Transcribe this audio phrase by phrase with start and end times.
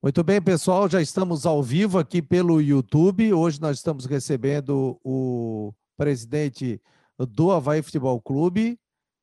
[0.00, 3.34] Muito bem, pessoal, já estamos ao vivo aqui pelo YouTube.
[3.34, 6.80] Hoje nós estamos recebendo o presidente
[7.18, 8.78] do Havaí Futebol Clube.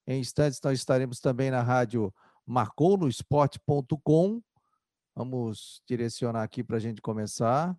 [0.06, 2.14] Em instantes nós estaremos também na rádio
[2.46, 4.42] marconosport.com.
[5.16, 7.74] Vamos direcionar aqui para a gente começar.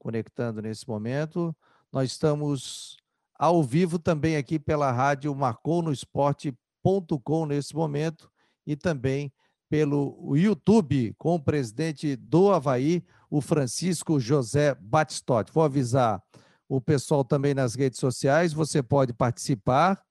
[0.00, 1.56] Conectando nesse momento.
[1.92, 2.96] Nós estamos
[3.36, 8.28] ao vivo também aqui pela rádio marconosport.com nesse momento
[8.66, 9.32] e também
[9.68, 15.52] pelo YouTube com o presidente do Havaí, o Francisco José Batistotti.
[15.52, 16.22] Vou avisar
[16.68, 20.02] o pessoal também nas redes sociais, você pode participar,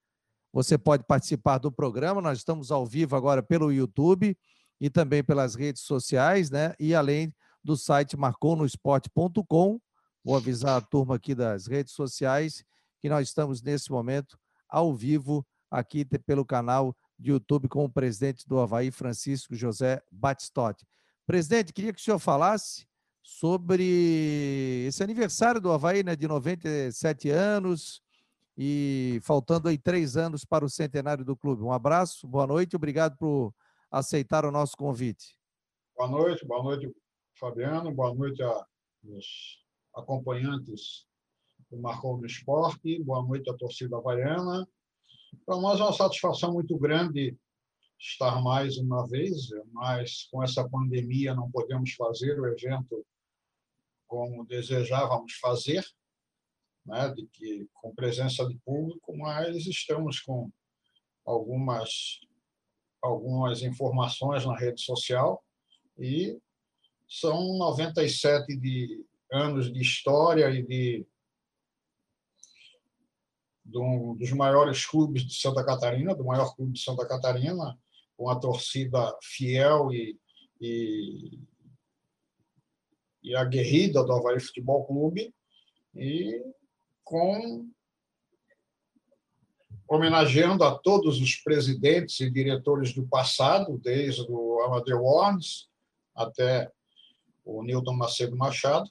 [0.52, 4.36] você pode participar do programa, nós estamos ao vivo agora pelo YouTube
[4.80, 6.74] e também pelas redes sociais, né?
[6.80, 9.80] E além do site marconosport.com,
[10.24, 12.64] vou avisar a turma aqui das redes sociais
[13.00, 14.38] que nós estamos nesse momento
[14.70, 20.86] ao vivo aqui pelo canal de YouTube com o presidente do Havaí, Francisco José Batistotti.
[21.26, 22.88] Presidente, queria que o senhor falasse
[23.22, 28.02] sobre esse aniversário do Havaí, né, de 97 anos
[28.58, 31.62] e faltando aí três anos para o centenário do clube.
[31.62, 33.54] Um abraço, boa noite, obrigado por
[33.92, 35.38] aceitar o nosso convite.
[35.96, 36.92] Boa noite, boa noite,
[37.40, 39.64] Fabiano, boa noite aos
[39.96, 41.06] acompanhantes
[41.70, 44.68] do Marcou no Esporte, boa noite à torcida havaiana,
[45.46, 47.38] para nós é uma satisfação muito grande
[48.00, 53.06] estar mais uma vez, mas com essa pandemia não podemos fazer o evento
[54.08, 55.84] como desejávamos fazer,
[56.86, 60.50] né, de que com presença de público, mas estamos com
[61.26, 62.20] algumas
[63.02, 65.44] algumas informações na rede social
[65.98, 66.40] e
[67.08, 71.06] são 97 de anos de história e de
[73.68, 77.78] do, dos maiores clubes de Santa Catarina, do maior clube de Santa Catarina,
[78.16, 80.18] com a torcida fiel e,
[80.60, 81.40] e,
[83.22, 85.34] e aguerrida do Havaí Futebol Clube,
[85.94, 86.42] e
[87.04, 87.70] com
[89.90, 95.70] homenageando a todos os presidentes e diretores do passado, desde o Amadeu Ornes
[96.14, 96.72] até
[97.46, 98.90] o Newton Macedo Machado,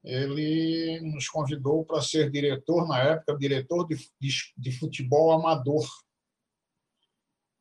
[0.09, 5.87] ele nos convidou para ser diretor, na época, diretor de, de, de futebol amador.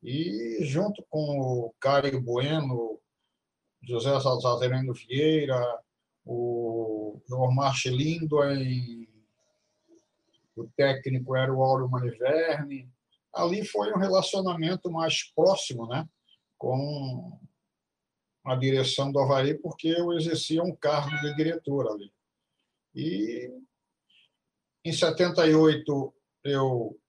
[0.02, 2.98] E junto com o Caio Bueno,
[3.82, 5.62] José Salzareno Vieira,
[6.24, 8.38] o João Marchelindo,
[10.56, 12.90] o técnico era o Áureo Maniverne.
[13.34, 16.08] Ali foi um relacionamento mais próximo né,
[16.56, 17.38] com
[18.42, 22.10] a direção do Havaí, porque eu exercia um cargo de diretor ali.
[22.98, 23.48] E
[24.84, 27.00] em 78 eu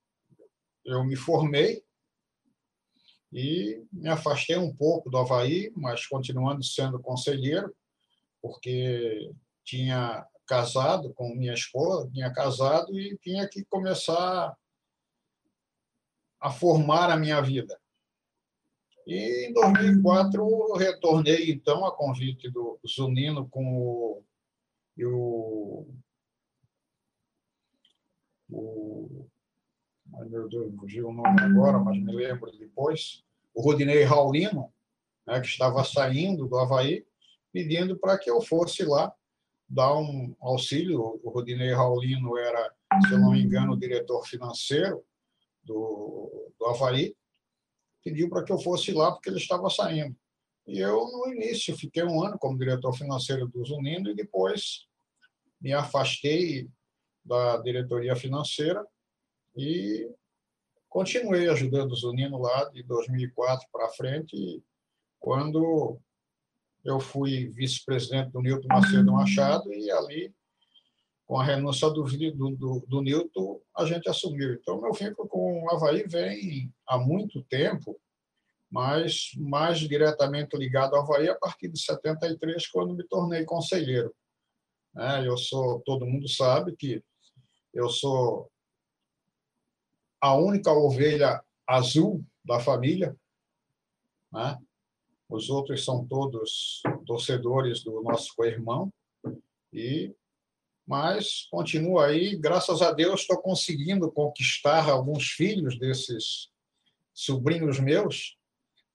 [0.86, 1.84] eu me formei
[3.34, 7.76] e me afastei um pouco do Havaí, mas continuando sendo conselheiro,
[8.40, 9.32] porque
[9.64, 14.56] tinha casado com minha esposa, tinha casado e tinha que começar
[16.40, 17.80] a formar a minha vida.
[19.08, 24.24] E em 2004 retornei então a convite do Zunino com o
[25.00, 25.88] e o,
[28.50, 29.30] o
[30.18, 33.24] ai meu Deus, fugiu o nome agora, mas me lembro depois,
[33.54, 34.74] o Rodinei Raulino,
[35.26, 37.08] né, que estava saindo do Havaí,
[37.54, 39.16] pedindo para que eu fosse lá
[39.70, 41.18] dar um auxílio.
[41.24, 42.76] O Rodinei Raulino era,
[43.08, 45.02] se eu não me engano, o diretor financeiro
[45.64, 47.16] do, do Havaí,
[48.04, 50.14] pediu para que eu fosse lá porque ele estava saindo.
[50.68, 54.89] E eu, no início, fiquei um ano como diretor financeiro do Zunindo e depois
[55.62, 56.70] me afastei
[57.24, 58.86] da diretoria financeira
[59.56, 60.10] e
[60.88, 64.64] continuei ajudando o Zunino lá de 2004 para frente,
[65.20, 66.00] quando
[66.84, 70.34] eu fui vice-presidente do Nilton Macedo Machado e ali,
[71.26, 74.54] com a renúncia do, do, do, Nilton, a gente assumiu.
[74.54, 78.00] Então, meu vínculo com o Havaí vem há muito tempo,
[78.72, 84.12] mas mais diretamente ligado ao Havaí a partir de 73, quando me tornei conselheiro.
[84.98, 87.04] É, eu sou, todo mundo sabe que
[87.74, 88.52] eu sou
[90.20, 93.16] a única ovelha azul da família,
[94.32, 94.58] né?
[95.30, 98.92] Os outros são todos torcedores do nosso co-irmão
[99.72, 100.14] e
[100.88, 106.50] mas continua aí, graças a Deus estou conseguindo conquistar alguns filhos desses
[107.14, 108.36] sobrinhos meus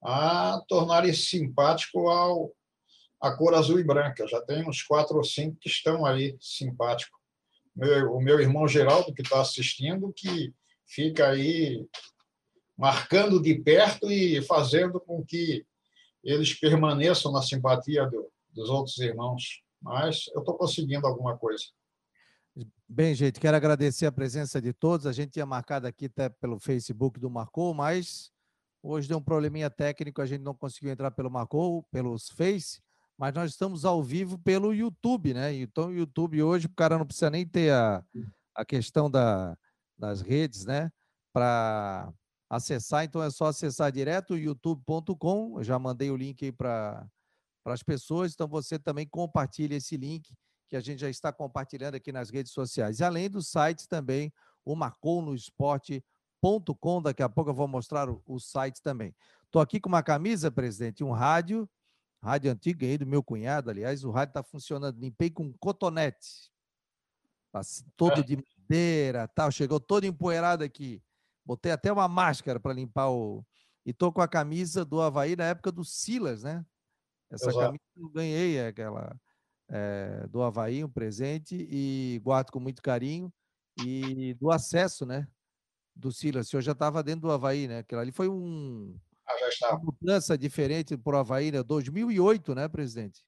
[0.03, 2.53] a tornarem simpático ao
[3.21, 4.27] a cor azul e branca.
[4.27, 7.19] Já tem uns quatro ou cinco que estão aí simpáticos.
[7.75, 10.53] Meu, o meu irmão Geraldo, que está assistindo, que
[10.87, 11.85] fica aí
[12.77, 15.65] marcando de perto e fazendo com que
[16.23, 19.61] eles permaneçam na simpatia do, dos outros irmãos.
[19.81, 21.65] Mas eu estou conseguindo alguma coisa.
[22.87, 25.05] Bem, gente, quero agradecer a presença de todos.
[25.05, 28.31] A gente tinha marcado aqui até pelo Facebook do Marcou, mas
[28.81, 32.81] hoje deu um probleminha técnico, a gente não conseguiu entrar pelo Marcou, pelos Face,
[33.17, 35.53] mas nós estamos ao vivo pelo YouTube, né?
[35.53, 38.03] Então, o YouTube hoje, o cara não precisa nem ter a,
[38.53, 39.57] a questão da,
[39.97, 40.91] das redes, né?
[41.33, 42.11] Para
[42.49, 45.63] acessar, então é só acessar direto youtube.com.
[45.63, 47.07] Já mandei o link aí para
[47.65, 50.33] as pessoas, então você também compartilha esse link
[50.67, 52.99] que a gente já está compartilhando aqui nas redes sociais.
[52.99, 54.33] E além do site também,
[54.63, 57.01] o marconosport.com.
[57.01, 59.15] Daqui a pouco eu vou mostrar o, o site também.
[59.45, 61.69] Estou aqui com uma camisa, presidente, um rádio,
[62.25, 64.99] rádio antigo aí do meu cunhado, aliás, o rádio está funcionando.
[64.99, 66.51] Limpei com cotonete,
[67.95, 71.01] todo de madeira, tal, chegou todo empoeirado aqui.
[71.45, 73.45] Botei até uma máscara para limpar o.
[73.85, 76.65] E tô com a camisa do Havaí na época do Silas, né?
[77.29, 77.59] Essa Exato.
[77.59, 79.15] camisa eu ganhei, é aquela
[79.69, 83.31] é, do Havaí, um presente, e guardo com muito carinho.
[83.85, 85.27] E do acesso, né?
[85.95, 86.47] Do Silas.
[86.47, 87.79] O senhor já estava dentro do Havaí, né?
[87.79, 88.97] Aquilo ali foi um,
[89.39, 89.77] já estava.
[89.77, 91.63] uma mudança diferente para o Havaí, né?
[91.63, 93.21] 2008, né, presidente?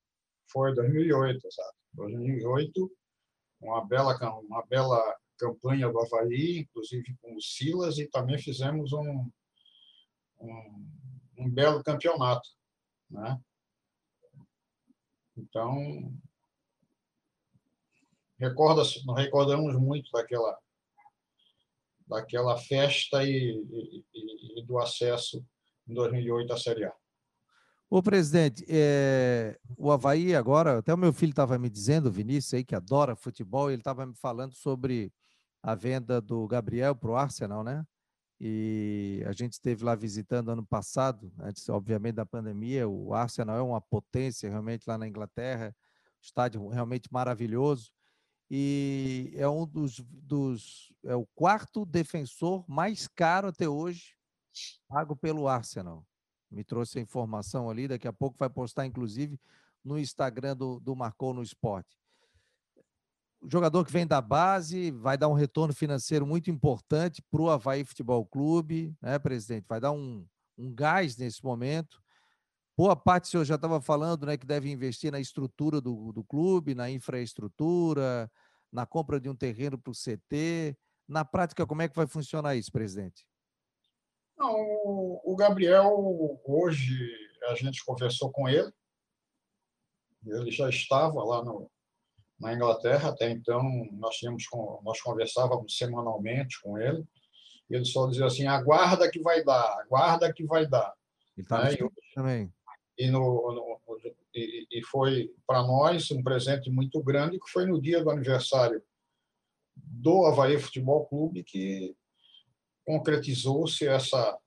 [0.51, 1.75] Foi 2008, exato.
[1.93, 2.91] 2008,
[3.61, 9.29] uma bela, uma bela campanha do Havaí, inclusive com o Silas, e também fizemos um,
[10.39, 10.87] um,
[11.37, 12.49] um belo campeonato.
[13.09, 13.39] Né?
[15.35, 16.13] Então,
[18.39, 20.57] recorda nós recordamos muito daquela,
[22.07, 25.45] daquela festa e, e, e do acesso
[25.87, 26.93] em 2008 à Série A.
[27.89, 32.55] Ô, presidente, é, o Havaí agora, até o meu filho estava me dizendo, o Vinícius
[32.55, 35.13] aí, que adora futebol, ele estava me falando sobre
[35.63, 37.85] a venda do Gabriel para o Arsenal, né?
[38.39, 42.87] E a gente esteve lá visitando ano passado, antes, obviamente, da pandemia.
[42.87, 45.75] O Arsenal é uma potência realmente lá na Inglaterra,
[46.21, 47.89] estádio realmente maravilhoso.
[48.49, 54.16] E é um dos, dos é o quarto defensor mais caro até hoje,
[54.87, 56.05] pago pelo Arsenal.
[56.49, 59.39] Me trouxe a informação ali, daqui a pouco vai postar, inclusive,
[59.83, 61.97] no Instagram do, do Marcou no Esporte
[63.45, 67.83] jogador que vem da base vai dar um retorno financeiro muito importante para o Havaí
[67.83, 69.65] Futebol Clube, né, presidente?
[69.67, 70.25] Vai dar um,
[70.57, 72.01] um gás nesse momento.
[72.75, 76.23] Boa parte o senhor já estava falando né, que deve investir na estrutura do, do
[76.23, 78.31] clube, na infraestrutura,
[78.71, 80.77] na compra de um terreno para o CT.
[81.07, 83.25] Na prática, como é que vai funcionar isso, presidente?
[84.37, 87.11] Não, o Gabriel, hoje,
[87.49, 88.71] a gente conversou com ele,
[90.25, 91.71] ele já estava lá no,
[92.39, 93.09] na Inglaterra.
[93.09, 93.63] Até então,
[93.93, 94.43] nós tínhamos
[94.83, 97.03] nós conversávamos semanalmente com ele.
[97.69, 100.93] E ele só dizia assim: aguarda que vai dar, aguarda que vai dar.
[101.35, 101.73] Ele tá né?
[101.73, 102.53] e, também.
[102.97, 103.79] E, no, no,
[104.33, 108.81] e, e foi para nós um presente muito grande, que foi no dia do aniversário
[109.75, 111.95] do Havaí Futebol Clube que
[112.87, 114.39] concretizou-se essa,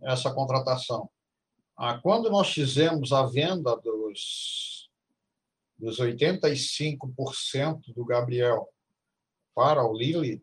[0.00, 1.10] essa contratação.
[1.76, 4.70] Ah, quando nós fizemos a venda dos
[5.76, 8.68] dos 85% do Gabriel
[9.54, 10.42] para o Lille,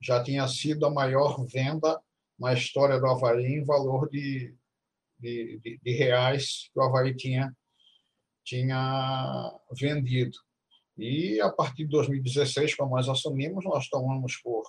[0.00, 2.00] já tinha sido a maior venda
[2.38, 4.54] na história do Havaí em valor de,
[5.20, 7.54] de, de, de reais que o Havaí tinha,
[8.42, 10.38] tinha vendido.
[10.96, 14.64] E a partir de 2016, quando nós assumimos, nós tomamos por,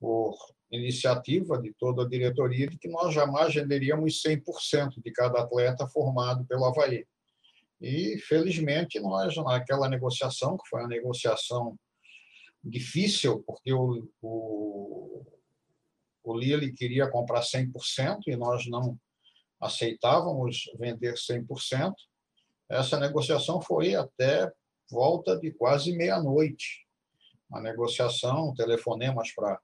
[0.00, 0.36] por
[0.70, 6.44] iniciativa de toda a diretoria de que nós jamais venderíamos 100% de cada atleta formado
[6.46, 7.06] pelo Havaí.
[7.80, 11.78] E, felizmente, nós, naquela negociação, que foi uma negociação
[12.62, 15.24] difícil, porque o, o,
[16.24, 18.98] o Lille queria comprar 100% e nós não
[19.60, 21.92] aceitávamos vender 100%.
[22.68, 24.52] Essa negociação foi até
[24.90, 26.86] volta de quase meia-noite.
[27.52, 29.58] A negociação, telefonemas para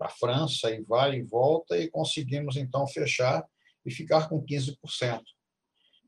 [0.00, 3.44] a França e vai e volta, e conseguimos então fechar
[3.84, 4.76] e ficar com 15%.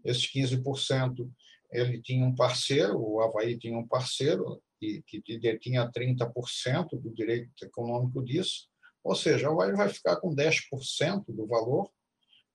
[0.05, 1.31] Esses 15%,
[1.73, 7.51] ele tinha um parceiro, o Havaí tinha um parceiro, que, que detinha 30% do direito
[7.63, 8.69] econômico disso,
[9.05, 11.91] ou seja, o Havaí vai ficar com 10% do valor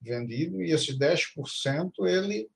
[0.02, 2.50] vendido, e esse 10% ele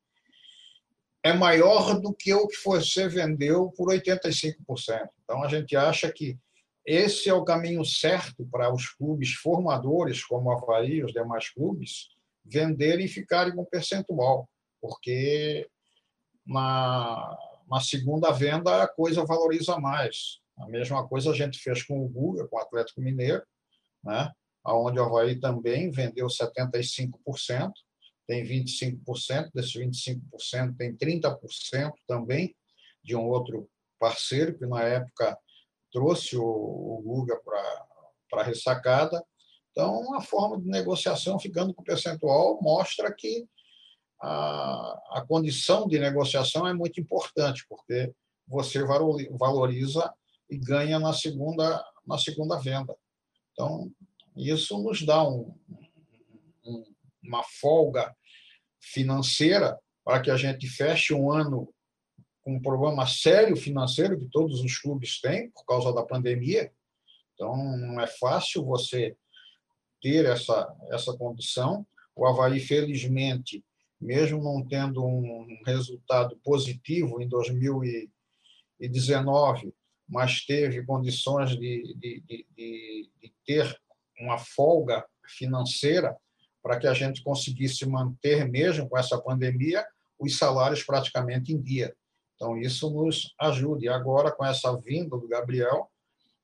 [1.24, 4.56] é maior do que o que você vendeu por 85%.
[5.24, 6.38] Então, a gente acha que
[6.86, 11.50] esse é o caminho certo para os clubes formadores, como o Havaí e os demais
[11.50, 12.10] clubes,
[12.44, 14.50] venderem e ficarem com percentual,
[14.82, 15.70] porque
[16.46, 17.38] na,
[17.70, 20.40] na segunda venda a coisa valoriza mais.
[20.58, 23.44] A mesma coisa a gente fez com o Guga, com o Atlético Mineiro,
[24.04, 24.32] né?
[24.66, 27.72] onde o Havaí também vendeu 75%,
[28.28, 32.56] tem 25%, desses 25% tem 30% também
[33.04, 33.70] de um outro
[34.00, 35.38] parceiro que na época
[35.92, 37.40] trouxe o, o Guga
[38.30, 39.24] para a ressacada.
[39.72, 43.48] Então, a forma de negociação ficando com percentual mostra que
[44.22, 48.14] a, a condição de negociação é muito importante, porque
[48.48, 48.84] você
[49.32, 50.14] valoriza
[50.50, 52.96] e ganha na segunda, na segunda venda.
[53.52, 53.92] Então,
[54.36, 55.56] isso nos dá um,
[56.66, 56.84] um,
[57.24, 58.16] uma folga
[58.82, 61.72] financeira para que a gente feche um ano
[62.50, 66.74] um problema sério financeiro que todos os clubes têm por causa da pandemia.
[67.34, 69.16] Então, não é fácil você
[70.02, 71.88] ter essa, essa condição.
[72.16, 73.64] O Havaí, felizmente,
[74.00, 79.74] mesmo não tendo um resultado positivo em 2019,
[80.08, 83.78] mas teve condições de, de, de, de ter
[84.20, 86.16] uma folga financeira
[86.62, 89.86] para que a gente conseguisse manter, mesmo com essa pandemia,
[90.20, 91.96] os salários praticamente em dia.
[92.40, 93.84] Então, isso nos ajuda.
[93.84, 95.92] E agora, com essa vinda do Gabriel,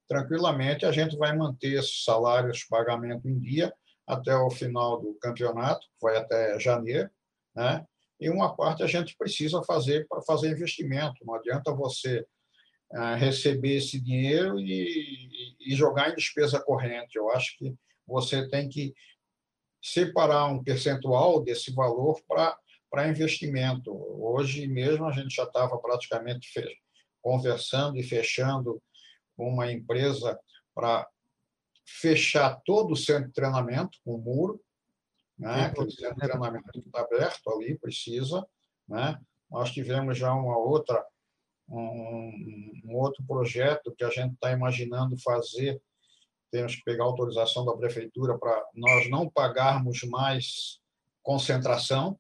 [0.09, 3.73] tranquilamente a gente vai manter esses salários, pagamento em dia,
[4.05, 7.09] até o final do campeonato, que vai até janeiro,
[7.55, 7.85] né?
[8.19, 11.25] E uma parte a gente precisa fazer para fazer investimento.
[11.25, 12.25] Não adianta você
[12.93, 17.17] eh, receber esse dinheiro e, e jogar em despesa corrente.
[17.17, 17.73] Eu acho que
[18.05, 18.93] você tem que
[19.81, 22.57] separar um percentual desse valor para
[23.09, 23.91] investimento.
[23.93, 26.49] Hoje mesmo a gente já estava praticamente
[27.21, 28.81] conversando e fechando
[29.35, 30.39] com uma empresa
[30.73, 31.07] para
[31.85, 34.61] fechar todo o centro de treinamento com muro,
[35.37, 35.65] né?
[35.65, 38.45] Aquele centro de treinamento que está aberto ali, precisa.
[38.87, 39.19] Né?
[39.49, 41.03] Nós tivemos já uma outra,
[41.67, 45.81] um, um outro projeto que a gente está imaginando fazer.
[46.51, 50.79] Temos que pegar autorização da prefeitura para nós não pagarmos mais
[51.21, 52.17] concentração,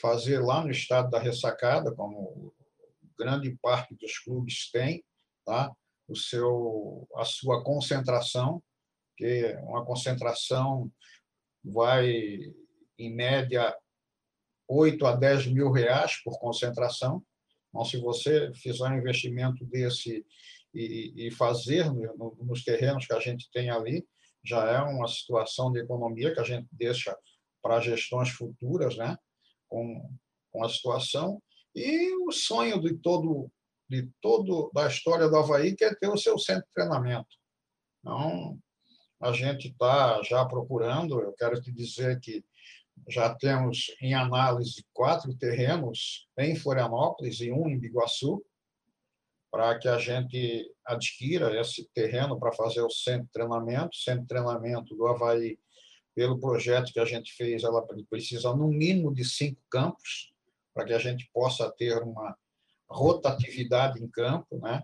[0.00, 2.54] fazer lá no estado da ressacada, como
[3.18, 5.04] grande parte dos clubes tem,
[5.44, 5.72] tá?
[6.08, 8.62] o seu, a sua concentração,
[9.16, 10.90] que uma concentração
[11.64, 12.10] vai,
[12.98, 13.74] em média,
[14.68, 17.22] 8 a 10 mil reais por concentração.
[17.68, 20.24] Então, se você fizer um investimento desse
[20.74, 24.06] e, e fazer no, nos terrenos que a gente tem ali,
[24.44, 27.16] já é uma situação de economia que a gente deixa
[27.62, 29.16] para gestões futuras, né?
[29.72, 30.06] Com,
[30.52, 31.42] com a situação.
[31.74, 33.50] E o sonho de todo,
[33.88, 37.34] de todo da história do Havaí que é ter o seu centro de treinamento.
[38.00, 38.58] Então,
[39.22, 42.44] a gente está já procurando, eu quero te dizer que
[43.08, 48.44] já temos em análise quatro terrenos em Florianópolis e um em Biguaçu,
[49.50, 53.96] para que a gente adquira esse terreno para fazer o centro de treinamento.
[53.96, 55.58] Centro de treinamento do Havaí,
[56.14, 60.32] pelo projeto que a gente fez, ela precisa no mínimo de cinco campos,
[60.74, 62.36] para que a gente possa ter uma
[62.88, 64.82] rotatividade em campo, né?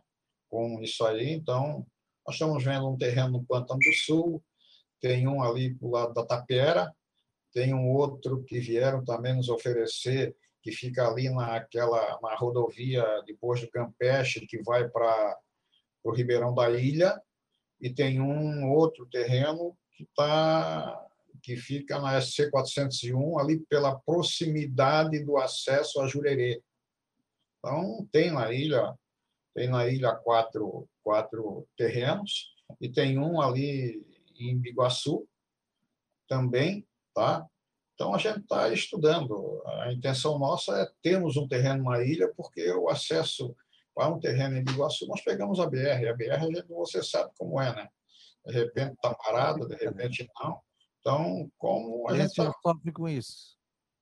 [0.48, 1.30] com isso aí.
[1.32, 1.86] Então,
[2.26, 4.42] nós estamos vendo um terreno no Pantano do Sul,
[5.00, 6.92] tem um ali para o lado da Tapera,
[7.52, 13.60] tem um outro que vieram também nos oferecer, que fica ali naquela, na rodovia depois
[13.60, 15.38] do Campeche, que vai para
[16.02, 17.20] o Ribeirão da Ilha,
[17.80, 21.07] e tem um outro terreno que tá
[21.42, 26.62] que fica na SC 401 ali pela proximidade do acesso a Jurerê.
[27.58, 28.94] Então tem na ilha
[29.54, 34.06] tem na ilha quatro quatro terrenos e tem um ali
[34.38, 35.26] em Biguaçu
[36.28, 37.46] também, tá?
[37.94, 39.62] Então a gente está estudando.
[39.66, 43.56] A intenção nossa é termos um terreno na ilha, porque o acesso
[43.94, 46.08] para um terreno em Biguaçu nós pegamos a BR.
[46.08, 47.88] A BR você sabe como é, né?
[48.48, 50.60] de repente está parada, de repente não.
[51.00, 52.52] Então, como a gente tá...
[52.62, 53.56] sofre com isso.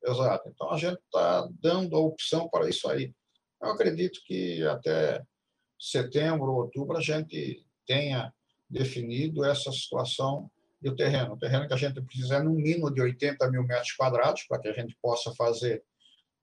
[0.04, 0.48] Exato.
[0.48, 3.12] Então, a gente está dando a opção para isso aí.
[3.62, 5.22] Eu acredito que até
[5.78, 8.32] setembro, outubro, a gente tenha
[8.68, 10.50] definido essa situação
[10.80, 11.34] do terreno.
[11.34, 14.60] O terreno que a gente precisa é no mínimo de 80 mil metros quadrados para
[14.60, 15.82] que a gente possa fazer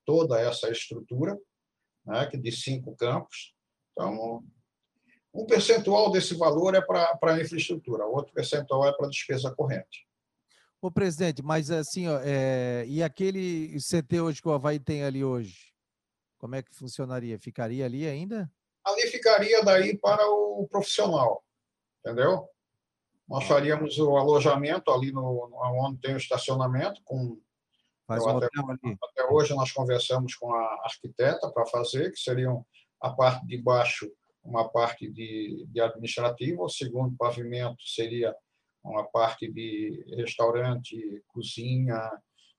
[0.06, 1.38] toda essa estrutura,
[2.06, 3.54] né, de cinco campos.
[3.92, 4.44] Então,
[5.34, 10.08] um percentual desse valor é para a infraestrutura, outro percentual é para a despesa corrente.
[10.84, 12.84] Ô, presidente, mas assim, ó, é...
[12.90, 15.74] e aquele CT hoje que o Havaí tem ali hoje,
[16.38, 17.40] como é que funcionaria?
[17.40, 18.52] Ficaria ali ainda?
[18.84, 21.42] Ali ficaria daí para o profissional,
[22.00, 22.50] entendeu?
[23.30, 25.50] Nós faríamos o alojamento ali no,
[25.86, 27.40] onde tem o estacionamento com
[28.06, 32.66] Faz um até, até, hoje nós conversamos com a arquiteta para fazer, que seriam
[33.00, 34.12] a parte de baixo
[34.44, 38.36] uma parte de, de administrativa, o segundo pavimento seria
[38.84, 42.12] uma parte de restaurante, cozinha,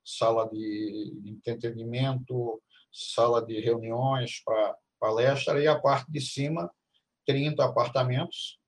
[0.05, 2.63] sala de entretenimento,
[2.93, 6.71] sala de reuniões para palestra, e a parte de cima,
[7.27, 8.59] 30 apartamentos,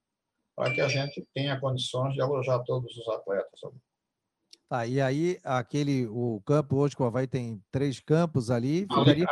[0.55, 3.59] para que a gente tenha condições de alojar todos os atletas.
[4.69, 9.11] Tá, e aí aquele o campo hoje que o Havaí tem três campos ali, ficaria
[9.13, 9.25] ali,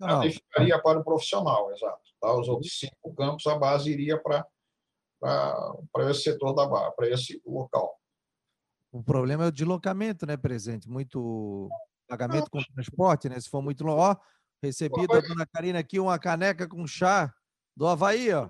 [0.00, 2.00] ali, ali ficaria para o profissional, exato.
[2.18, 2.32] Tá?
[2.32, 4.46] Os outros cinco campos, a base iria para
[5.20, 7.98] para esse setor da base, para esse local.
[8.90, 10.88] O problema é o deslocamento, né, presidente?
[10.88, 11.68] Muito
[12.08, 13.38] pagamento com transporte, né?
[13.38, 14.00] Se for muito longe.
[14.00, 14.16] Ó,
[14.62, 17.32] recebi da dona Karina aqui uma caneca com chá
[17.76, 18.48] do Havaí, ó.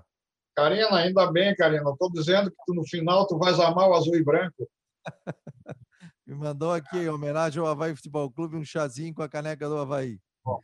[0.55, 1.89] Karina, ainda bem, Karina.
[1.89, 4.67] Estou dizendo que tu, no final tu vais amar o azul e branco.
[6.25, 9.77] Me mandou aqui, em homenagem ao Havaí Futebol Clube, um chazinho com a caneca do
[9.77, 10.19] Havaí.
[10.45, 10.61] Bom,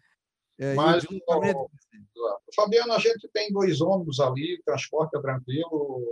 [0.60, 1.70] é, Mas, o,
[2.56, 6.04] Fabiano, a gente tem dois ônibus ali, transporte é tranquilo.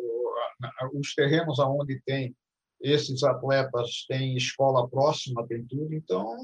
[0.94, 2.36] Os terrenos aonde tem
[2.82, 5.94] esses atletas têm escola próxima, tem tudo.
[5.94, 6.36] Então,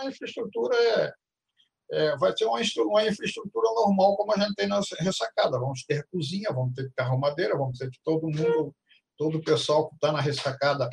[0.00, 1.14] a infraestrutura é,
[1.92, 5.60] é, vai ser uma, uma, infraestrutura normal como a gente tem na ressacada.
[5.60, 8.74] Vamos ter cozinha, vamos ter carro madeira, vamos ter todo mundo,
[9.16, 10.90] todo o pessoal que está na ressacada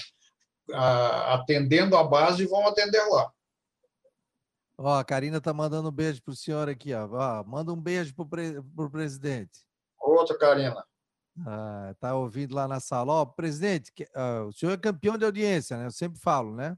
[0.71, 3.31] a, atendendo a base vão atender lá.
[4.77, 7.07] Ó, a Karina tá mandando um beijo pro senhor aqui, ó.
[7.11, 8.61] ó manda um beijo pro, pre...
[8.75, 9.59] pro presidente.
[9.99, 10.83] Outra, Karina.
[11.45, 13.13] Ah, tá ouvindo lá na sala.
[13.13, 15.85] Ó, presidente, uh, o senhor é campeão de audiência, né?
[15.85, 16.77] Eu sempre falo, né?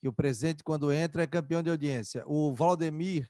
[0.00, 2.22] Que o presidente, quando entra, é campeão de audiência.
[2.26, 3.28] O Valdemir,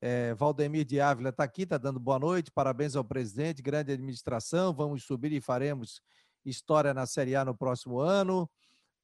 [0.00, 2.50] é, Valdemir de Ávila está aqui, está dando boa noite.
[2.50, 4.74] Parabéns ao presidente, grande administração.
[4.74, 6.00] Vamos subir e faremos
[6.44, 8.48] história na Série A no próximo ano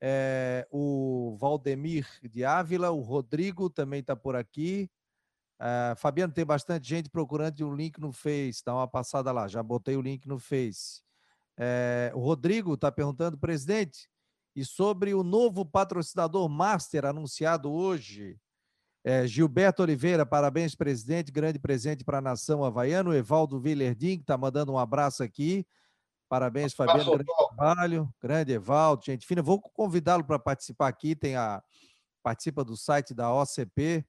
[0.00, 4.90] é, o Valdemir de Ávila, o Rodrigo também está por aqui.
[5.60, 9.62] Uh, Fabiano, tem bastante gente procurando o link no Face, dá uma passada lá, já
[9.62, 11.02] botei o link no Face.
[11.62, 14.08] É, o Rodrigo está perguntando, presidente,
[14.56, 18.38] e sobre o novo patrocinador Master anunciado hoje.
[19.04, 23.10] É, Gilberto Oliveira, parabéns, presidente, grande presente para a nação havaiana.
[23.10, 25.66] O Evaldo Villerdim, que está mandando um abraço aqui.
[26.30, 27.10] Parabéns, Fabiano.
[27.10, 28.14] Grande trabalho.
[28.22, 29.42] Grande Evaldo, gente fina.
[29.42, 31.16] Vou convidá-lo para participar aqui.
[31.16, 31.60] Tem a,
[32.22, 34.06] participa do site da OCP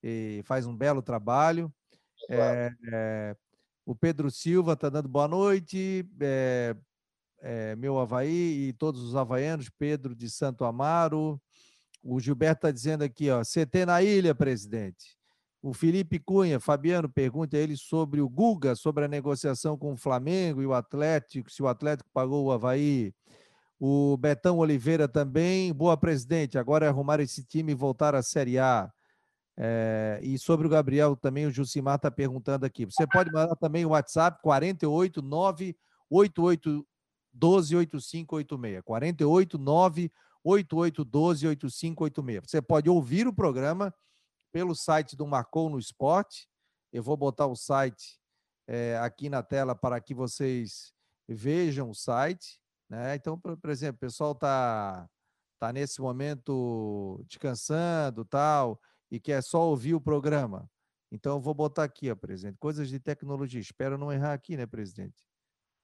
[0.00, 1.74] e faz um belo trabalho.
[2.30, 3.36] É, é,
[3.84, 6.08] o Pedro Silva está dando boa noite.
[6.20, 6.76] É,
[7.40, 11.42] é, meu Havaí e todos os havaianos, Pedro de Santo Amaro.
[12.04, 15.18] O Gilberto está dizendo aqui, ó, CT na ilha, presidente.
[15.64, 19.96] O Felipe Cunha, Fabiano, pergunta a ele sobre o Guga, sobre a negociação com o
[19.96, 23.14] Flamengo e o Atlético, se o Atlético pagou o Havaí.
[23.80, 28.58] O Betão Oliveira também, boa presidente, agora é arrumar esse time e voltar à Série
[28.58, 28.92] A.
[29.56, 32.84] É, e sobre o Gabriel também, o Jucimar está perguntando aqui.
[32.84, 35.74] Você pode mandar também o WhatsApp 489
[36.10, 38.82] 8812 8586.
[38.84, 40.12] 489
[40.44, 42.42] 8812 8586.
[42.50, 43.94] Você pode ouvir o programa
[44.54, 46.48] pelo site do Marcou no Esporte.
[46.92, 48.20] Eu vou botar o site
[48.68, 50.94] é, aqui na tela para que vocês
[51.26, 52.60] vejam o site.
[52.88, 53.16] Né?
[53.16, 55.10] Então, por, por exemplo, o pessoal está
[55.58, 60.70] tá nesse momento descansando tal e quer só ouvir o programa.
[61.10, 63.60] Então, eu vou botar aqui, ó, presidente, coisas de tecnologia.
[63.60, 65.20] Espero não errar aqui, né, presidente?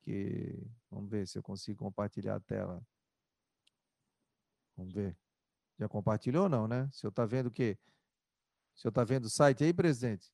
[0.01, 2.81] Que vamos ver se eu consigo compartilhar a tela.
[4.77, 5.19] Vamos ver.
[5.77, 6.89] Já compartilhou ou não, né?
[6.93, 7.77] Se eu está vendo o quê?
[8.81, 10.33] O senhor está vendo o site aí, presidente?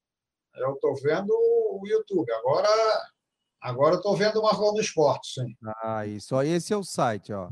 [0.55, 2.31] Eu estou vendo o YouTube.
[2.31, 2.69] Agora
[3.61, 5.57] agora estou vendo o Marcou no Esporte, sim.
[5.83, 6.41] Ah, isso.
[6.43, 7.51] Esse é o site, ó.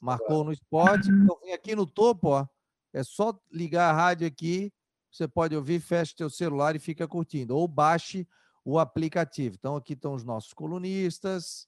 [0.00, 1.10] Marcou no Esporte.
[1.10, 2.46] Então, vem aqui no topo, ó.
[2.92, 4.72] É só ligar a rádio aqui.
[5.10, 7.56] Você pode ouvir, fecha seu celular e fica curtindo.
[7.56, 8.24] Ou baixe
[8.64, 9.56] o aplicativo.
[9.58, 11.66] Então, aqui estão os nossos colunistas,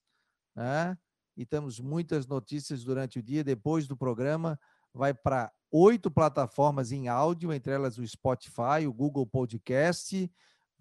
[0.55, 0.97] né?
[1.37, 3.43] e temos muitas notícias durante o dia.
[3.43, 4.57] Depois do programa,
[4.95, 10.31] vai para oito plataformas em áudio, entre elas o Spotify, o Google Podcast,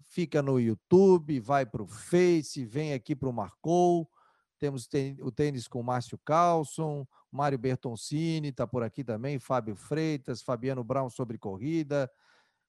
[0.06, 4.08] fica no YouTube, vai para o Face, vem aqui para o Marcou.
[4.58, 4.88] Temos
[5.20, 11.08] o tênis com Márcio Carlson, Mário Bertoncini está por aqui também, Fábio Freitas, Fabiano Brown
[11.08, 12.10] sobre corrida.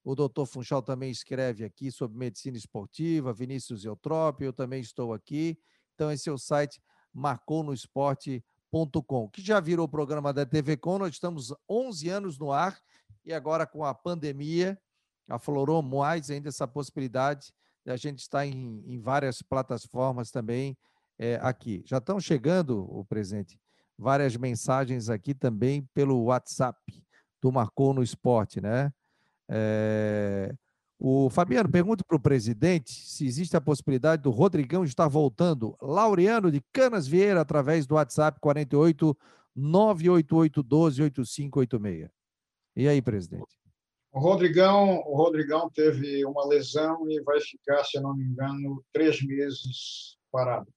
[0.03, 5.58] O doutor Funchal também escreve aqui sobre medicina esportiva, Vinícius Eutrópio, eu também estou aqui.
[5.95, 6.82] Então, esse é o site
[8.71, 10.99] marcounoesporte.com, que já virou o programa da TV Com.
[10.99, 12.79] Nós estamos 11 anos no ar
[13.25, 14.79] e agora com a pandemia
[15.27, 17.53] aflorou mais ainda essa possibilidade
[17.86, 20.77] de a gente estar em, em várias plataformas também
[21.17, 21.84] é, aqui.
[21.86, 23.60] Já estão chegando, o presente,
[23.97, 26.79] várias mensagens aqui também pelo WhatsApp
[27.41, 28.91] do Marcou no Esporte, né?
[29.47, 30.53] É,
[31.02, 35.78] o Fabiano pergunta para o presidente se existe a possibilidade do Rodrigão estar voltando.
[35.82, 39.18] Laureano de Canas Vieira, através do WhatsApp 48
[39.56, 42.10] 988 12 8586.
[42.76, 43.48] E aí, presidente?
[44.12, 49.26] O Rodrigão, o Rodrigão teve uma lesão e vai ficar, se não me engano, três
[49.26, 50.68] meses parado.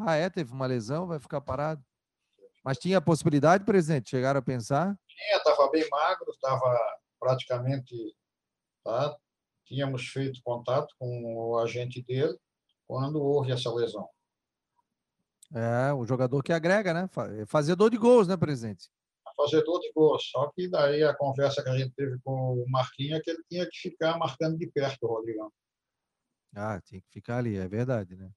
[0.00, 0.28] Ah, é?
[0.28, 1.80] Teve uma lesão, vai ficar parado?
[2.64, 4.10] Mas tinha a possibilidade, presidente?
[4.10, 4.98] Chegaram a pensar?
[5.06, 6.76] Tinha, estava bem magro, estava
[7.20, 7.94] praticamente.
[8.86, 9.16] Tá?
[9.64, 12.38] Tínhamos feito contato com o agente dele
[12.86, 14.08] quando houve essa lesão.
[15.52, 17.10] É, o jogador que agrega, né?
[17.48, 18.88] Fazedor de gols, né, presidente?
[19.36, 20.30] fazedor de gols.
[20.30, 23.42] Só que daí a conversa que a gente teve com o Marquinhos é que ele
[23.48, 25.52] tinha que ficar marcando de perto o Rodrigão.
[26.54, 28.30] Ah, tem que ficar ali, é verdade, né?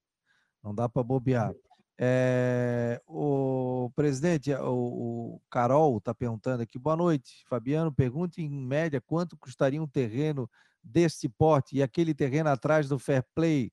[0.61, 1.53] Não dá para bobear.
[2.01, 6.79] É, o presidente, o, o Carol está perguntando aqui.
[6.79, 7.91] Boa noite, Fabiano.
[7.91, 10.49] Pergunte em média quanto custaria um terreno
[10.81, 13.69] desse porte e aquele terreno atrás do Fair Play,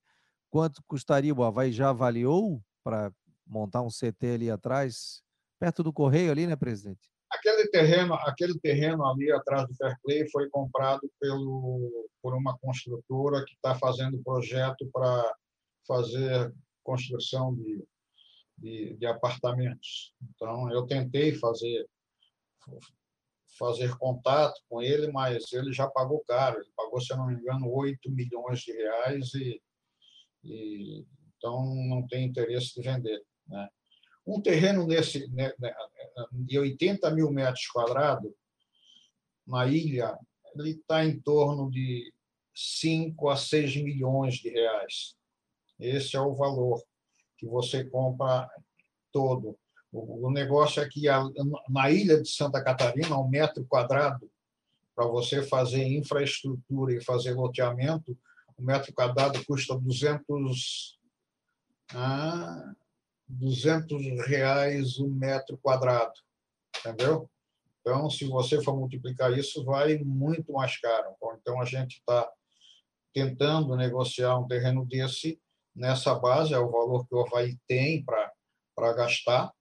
[0.50, 1.32] quanto custaria?
[1.32, 3.12] O Havaí já avaliou para
[3.46, 5.22] montar um CT ali atrás,
[5.56, 7.08] perto do Correio ali, né, presidente?
[7.30, 13.44] Aquele terreno, aquele terreno ali atrás do Fair Play foi comprado pelo, por uma construtora
[13.44, 15.32] que está fazendo projeto para
[15.86, 17.84] fazer construção de,
[18.56, 20.14] de, de, apartamentos.
[20.34, 21.86] Então, eu tentei fazer
[23.58, 26.58] fazer contato com ele, mas ele já pagou caro.
[26.60, 29.62] Ele pagou, se eu não me engano, 8 milhões de reais e,
[30.44, 33.22] e então não tem interesse de vender.
[33.46, 33.68] Né?
[34.26, 35.74] Um terreno nesse, né, né,
[36.32, 38.32] de 80 mil metros quadrados,
[39.46, 40.18] na ilha,
[40.56, 42.12] ele está em torno de
[42.54, 45.14] 5 a 6 milhões de reais.
[45.78, 46.82] Esse é o valor
[47.36, 48.48] que você compra
[49.12, 49.58] todo.
[49.92, 51.04] O, negócio é que
[51.68, 54.30] na ilha de Santa Catarina, um metro quadrado,
[54.94, 58.16] para você fazer infraestrutura e fazer loteamento,
[58.56, 60.98] o um metro quadrado custa 200,
[61.94, 62.74] ah,
[63.28, 66.14] 200 reais o um metro quadrado,
[66.78, 67.28] entendeu?
[67.80, 71.14] Então, se você for multiplicar isso, vai muito mais caro.
[71.40, 72.28] Então, a gente está
[73.14, 75.40] tentando negociar um terreno desse
[75.76, 79.52] nessa base, é o valor que o Havaí tem para gastar,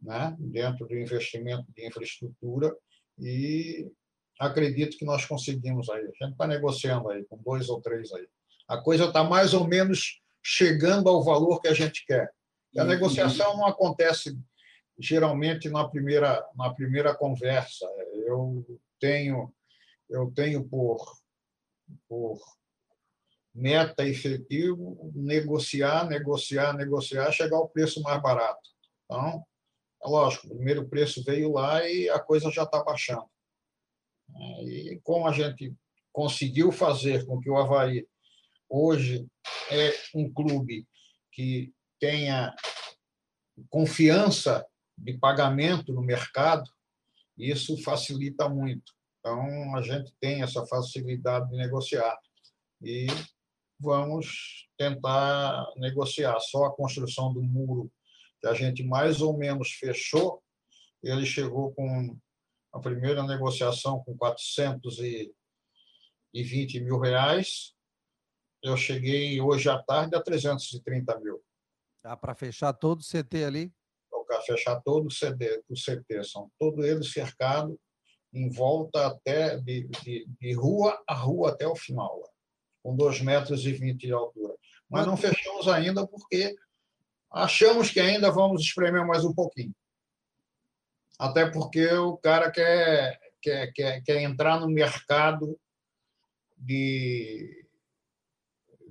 [0.00, 2.76] né, dentro do investimento de infraestrutura,
[3.18, 3.90] e
[4.38, 6.02] acredito que nós conseguimos aí.
[6.02, 8.28] A gente está negociando aí com dois ou três aí.
[8.68, 12.30] A coisa está mais ou menos chegando ao valor que a gente quer.
[12.72, 14.36] E a negociação não acontece
[14.98, 17.86] geralmente na primeira na primeira conversa.
[18.26, 18.64] Eu
[19.00, 19.52] tenho
[20.08, 20.98] eu tenho por
[22.08, 22.38] por
[23.54, 28.68] meta efetivo negociar, negociar, negociar, chegar ao preço mais barato.
[29.04, 29.44] Então,
[30.02, 33.26] é lógico, o primeiro preço veio lá e a coisa já está baixando.
[34.62, 35.74] E como a gente
[36.12, 38.06] conseguiu fazer com que o Havaí
[38.68, 39.26] hoje
[39.70, 40.86] é um clube
[41.32, 42.54] que tenha
[43.68, 46.68] confiança de pagamento no mercado,
[47.36, 48.92] isso facilita muito.
[49.18, 52.16] Então, a gente tem essa facilidade de negociar.
[52.82, 53.06] E
[53.84, 56.40] vamos tentar negociar.
[56.40, 57.88] Só a construção do muro,
[58.40, 60.42] que a gente mais ou menos fechou,
[61.02, 62.18] ele chegou com
[62.72, 67.74] a primeira negociação com 420 mil reais.
[68.62, 71.40] Eu cheguei hoje à tarde a 330 mil.
[72.02, 73.72] Dá para fechar todo o CT ali?
[74.26, 76.24] Para fechar todo o, CD, o CT.
[76.24, 77.78] São todo ele cercado
[78.32, 82.33] em volta até de, de, de rua a rua até o final.
[82.84, 84.54] Com 2,20 metros e 20 de altura.
[84.88, 86.54] Mas não fechamos ainda porque
[87.32, 89.74] achamos que ainda vamos espremer mais um pouquinho.
[91.18, 95.58] Até porque o cara quer, quer, quer, quer entrar no mercado
[96.56, 97.66] de,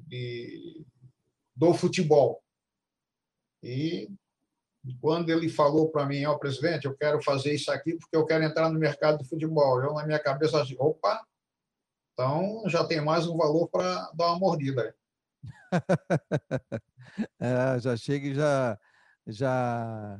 [0.07, 0.85] de,
[1.55, 2.43] do futebol.
[3.61, 4.09] E
[4.99, 8.25] quando ele falou para mim, ó, oh, presidente, eu quero fazer isso aqui porque eu
[8.25, 9.81] quero entrar no mercado de futebol.
[9.81, 11.25] Eu, na minha cabeça, disse, opa,
[12.13, 14.95] então já tem mais um valor para dar uma mordida.
[17.39, 18.79] é, já chega e já,
[19.27, 20.19] já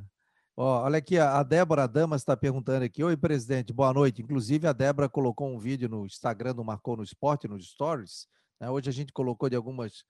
[0.56, 3.04] Ó, olha aqui, a Débora Damas está perguntando aqui.
[3.04, 4.22] Oi, presidente, boa noite.
[4.22, 8.28] Inclusive, a Débora colocou um vídeo no Instagram do Marcou no Esporte, nos stories.
[8.60, 8.70] Né?
[8.70, 10.04] Hoje a gente colocou de algumas,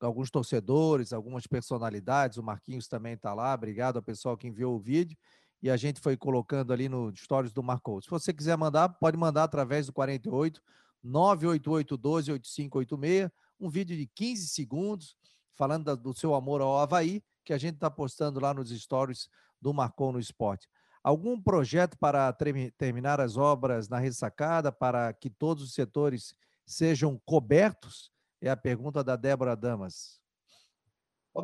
[0.00, 2.38] alguns torcedores, algumas personalidades.
[2.38, 3.52] O Marquinhos também está lá.
[3.52, 5.18] Obrigado ao pessoal que enviou o vídeo.
[5.62, 8.00] E a gente foi colocando ali no stories do Marcou.
[8.00, 10.62] Se você quiser mandar, pode mandar através do 48
[11.02, 13.30] 988 12 8586.
[13.58, 15.16] Um vídeo de 15 segundos
[15.54, 19.28] falando do seu amor ao Havaí, que a gente está postando lá nos stories
[19.60, 20.66] do Marcon no Esporte.
[21.02, 22.34] Algum projeto para
[22.76, 26.34] terminar as obras na ressacada, para que todos os setores
[26.66, 28.10] sejam cobertos?
[28.40, 30.18] É a pergunta da Débora Damas.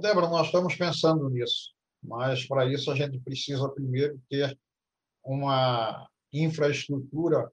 [0.00, 4.58] Débora, nós estamos pensando nisso, mas para isso a gente precisa primeiro ter
[5.22, 7.50] uma infraestrutura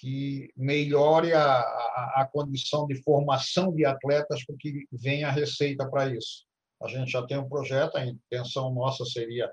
[0.00, 5.88] que melhore a, a, a condição de formação de atletas para que venha a receita
[5.90, 6.46] para isso.
[6.82, 9.52] A gente já tem um projeto, a intenção nossa seria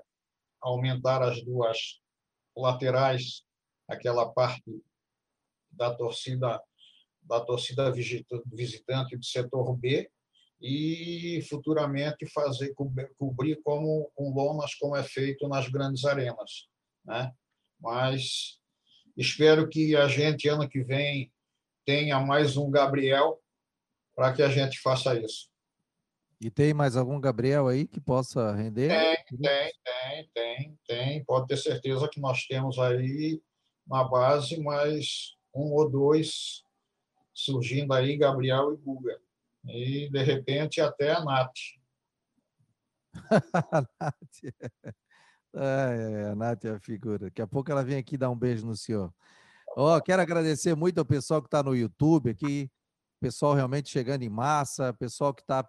[0.58, 2.00] aumentar as duas
[2.56, 3.42] laterais,
[3.86, 4.82] aquela parte
[5.70, 6.60] da torcida
[7.22, 10.10] da torcida visitante do setor B
[10.62, 12.72] e futuramente fazer
[13.18, 16.68] cobrir como com lonas como é feito nas grandes arenas,
[17.04, 17.30] né?
[17.78, 18.57] Mas
[19.18, 21.32] espero que a gente ano que vem
[21.84, 23.42] tenha mais um Gabriel
[24.14, 25.50] para que a gente faça isso.
[26.40, 28.88] E tem mais algum Gabriel aí que possa render?
[28.88, 31.24] Tem, tem, tem, tem, tem.
[31.24, 33.42] Pode ter certeza que nós temos aí
[33.84, 36.62] na base mais um ou dois
[37.34, 39.20] surgindo aí, Gabriel e Guga.
[39.66, 41.52] E, de repente, até a Nath.
[43.72, 44.94] a Nath.
[45.60, 47.18] É, a Nath é a figura.
[47.18, 49.12] Daqui a pouco ela vem aqui dar um beijo no senhor.
[49.76, 52.70] oh, quero agradecer muito ao pessoal que está no YouTube aqui,
[53.20, 55.64] pessoal realmente chegando em massa, pessoal que está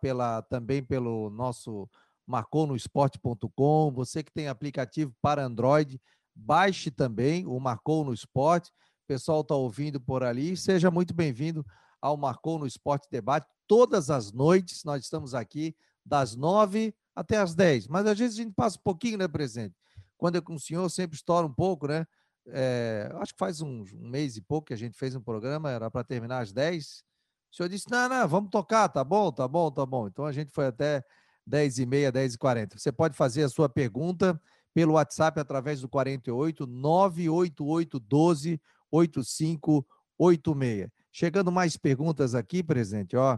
[0.47, 1.89] também pelo nosso
[2.27, 5.99] marconosport.com, você que tem aplicativo para Android,
[6.35, 8.71] baixe também o Marcou no Esporte,
[9.07, 11.65] pessoal está ouvindo por ali, seja muito bem-vindo
[11.99, 15.75] ao Marcou no Esporte Debate, todas as noites nós estamos aqui,
[16.05, 19.75] das nove até as dez, mas às vezes a gente passa um pouquinho, né, presidente?
[20.17, 22.05] Quando é com o senhor, sempre estoura um pouco, né?
[22.47, 25.71] É, acho que faz um, um mês e pouco que a gente fez um programa,
[25.71, 27.03] era para terminar às dez.
[27.51, 30.07] O senhor disse: não, não, vamos tocar, tá bom, tá bom, tá bom.
[30.07, 31.03] Então a gente foi até
[31.49, 32.77] 10h30, 10h40.
[32.77, 34.39] Você pode fazer a sua pergunta
[34.73, 40.89] pelo WhatsApp através do 48 988 12 8586.
[41.11, 43.37] Chegando mais perguntas aqui, presente, ó.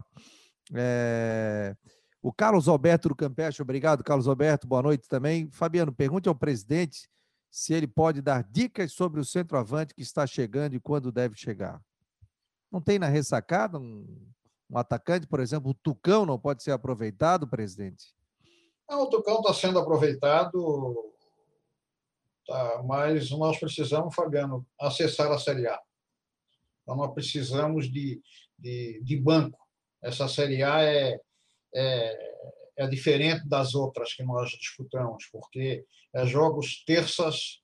[0.74, 1.74] É...
[2.22, 5.50] O Carlos Alberto do Campeche, obrigado, Carlos Alberto, boa noite também.
[5.50, 7.10] Fabiano, pergunte ao presidente
[7.50, 11.82] se ele pode dar dicas sobre o centroavante que está chegando e quando deve chegar.
[12.70, 14.06] Não tem na ressacada um,
[14.70, 18.14] um atacante, por exemplo, o Tucão não pode ser aproveitado, presidente?
[18.88, 21.12] Não, o Tucão está sendo aproveitado,
[22.46, 25.80] tá, mas nós precisamos, Fabiano, acessar a Série A.
[26.82, 28.22] Então, nós precisamos de,
[28.56, 29.58] de, de banco.
[30.00, 31.20] Essa Série A é,
[31.74, 32.34] é,
[32.78, 37.60] é, diferente das outras que nós disputamos, porque é jogos terças,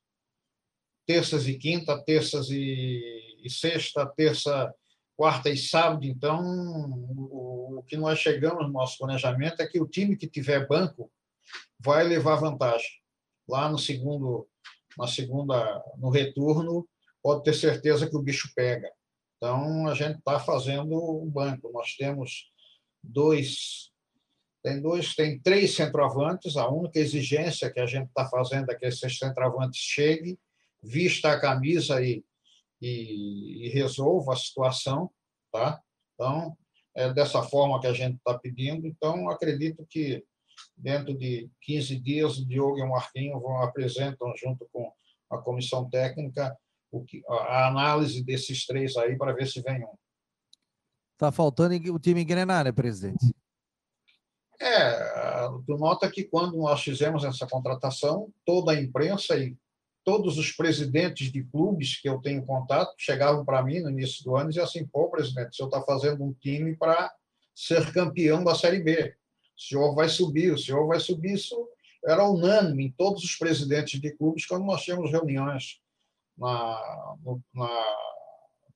[1.05, 4.73] terças e quinta, terças e, e sexta, terça
[5.19, 9.85] quarta e sábado, então, o, o que nós chegamos no nosso planejamento é que o
[9.85, 11.11] time que tiver banco
[11.77, 12.89] vai levar vantagem.
[13.45, 14.47] Lá no segundo,
[14.97, 16.87] na segunda, no retorno,
[17.21, 18.89] pode ter certeza que o bicho pega.
[19.35, 21.69] Então, a gente está fazendo o banco.
[21.73, 22.49] Nós temos
[23.03, 23.91] dois,
[24.63, 26.57] tem dois, tem três centroavantes.
[26.57, 30.37] A única exigência que a gente está fazendo é que esses centroavantes cheguem,
[30.81, 32.23] vista a camisa e
[32.81, 35.11] e, e resolva a situação,
[35.51, 35.81] tá?
[36.13, 36.57] Então,
[36.95, 38.87] é dessa forma que a gente está pedindo.
[38.87, 40.23] Então, acredito que
[40.75, 44.91] dentro de 15 dias, o Diogo e o Marquinho vão apresentam junto com
[45.29, 46.57] a comissão técnica
[46.91, 49.93] o que, a análise desses três aí para ver se vem um.
[51.13, 53.35] Está faltando o time engrenar, né, presidente?
[54.61, 59.55] É, tu nota que quando nós fizemos essa contratação, toda a imprensa e
[60.03, 64.35] todos os presidentes de clubes que eu tenho contato chegavam para mim no início do
[64.35, 67.13] ano e diziam assim: pô, presidente, o senhor está fazendo um time para
[67.55, 69.15] ser campeão da Série B.
[69.57, 71.33] O senhor vai subir, o senhor vai subir.
[71.33, 71.67] Isso
[72.05, 75.79] era unânime em todos os presidentes de clubes quando nós tínhamos reuniões
[76.37, 77.15] na,
[77.53, 77.69] na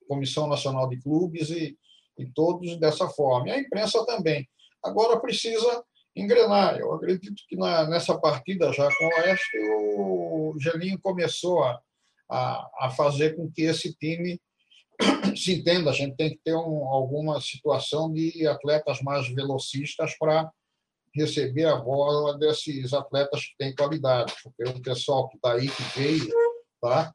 [0.06, 1.76] Comissão Nacional de Clubes e,
[2.18, 3.48] e todos dessa forma.
[3.48, 4.48] E a imprensa também.
[4.84, 6.78] Agora precisa engrenar.
[6.78, 9.58] Eu acredito que na, nessa partida já com o Oeste,
[9.98, 11.80] o Gelinho começou a,
[12.30, 14.40] a, a fazer com que esse time
[15.36, 15.90] se entenda.
[15.90, 20.50] A gente tem que ter um, alguma situação de atletas mais velocistas para
[21.14, 25.82] receber a bola desses atletas que têm qualidade, porque o pessoal que está aí, que
[25.96, 26.28] veio,
[26.80, 27.14] tá?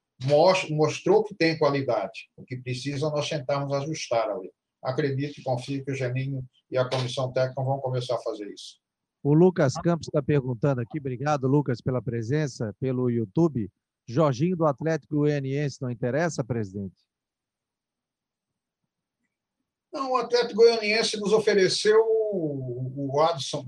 [0.69, 2.29] mostrou que tem qualidade.
[2.35, 4.51] O que precisa, nós tentarmos ajustar ali.
[4.81, 8.79] Acredito e confio que o Geninho e a comissão técnica vão começar a fazer isso.
[9.21, 13.69] O Lucas Campos está perguntando aqui, obrigado, Lucas, pela presença, pelo YouTube.
[14.07, 16.95] Jorginho do Atlético Goianiense não interessa, presidente?
[19.91, 21.99] Não, o Atlético Goianiense nos ofereceu
[22.31, 23.65] o Adson.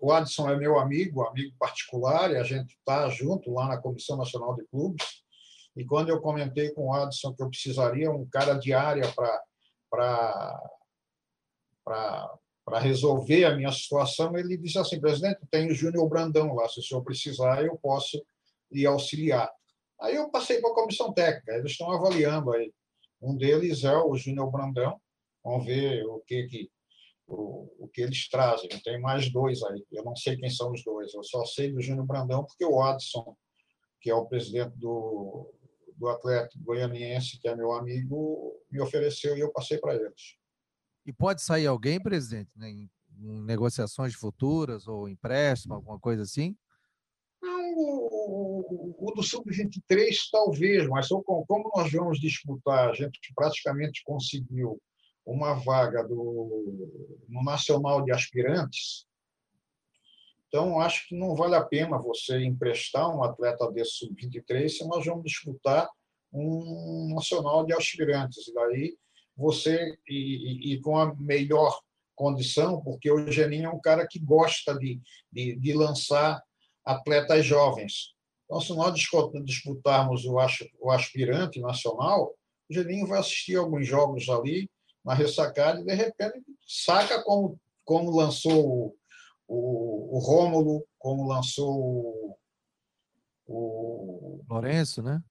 [0.00, 4.16] O Adson é meu amigo, amigo particular, e a gente está junto lá na Comissão
[4.16, 5.22] Nacional de Clubes.
[5.76, 9.42] E quando eu comentei com o Adson que eu precisaria um cara de área para
[9.94, 10.68] para
[12.80, 16.82] resolver a minha situação, ele disse assim, presidente, tem o Júnior Brandão lá, se o
[16.82, 18.24] senhor precisar, eu posso
[18.70, 19.50] lhe auxiliar.
[20.00, 22.72] Aí eu passei para a comissão técnica, eles estão avaliando aí.
[23.20, 25.00] Um deles é o Júnior Brandão,
[25.42, 26.70] vamos ver o que que
[27.26, 28.68] o, o que eles trazem.
[28.82, 31.80] Tem mais dois aí, eu não sei quem são os dois, eu só sei do
[31.80, 33.36] Júnior Brandão porque o Adson,
[34.00, 35.53] que é o presidente do,
[35.96, 40.36] do Atlético Goianiense, que é meu amigo, me ofereceu e eu passei para eles.
[41.06, 46.56] E pode sair alguém, presidente, né, em, em negociações futuras ou empréstimo, alguma coisa assim?
[47.42, 54.80] Não, o, o do Sub-23 talvez, mas como nós vamos disputar, a gente praticamente conseguiu
[55.26, 59.06] uma vaga do, no Nacional de Aspirantes,
[60.54, 65.04] então acho que não vale a pena você emprestar um atleta desse Sub-23 se nós
[65.04, 65.90] vamos disputar
[66.32, 68.46] um Nacional de Aspirantes.
[68.46, 68.96] E daí
[69.36, 71.80] você e, e, e, com a melhor
[72.14, 75.00] condição, porque o Geninho é um cara que gosta de,
[75.32, 76.40] de, de lançar
[76.84, 78.14] atletas jovens.
[78.44, 78.94] Então, se nós
[79.44, 80.36] disputarmos o,
[80.80, 82.32] o aspirante nacional,
[82.70, 84.70] o Geninho vai assistir alguns jogos ali
[85.04, 88.96] na ressacada e, de repente, saca como, como lançou o,
[89.46, 92.38] o, o Rômulo, como lançou o,
[93.46, 95.22] o Lourenço, né?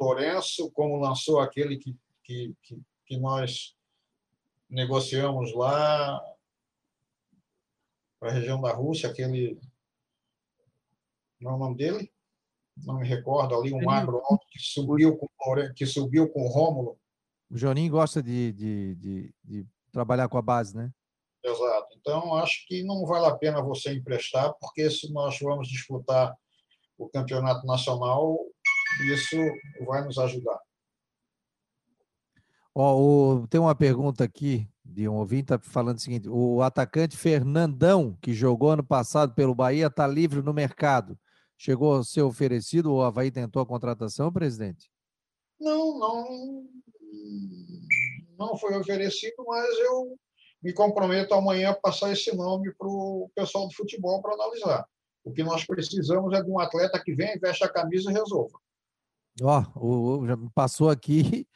[0.00, 2.82] Lourenço, como lançou aquele que, que, que
[3.12, 3.76] que nós
[4.70, 6.18] negociamos lá
[8.18, 9.60] para a região da Rússia, aquele.
[11.38, 12.10] Não é o nome dele?
[12.74, 15.28] Não me recordo, ali, um magro alto que subiu com,
[15.74, 16.98] que subiu com o Rômulo.
[17.50, 20.90] O Joninho gosta de, de, de, de trabalhar com a base, né?
[21.44, 21.88] Exato.
[21.98, 26.36] Então, acho que não vale a pena você emprestar, porque se nós vamos disputar
[26.96, 28.38] o campeonato nacional,
[29.12, 29.36] isso
[29.84, 30.60] vai nos ajudar.
[32.74, 37.16] Ó, o, tem uma pergunta aqui de um ouvinte tá falando o seguinte: o atacante
[37.16, 41.18] Fernandão, que jogou ano passado pelo Bahia, está livre no mercado.
[41.56, 44.90] Chegou a ser oferecido ou o Havaí tentou a contratação, presidente?
[45.60, 46.66] Não, não,
[48.36, 50.18] não foi oferecido, mas eu
[50.62, 54.86] me comprometo amanhã a passar esse nome para o pessoal do futebol para analisar.
[55.24, 58.58] O que nós precisamos é de um atleta que venha, veste a camisa e resolva.
[59.40, 61.46] Ó, o, já passou aqui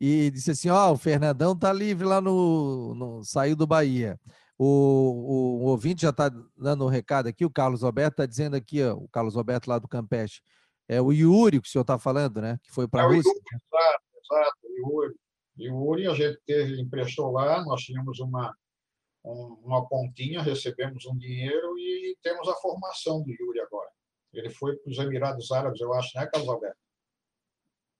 [0.00, 4.18] e disse assim: Ó, oh, o Fernandão tá livre lá no, no saiu do Bahia.
[4.58, 8.56] O, o, o ouvinte já está dando um recado aqui, o Carlos Roberto está dizendo
[8.56, 10.40] aqui, ó, o Carlos Roberto lá do Campeche.
[10.88, 12.58] É o Yuri que o senhor está falando, né?
[12.62, 13.28] Que foi para a é Rússia.
[13.28, 15.14] Yuri, exato, exato, Yuri.
[15.58, 18.54] Yuri, a gente teve, emprestou lá, nós tínhamos uma,
[19.24, 23.90] um, uma pontinha, recebemos um dinheiro e temos a formação do Yuri agora.
[24.32, 26.76] Ele foi para os Emirados Árabes, eu acho, né, Carlos Roberto?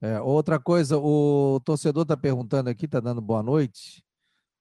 [0.03, 4.05] É, outra coisa, o torcedor está perguntando aqui, está dando boa noite.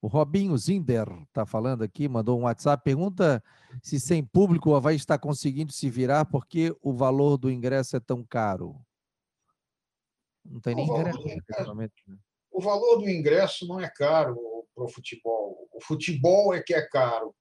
[0.01, 3.43] O Robinho Zinder está falando aqui, mandou um WhatsApp, pergunta
[3.81, 7.99] se sem público o Havaí está conseguindo se virar porque o valor do ingresso é
[7.99, 8.79] tão caro.
[10.45, 11.19] Não tem nem ingresso.
[12.07, 12.19] Né?
[12.55, 14.39] O valor do ingresso não é caro
[14.73, 15.67] para o futebol.
[15.73, 17.35] O futebol é que é caro.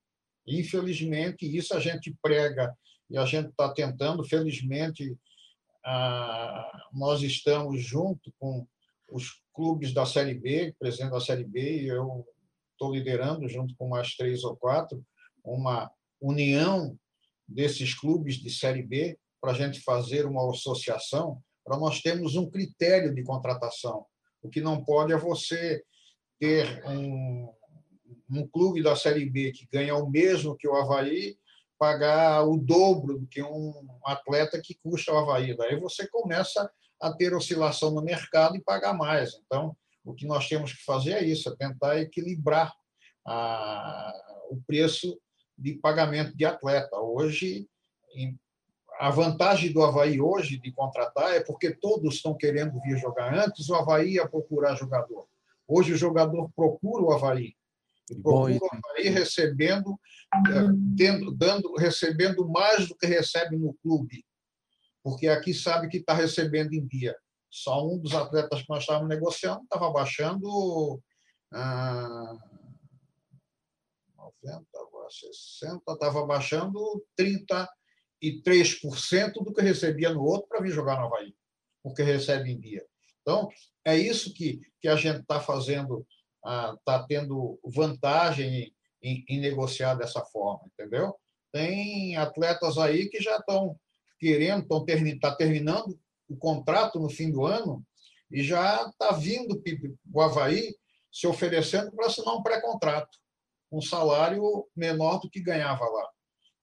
[0.45, 2.77] Infelizmente, isso a gente prega
[3.09, 5.17] e a gente está tentando, felizmente,
[6.93, 8.67] nós estamos junto com
[9.09, 12.27] os clubes da Série B, presidente da Série B, e eu
[12.73, 15.01] estou liderando, junto com mais três ou quatro,
[15.45, 16.99] uma união
[17.47, 22.51] desses clubes de Série B para a gente fazer uma associação, para nós termos um
[22.51, 24.05] critério de contratação.
[24.45, 25.83] O que não pode é você
[26.39, 27.51] ter um,
[28.31, 31.39] um clube da Série B que ganha o mesmo que o Havaí
[31.79, 33.73] pagar o dobro do que um
[34.05, 35.57] atleta que custa o Havaí.
[35.57, 36.71] Daí você começa
[37.01, 39.33] a ter oscilação no mercado e pagar mais.
[39.47, 39.75] Então,
[40.05, 42.71] o que nós temos que fazer é isso, é tentar equilibrar
[43.27, 44.13] a,
[44.51, 45.19] o preço
[45.57, 46.99] de pagamento de atleta.
[46.99, 47.67] Hoje,
[48.99, 53.35] a vantagem do Havaí hoje de contratar é porque todos estão querendo vir jogar.
[53.35, 55.27] Antes, o Havaí ia procurar jogador.
[55.67, 57.55] Hoje, o jogador procura o Havaí.
[58.11, 59.99] E procura o Havaí recebendo,
[60.35, 64.25] eh, tendo, dando, recebendo mais do que recebe no clube.
[65.03, 67.17] Porque aqui sabe que está recebendo em dia.
[67.51, 71.01] Só um dos atletas que nós estávamos negociando estava baixando
[71.53, 72.37] ah,
[74.17, 77.69] 90, agora 60, estava baixando 30 e
[78.43, 81.35] 3% do que recebia no outro para vir jogar no Havaí,
[81.83, 82.85] porque recebe em dia.
[83.23, 83.49] Então,
[83.85, 86.07] é isso que, que a gente está fazendo,
[86.39, 88.73] está ah, tendo vantagem
[89.03, 91.15] em, em, negociar dessa forma, entendeu?
[91.53, 93.79] Tem atletas aí que já estão
[94.19, 95.99] querendo, estão termi tá terminando
[96.29, 97.85] o contrato no fim do ano
[98.31, 99.63] e já está vindo
[100.13, 100.75] o Havaí
[101.13, 103.19] se oferecendo para assinar um pré-contrato,
[103.71, 106.11] um salário menor do que ganhava lá.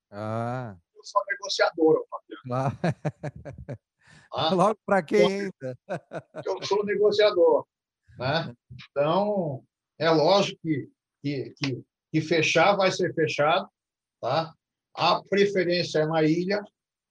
[0.09, 0.77] Ah.
[0.95, 2.79] Eu sou negociador, Fabiano.
[4.31, 4.53] Ah.
[4.55, 5.77] Logo para quem ainda?
[6.45, 7.65] Eu sou negociador.
[8.17, 8.53] Né?
[8.89, 9.63] Então,
[9.99, 10.89] é lógico que,
[11.21, 13.69] que, que, que fechar vai ser fechado.
[14.21, 14.53] Tá?
[14.95, 16.63] A preferência é na ilha.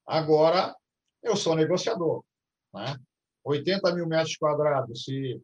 [0.07, 0.75] Agora,
[1.23, 2.25] eu sou negociador.
[2.75, 2.97] Né?
[3.45, 5.41] 80 mil metros quadrados, se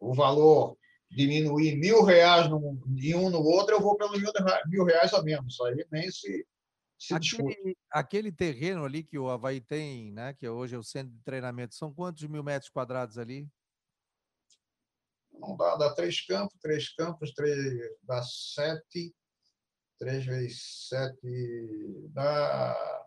[0.00, 0.76] o valor
[1.10, 4.30] diminuir mil reais num, em um no outro, eu vou pelo mil,
[4.66, 5.54] mil reais a menos.
[5.54, 6.46] Isso aí nem se,
[6.98, 11.12] se aquele, aquele, terreno ali que o Havaí tem, né, que hoje é o centro
[11.12, 13.48] de treinamento, são quantos mil metros quadrados ali?
[15.38, 17.58] Não dá, dá três campos, três campos, três,
[18.02, 19.14] dá sete,
[19.98, 23.06] três vezes sete, dá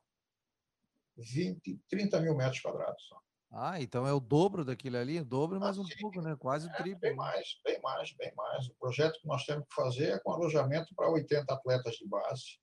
[1.17, 3.03] 20, 30 mil metros quadrados.
[3.07, 3.21] Só.
[3.53, 6.35] Ah, então é o dobro daquilo ali, o dobro mais um pouco, né?
[6.37, 7.01] Quase o é, triplo.
[7.01, 8.67] Bem mais, bem mais, bem mais.
[8.67, 12.59] O projeto que nós temos que fazer é com alojamento para 80 atletas de base,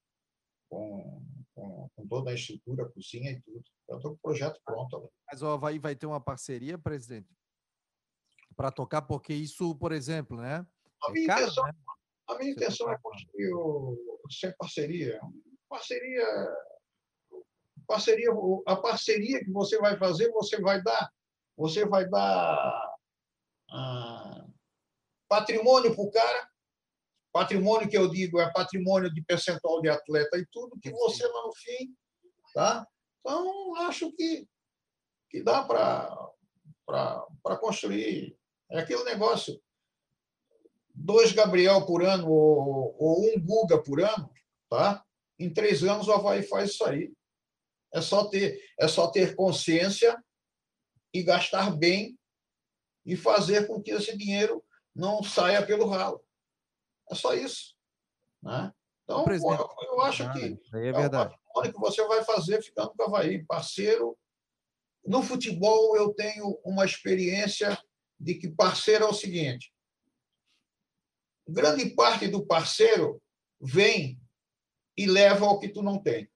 [0.71, 1.23] com,
[1.55, 3.63] com, com toda a estrutura, cozinha e tudo.
[3.87, 5.13] Eu estou com o projeto pronto.
[5.31, 7.29] Mas o Havaí vai ter uma parceria, presidente?
[8.59, 10.67] Para tocar, porque isso, por exemplo, né?
[11.05, 11.73] A é minha, é caro, intenção, né?
[12.29, 13.97] a minha intenção é construir o,
[14.29, 15.21] sem parceria.
[15.69, 16.27] Parceria,
[17.87, 18.31] parceria,
[18.67, 21.09] a parceria que você vai fazer, você vai dar,
[21.57, 22.97] você vai dar
[23.71, 24.47] ah,
[25.29, 26.51] patrimônio para o cara.
[27.33, 31.47] Patrimônio que eu digo é patrimônio de percentual de atleta e tudo que você lá
[31.47, 31.95] no fim,
[32.53, 32.85] tá?
[33.21, 34.49] Então acho que
[35.31, 38.38] que dá para construir
[38.71, 39.61] é aquele negócio.
[40.95, 44.31] Dois Gabriel por ano ou, ou um Guga por ano,
[44.69, 45.05] tá?
[45.39, 47.13] Em três anos o Havaí faz isso aí.
[47.93, 50.17] É só ter, é só ter consciência
[51.15, 52.19] e gastar bem
[53.07, 54.63] e fazer com que esse dinheiro
[54.95, 56.23] não saia pelo ralo.
[57.11, 57.75] É só isso.
[58.43, 58.73] Né?
[59.05, 61.35] Então, eu, eu acho que é, é verdade.
[61.55, 64.19] o que você vai fazer ficando com o Havaí, parceiro.
[65.07, 67.79] No futebol, eu tenho uma experiência
[68.19, 69.73] de que parceiro é o seguinte:
[71.47, 73.23] grande parte do parceiro
[73.61, 74.21] vem
[74.97, 76.31] e leva ao que tu não tem.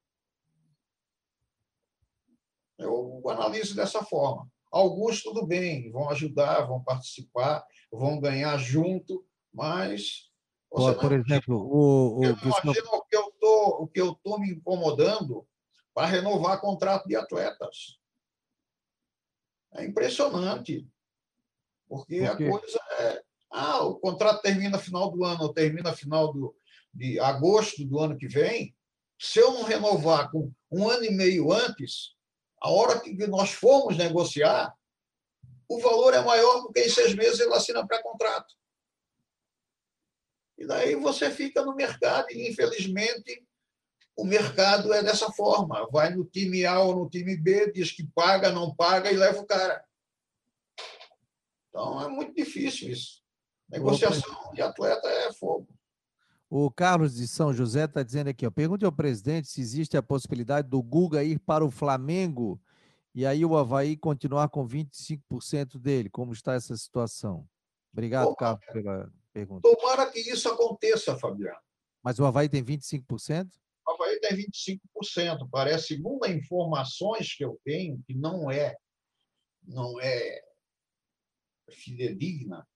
[2.78, 4.50] Eu analiso dessa forma.
[4.70, 10.30] Alguns, tudo bem, vão ajudar, vão participar, vão ganhar junto, mas.
[10.70, 14.50] Por, por exemplo, o, o, imagina o que eu tô, o que eu estou me
[14.50, 15.46] incomodando
[15.92, 17.98] para renovar contrato de atletas.
[19.74, 20.88] É impressionante.
[21.92, 23.22] Porque, porque, a coisa é.
[23.50, 26.56] Ah, o contrato termina final do ano, ou termina final do,
[26.94, 28.74] de agosto do ano que vem.
[29.20, 32.14] Se eu não renovar com um ano e meio antes,
[32.62, 34.74] a hora que nós formos negociar,
[35.68, 38.54] o valor é maior porque em seis meses ele assina pré-contrato.
[40.56, 43.46] E daí você fica no mercado, e infelizmente
[44.16, 45.86] o mercado é dessa forma.
[45.92, 49.40] Vai no time A ou no time B, diz que paga, não paga e leva
[49.40, 49.84] o cara.
[51.72, 53.22] Então é muito difícil isso.
[53.70, 55.66] Negociação de atleta é fogo.
[56.50, 60.02] O Carlos de São José está dizendo aqui, ó, pergunte ao presidente se existe a
[60.02, 62.60] possibilidade do Guga ir para o Flamengo
[63.14, 66.10] e aí o Havaí continuar com 25% dele.
[66.10, 67.48] Como está essa situação?
[67.90, 69.66] Obrigado, Carlos, pela pergunta.
[69.66, 71.56] Tomara que isso aconteça, Fabiano.
[72.02, 73.48] Mas o Havaí tem 25%?
[73.86, 75.48] O Havaí tem 25%.
[75.50, 78.76] Parece, segundo informações que eu tenho, que não é,
[79.66, 80.42] não é
[81.72, 82.66] fidedigna,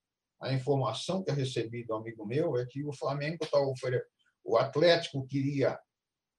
[0.41, 4.11] a informação que eu recebi do amigo meu é que o Flamengo está oferecendo.
[4.45, 5.79] O Atlético queria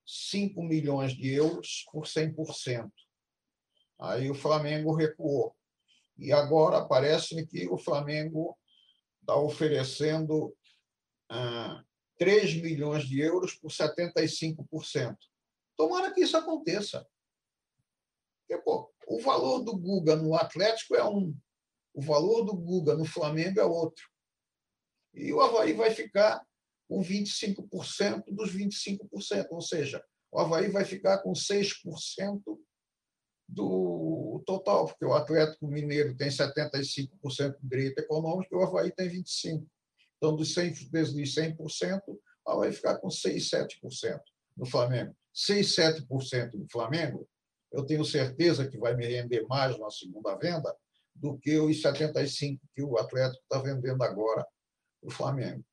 [0.06, 2.90] 5 milhões de euros por 100%.
[4.00, 5.56] Aí o Flamengo recuou.
[6.18, 8.58] E agora parece-me que o Flamengo
[9.20, 10.56] está oferecendo
[11.30, 11.84] ah,
[12.18, 15.18] 3 milhões de euros por 75%.
[15.76, 17.06] Tomara que isso aconteça.
[18.40, 21.36] Porque, pô, o valor do Guga no Atlético é um,
[21.98, 24.08] o valor do Guga no Flamengo é outro.
[25.16, 26.46] E o Havaí vai ficar
[26.88, 32.40] com 25% dos 25%, ou seja, o Havaí vai ficar com 6%
[33.50, 39.10] do total, porque o Atlético Mineiro tem 75% de direito econômico e o Havaí tem
[39.10, 39.66] 25%.
[40.18, 44.22] Então, dos 100%, dos 100% o Havaí ficar com 6, 7%
[44.56, 45.18] no Flamengo.
[45.34, 47.28] 6, 7% do Flamengo,
[47.72, 50.76] eu tenho certeza que vai me render mais na segunda venda
[51.18, 54.46] do que os 75 que o Atlético está vendendo agora
[55.02, 55.64] o Flamengo.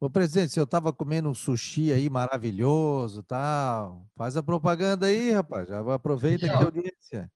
[0.00, 5.30] Ô, presidente, se eu estava comendo um sushi aí maravilhoso, tal, faz a propaganda aí,
[5.30, 5.68] rapaz.
[5.68, 7.32] Já aproveita aqui a audiência.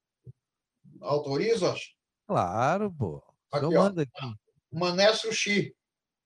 [0.99, 1.79] Autorizas?
[2.27, 3.23] Claro, pô.
[3.51, 4.33] Aqui, eu mando aqui.
[4.69, 5.73] Mané Sushi.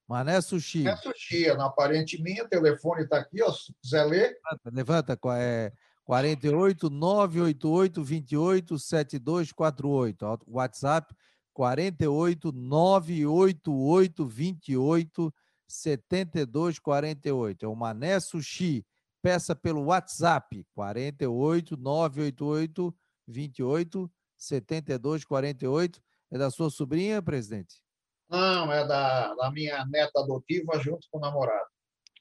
[0.08, 0.84] Mané Sushi.
[0.84, 4.36] Mané Sushi, é na parente minha, o telefone está aqui, ó, se quiser ler.
[4.66, 5.72] Levanta, levanta é
[6.12, 10.44] 48 988 28 7248.
[10.46, 11.16] WhatsApp
[11.54, 15.34] 48 988 28
[15.70, 17.66] 7248.
[17.66, 18.86] É o Mané Sushi.
[19.22, 22.94] Peça pelo WhatsApp 48 988
[23.26, 26.02] 28 7248.
[26.30, 27.82] É da sua sobrinha, presidente?
[28.30, 31.70] Não, é da, da minha neta adotiva junto com o namorado.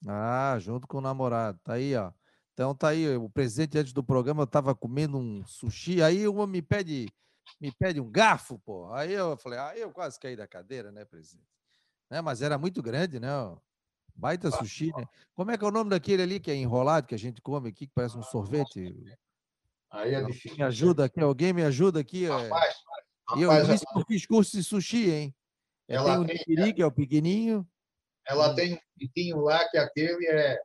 [0.07, 1.59] Ah, junto com o namorado.
[1.65, 2.13] Tá aí, ó.
[2.61, 6.61] Então tá aí, o presidente antes do programa estava comendo um sushi, aí uma me
[6.61, 7.09] pede
[7.59, 8.93] me pede um garfo, pô.
[8.93, 11.49] Aí eu falei, aí ah, eu quase caí da cadeira, né, presidente?
[12.11, 13.31] Né, mas era muito grande, né?
[14.15, 15.09] Baita sushi, né?
[15.35, 17.71] Como é que é o nome daquele ali que é enrolado, que a gente come
[17.71, 18.95] aqui, que parece um sorvete?
[19.91, 20.59] Aí é difícil.
[20.59, 22.27] Me ajuda aqui, alguém me ajuda aqui.
[22.27, 22.29] É.
[22.29, 22.75] Rapaz,
[23.27, 25.35] rapaz, eu, eu, eu fiz curso de sushi, hein?
[25.89, 27.67] Ela tem o nigiri, que é o pequenininho.
[28.29, 30.61] Ela tem um piquinho lá, que aquele é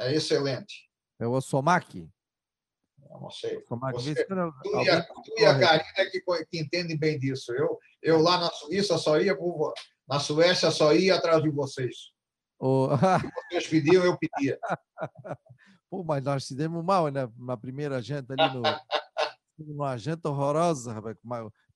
[0.00, 0.88] é excelente.
[1.18, 2.08] É o Osomaki?
[2.98, 3.62] Não sei.
[3.92, 4.34] Você, tu,
[4.82, 7.52] e a, tu e a Karina que, que entendem bem disso.
[7.52, 9.74] Eu, eu lá na Suíça só ia, por,
[10.08, 12.12] na Suécia só ia atrás de vocês.
[13.50, 14.58] Vocês pediam, eu pedia.
[15.88, 17.26] Pô, mas nós se demos mal né?
[17.38, 18.62] na primeira janta ali no.
[19.58, 21.16] Uma janta horrorosa, rapaz.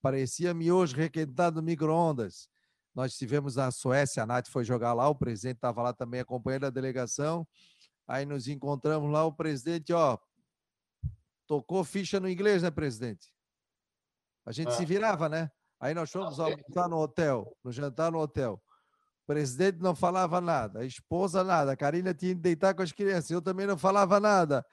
[0.03, 2.49] Parecia miojo requentado no micro-ondas.
[2.95, 6.67] Nós estivemos na Suécia, a Nath foi jogar lá, o presidente estava lá também acompanhando
[6.67, 7.47] a delegação.
[8.07, 10.19] Aí nos encontramos lá, o presidente, ó,
[11.47, 13.33] tocou ficha no inglês, né, presidente?
[14.45, 14.73] A gente ah.
[14.73, 15.51] se virava, né?
[15.81, 18.63] Aí nós fomos almoçar no hotel, no jantar no hotel.
[19.23, 22.93] O presidente não falava nada, a esposa nada, a Karina tinha que deitar com as
[22.93, 24.65] crianças, eu também não falava nada.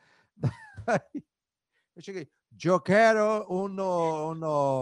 [0.86, 0.99] Aí
[1.95, 2.29] eu cheguei,
[2.63, 4.82] eu quero uno, uno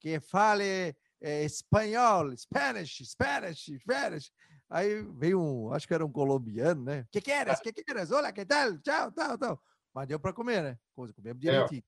[0.00, 4.32] que fale eh, espanhol, Spanish, Spanish, Spanish.
[4.70, 7.04] Aí veio um, acho que era um colombiano, né?
[7.10, 7.58] Que queres?
[7.58, 8.12] Que queres?
[8.12, 8.78] Olá, que tal?
[8.78, 9.62] Tchau, tal, tal.
[9.92, 10.78] Mas deu para comer, né?
[10.94, 11.82] Comemos direitinho.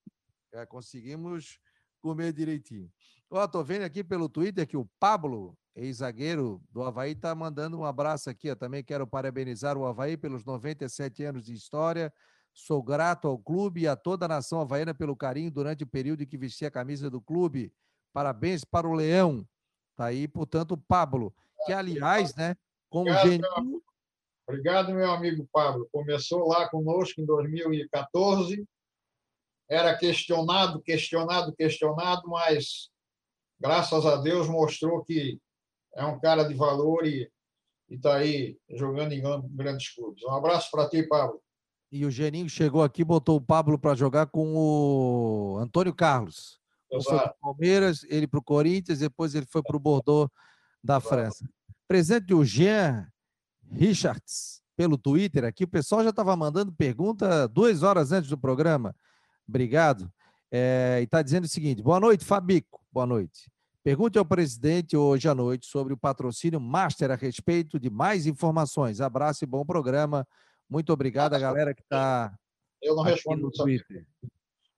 [0.53, 0.67] É.
[0.67, 1.61] conseguimos
[2.01, 2.91] comer direitinho.
[3.31, 7.85] Ó, tô vendo aqui pelo Twitter que o Pablo, ex-zagueiro do Havaí, tá mandando um
[7.85, 8.49] abraço aqui.
[8.49, 12.13] Eu também quero parabenizar o Havaí pelos 97 anos de história.
[12.53, 16.25] Sou grato ao clube e a toda a nação havaiana pelo carinho durante o período
[16.25, 17.73] em que vesti a camisa do clube.
[18.13, 19.47] Parabéns para o Leão.
[19.95, 21.33] Tá aí, portanto, o Pablo,
[21.65, 22.57] que aliás, né,
[22.93, 23.83] como Obrigado, meu...
[24.47, 25.89] Obrigado, meu amigo Pablo.
[25.91, 28.65] Começou lá conosco em 2014.
[29.69, 32.91] Era questionado, questionado, questionado, mas
[33.59, 35.41] graças a Deus mostrou que
[35.95, 37.31] é um cara de valor e
[37.89, 39.23] está aí jogando em
[39.57, 40.23] grandes clubes.
[40.25, 41.41] Um abraço para ti, Pablo.
[41.91, 46.61] E o Geninho chegou aqui, botou o Pablo para jogar com o Antônio Carlos.
[46.91, 50.31] Foi para o Palmeiras, ele para o Corinthians, depois ele foi para o Bordeaux
[50.85, 51.49] da França.
[51.87, 53.07] Presente o Jean
[53.71, 55.65] Richards pelo Twitter aqui.
[55.65, 58.95] O pessoal já estava mandando pergunta duas horas antes do programa.
[59.49, 60.11] Obrigado.
[60.51, 62.85] É, e está dizendo o seguinte: boa noite, Fabico.
[62.91, 63.51] Boa noite.
[63.83, 69.01] Pergunte ao presidente hoje à noite sobre o patrocínio Master a respeito de mais informações.
[69.01, 70.27] Abraço e bom programa.
[70.69, 72.33] Muito obrigado a galera que está.
[72.81, 74.07] Eu não respondo no Twitter.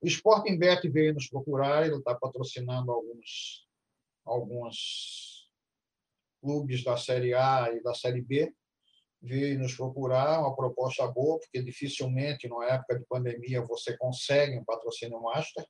[0.00, 3.66] O Sporting Bet veio nos procurar, ele está patrocinando alguns,
[4.24, 5.43] alguns
[6.44, 8.54] clubes da Série A e da Série B.
[9.22, 14.64] Veio nos procurar, uma proposta boa, porque dificilmente, numa época de pandemia, você consegue um
[14.64, 15.64] patrocínio master.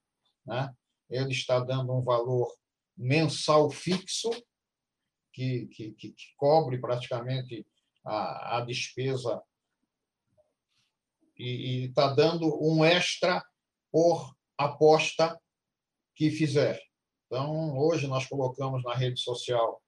[0.45, 0.69] Né?
[1.09, 2.53] Ele está dando um valor
[2.97, 4.31] mensal fixo,
[5.33, 7.65] que, que, que cobre praticamente
[8.05, 9.41] a, a despesa
[11.37, 13.43] e está dando um extra
[13.91, 15.41] por aposta
[16.15, 16.81] que fizer.
[17.27, 19.83] Então, hoje nós colocamos na rede social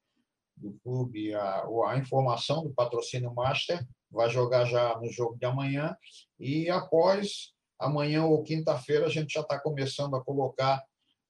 [0.57, 5.97] do clube a, a informação do patrocínio Master, vai jogar já no jogo de amanhã,
[6.39, 10.83] e após amanhã ou quinta-feira a gente já está começando a colocar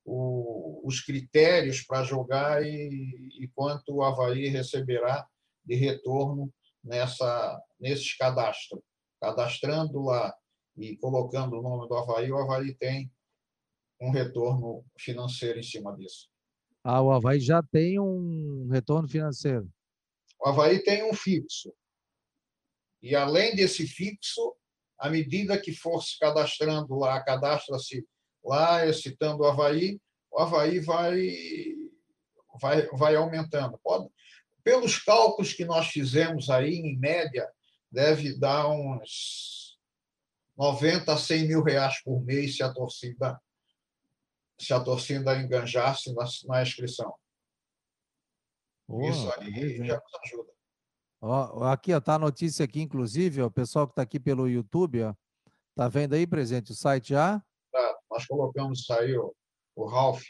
[0.04, 5.26] o, os critérios para jogar e, e quanto o Havaí receberá
[5.64, 6.52] de retorno
[6.84, 8.80] nessa, nesses cadastros
[9.20, 10.32] cadastrando lá
[10.76, 13.10] e colocando o nome do Havaí, o Havaí tem
[14.00, 16.28] um retorno financeiro em cima disso.
[16.88, 19.68] Ah, o Havaí já tem um retorno financeiro.
[20.40, 21.74] O Havaí tem um fixo.
[23.02, 24.54] E além desse fixo,
[24.96, 28.06] à medida que for se cadastrando lá, cadastra-se
[28.44, 31.28] lá, citando o Havaí, o Havaí vai,
[32.62, 33.80] vai, vai aumentando.
[33.82, 34.08] Pode,
[34.62, 37.50] pelos cálculos que nós fizemos aí, em média,
[37.90, 39.76] deve dar uns
[40.56, 43.40] 90 a 100 mil reais por mês se a torcida
[44.58, 47.14] se a torcida enganjasse na, na inscrição.
[48.88, 50.52] Oh, Isso aí já nos ajuda.
[51.20, 55.02] Ó, aqui está a notícia aqui, inclusive, ó, o pessoal que está aqui pelo YouTube,
[55.02, 55.14] ó,
[55.74, 57.42] tá vendo aí, presente, o site já?
[57.72, 59.30] Tá, nós colocamos isso aí, ó,
[59.74, 60.22] o Ralph.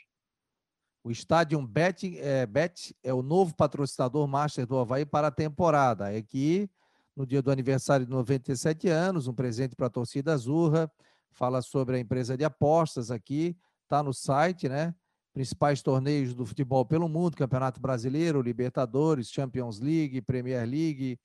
[1.05, 6.13] O Stadium Bet é, Bet é o novo patrocinador master do Havaí para a temporada.
[6.13, 6.69] É que
[7.15, 10.91] no dia do aniversário de 97 anos, um presente para a torcida Azurra.
[11.31, 13.57] Fala sobre a empresa de apostas aqui,
[13.87, 14.95] está no site, né?
[15.33, 21.19] Principais torneios do futebol pelo mundo: Campeonato Brasileiro, Libertadores, Champions League, Premier League,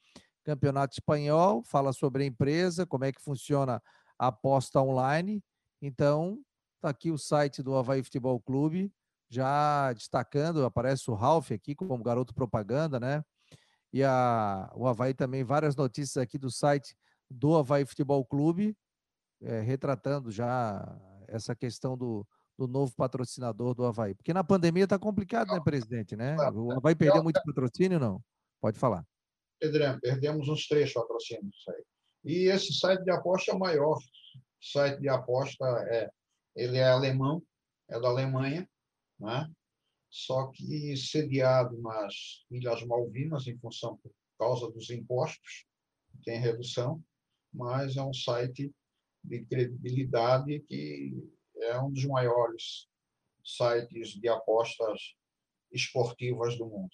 [0.43, 1.63] Campeonato Espanhol.
[1.63, 3.81] Fala sobre a empresa, como é que funciona
[4.17, 5.43] a aposta online.
[5.81, 6.39] Então,
[6.75, 8.91] está aqui o site do Havaí Futebol Clube,
[9.29, 13.23] já destacando, aparece o Ralph aqui como garoto propaganda, né?
[13.93, 16.95] e a, o Havaí também, várias notícias aqui do site
[17.29, 18.75] do Havaí Futebol Clube,
[19.41, 20.97] é, retratando já
[21.27, 22.25] essa questão do,
[22.61, 24.13] do novo patrocinador do Havaí.
[24.13, 26.15] Porque na pandemia está complicado, né, presidente?
[26.15, 26.35] Né?
[26.53, 28.21] O Havaí perdeu muito patrocínio, não?
[28.59, 29.03] Pode falar.
[29.59, 31.83] Pedrão, perdemos uns três patrocínios aí.
[32.23, 33.97] E esse site de aposta é o maior.
[33.97, 36.09] O site de aposta é,
[36.55, 37.41] ele é alemão,
[37.89, 38.69] é da Alemanha,
[39.19, 39.49] né?
[40.09, 45.65] só que sediado nas Ilhas Malvinas, em função por causa dos impostos,
[46.23, 47.01] tem redução,
[47.51, 48.71] mas é um site
[49.23, 51.13] de credibilidade que
[51.61, 52.87] é um dos maiores
[53.43, 55.15] sites de apostas
[55.71, 56.91] esportivas do mundo.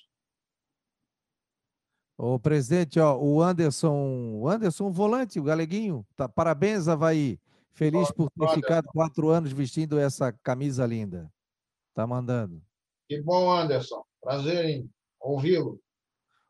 [2.17, 7.39] O presidente, ó, o Anderson, o Anderson, volante, o galeguinho, tá, parabéns, Havaí.
[7.73, 11.31] Feliz por ter ficado quatro anos vestindo essa camisa linda.
[11.93, 12.59] Tá mandando.
[13.07, 14.03] Que bom, Anderson.
[14.19, 14.89] Prazer em
[15.19, 15.79] ouvi-lo.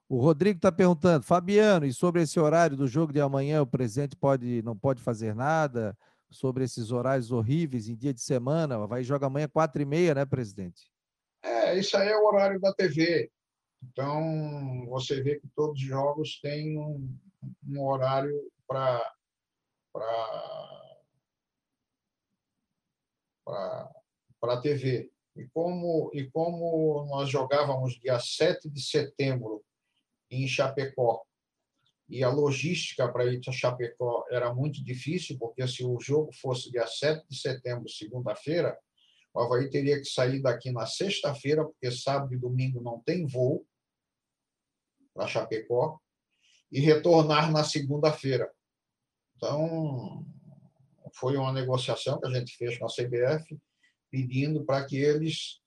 [0.08, 4.16] O Rodrigo está perguntando, Fabiano, e sobre esse horário do jogo de amanhã, o presidente
[4.16, 5.98] pode, não pode fazer nada
[6.30, 8.86] sobre esses horários horríveis em dia de semana?
[8.86, 10.92] Vai jogar amanhã quatro e meia, né, presidente?
[11.44, 13.32] É, isso aí é o horário da TV.
[13.84, 17.16] Então, você vê que todos os jogos têm um,
[17.68, 19.14] um horário para
[24.40, 25.12] para a TV.
[25.36, 29.64] E como, e como nós jogávamos dia 7 de setembro
[30.30, 31.24] em Chapecó,
[32.10, 36.72] e a logística para ir a Chapecó era muito difícil, porque se o jogo fosse
[36.72, 38.78] dia 7 de setembro, segunda-feira,
[39.34, 43.66] o Havaí teria que sair daqui na sexta-feira, porque sábado e domingo não tem voo
[45.14, 46.00] para Chapecó,
[46.72, 48.52] e retornar na segunda-feira.
[49.36, 50.26] Então,
[51.14, 53.58] foi uma negociação que a gente fez com a CBF,
[54.10, 55.60] pedindo para que eles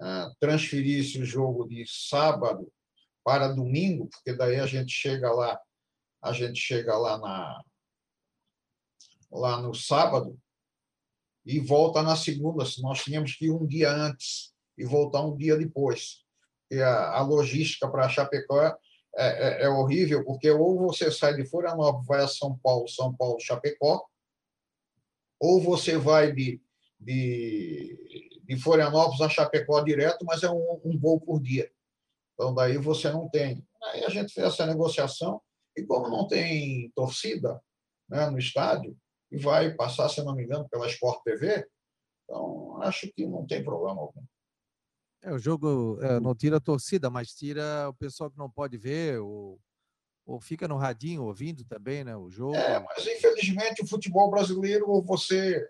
[0.00, 2.72] ah, transferissem o jogo de sábado
[3.24, 5.58] para domingo, porque daí a gente chega lá,
[6.22, 7.64] a gente chega lá na
[9.30, 10.38] lá no sábado
[11.44, 15.36] e volta na segunda, se nós tínhamos que ir um dia antes e voltar um
[15.36, 16.22] dia depois.
[16.70, 18.78] E a, a logística para Chapecó é,
[19.16, 23.40] é, é, horrível, porque ou você sai de Florianópolis, vai a São Paulo, São Paulo,
[23.40, 24.06] Chapecó,
[25.40, 26.62] ou você vai de,
[27.00, 31.70] de, de Florianópolis a Chapecó direto, mas é um, um voo por dia.
[32.34, 33.66] Então, daí você não tem.
[33.84, 35.42] Aí a gente fez essa negociação,
[35.76, 37.60] e como não tem torcida
[38.08, 38.96] né, no estádio,
[39.30, 41.66] e vai passar, se não me engano, pela Sport TV,
[42.24, 44.22] então acho que não tem problema algum.
[45.22, 48.76] É, o jogo é, não tira a torcida, mas tira o pessoal que não pode
[48.76, 49.58] ver, ou,
[50.26, 52.16] ou fica no radinho ouvindo também, né?
[52.16, 52.56] O jogo.
[52.56, 55.68] É, mas infelizmente o futebol brasileiro, você,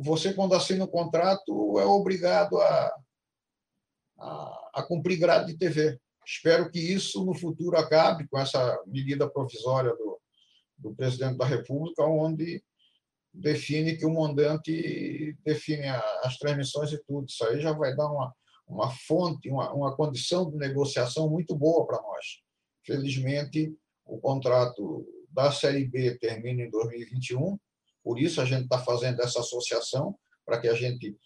[0.00, 3.00] você quando assina o contrato, é obrigado a,
[4.18, 6.00] a, a cumprir grade de TV.
[6.32, 10.20] Espero que isso no futuro acabe com essa medida provisória do,
[10.78, 12.62] do presidente da República, onde
[13.34, 15.88] define que o mandante define
[16.22, 17.26] as transmissões e tudo.
[17.28, 18.32] Isso aí já vai dar uma,
[18.64, 22.40] uma fonte, uma, uma condição de negociação muito boa para nós.
[22.86, 23.74] Felizmente,
[24.04, 27.58] o contrato da Série B termina em 2021,
[28.04, 30.16] por isso a gente está fazendo essa associação,
[30.46, 31.16] para que a gente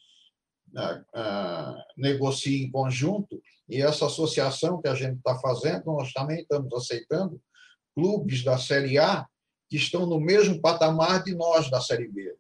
[0.75, 6.41] ah, ah, negocie em conjunto, e essa associação que a gente está fazendo, nós também
[6.41, 7.41] estamos aceitando
[7.95, 9.27] clubes da Série A
[9.69, 12.37] que estão no mesmo patamar de nós da Série B.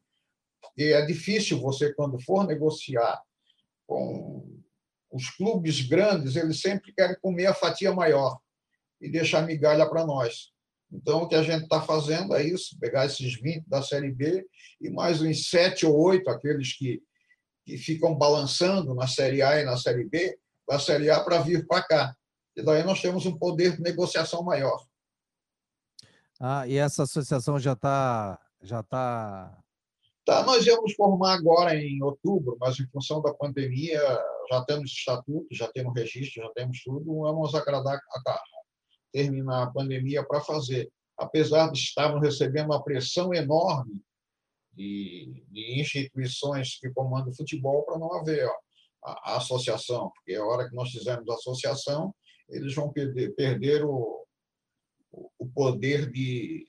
[0.76, 3.22] E é difícil você, quando for negociar
[3.86, 4.62] com
[5.10, 8.38] os clubes grandes, eles sempre querem comer a fatia maior
[9.00, 10.52] e deixar migalha para nós.
[10.92, 14.44] Então, o que a gente está fazendo é isso: pegar esses 20 da Série B
[14.80, 17.02] e mais uns 7 ou 8, aqueles que,
[17.64, 20.38] que ficam balançando na Série A e na Série B,
[20.68, 22.16] da Série A para vir para cá.
[22.56, 24.84] E daí nós temos um poder de negociação maior.
[26.40, 28.40] Ah, e essa associação já está.
[28.62, 29.58] Já tá...
[30.24, 34.00] Tá, nós íamos formar agora em outubro, mas em função da pandemia,
[34.50, 38.42] já temos estatuto, já temos registro, já temos tudo, vamos agradar a
[39.12, 40.90] terminar a pandemia para fazer.
[41.18, 44.02] Apesar de estarmos recebendo uma pressão enorme
[44.72, 48.54] de, de instituições que comandam o futebol para não haver ó,
[49.05, 52.14] a, a, associação, porque a hora que nós fizermos a associação,
[52.48, 54.24] eles vão perder, perder o,
[55.38, 56.66] o poder de,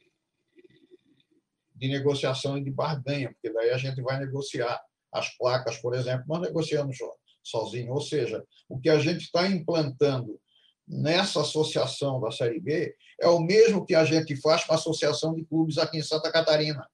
[1.74, 4.82] de negociação e de barganha, porque daí a gente vai negociar
[5.12, 6.98] as placas, por exemplo, nós negociamos
[7.44, 7.94] sozinho.
[7.94, 10.40] Ou seja, o que a gente está implantando
[10.88, 15.34] nessa associação da Série B é o mesmo que a gente faz com a associação
[15.34, 16.86] de clubes aqui em Santa Catarina,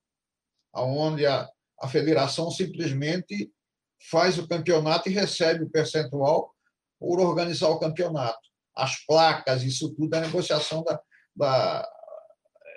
[0.74, 3.52] onde a, a federação simplesmente
[4.10, 6.54] faz o campeonato e recebe o percentual
[7.00, 8.40] por organizar o campeonato.
[8.76, 11.00] As placas, isso tudo é negociação da,
[11.36, 11.88] da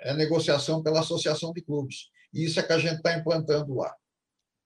[0.01, 2.09] é negociação pela associação de clubes.
[2.33, 3.93] E isso é que a gente está implantando lá.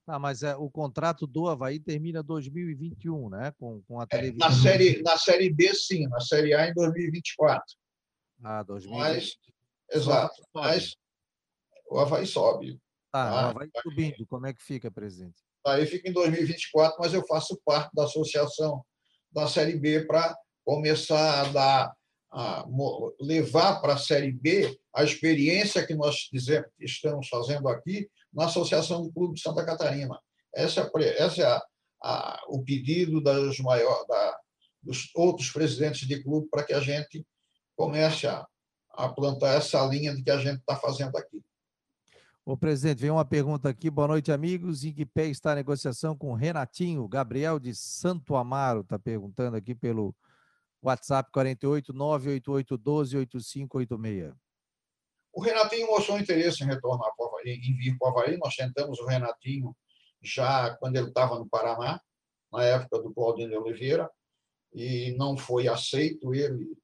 [0.06, 3.54] Ah, mas é, o contrato do Havaí termina 2021, né?
[3.60, 4.48] Com, com a televisão.
[4.48, 6.08] É, na, série, na Série B, sim.
[6.08, 7.64] Na Série A, em 2024.
[8.44, 9.14] Ah, 2024.
[9.14, 9.38] Mas,
[9.92, 10.42] exato.
[10.54, 10.96] Mas
[11.90, 12.82] o Havaí sobe.
[13.12, 14.26] Tá, ah, o Havaí subindo.
[14.26, 15.40] Como é que fica, presidente?
[15.70, 18.84] Aí fica em 2024, mas eu faço parte da associação
[19.32, 22.00] da Série B para começar a dar
[22.32, 22.64] a
[23.20, 26.30] levar para a Série B a experiência que nós
[26.80, 30.20] estamos fazendo aqui na Associação do Clube de Santa Catarina.
[30.54, 31.64] Essa, é, essa é a,
[32.04, 34.40] a, o pedido das maior, da,
[34.84, 37.26] dos outros presidentes de clube para que a gente
[37.76, 38.46] comece a,
[38.92, 41.42] a plantar essa linha de que a gente está fazendo aqui.
[42.50, 43.92] Ô, presidente, vem uma pergunta aqui.
[43.92, 44.84] Boa noite, amigos.
[44.84, 47.08] Em que pé está a negociação com Renatinho?
[47.08, 50.16] Gabriel de Santo Amaro está perguntando aqui pelo
[50.82, 54.34] WhatsApp 48 988 12 8586.
[55.32, 58.38] O Renatinho mostrou interesse em retornar para Havaí, em vir para o Havaí.
[58.40, 59.78] Nós tentamos o Renatinho
[60.20, 62.02] já quando ele estava no Paraná,
[62.52, 64.10] na época do Claudinho Oliveira,
[64.74, 66.34] e não foi aceito.
[66.34, 66.76] Ele,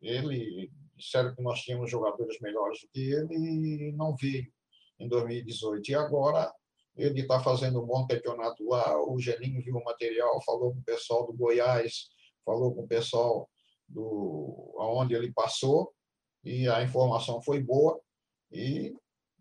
[0.00, 4.53] ele disseram que nós tínhamos jogadores melhores do que ele e não veio
[4.98, 5.90] em 2018.
[5.90, 6.52] E agora
[6.96, 8.96] ele está fazendo um bom campeonato lá.
[9.08, 12.08] O Geninho viu o material, falou com o pessoal do Goiás,
[12.44, 13.48] falou com o pessoal
[13.88, 15.92] do aonde ele passou
[16.42, 18.00] e a informação foi boa
[18.50, 18.94] e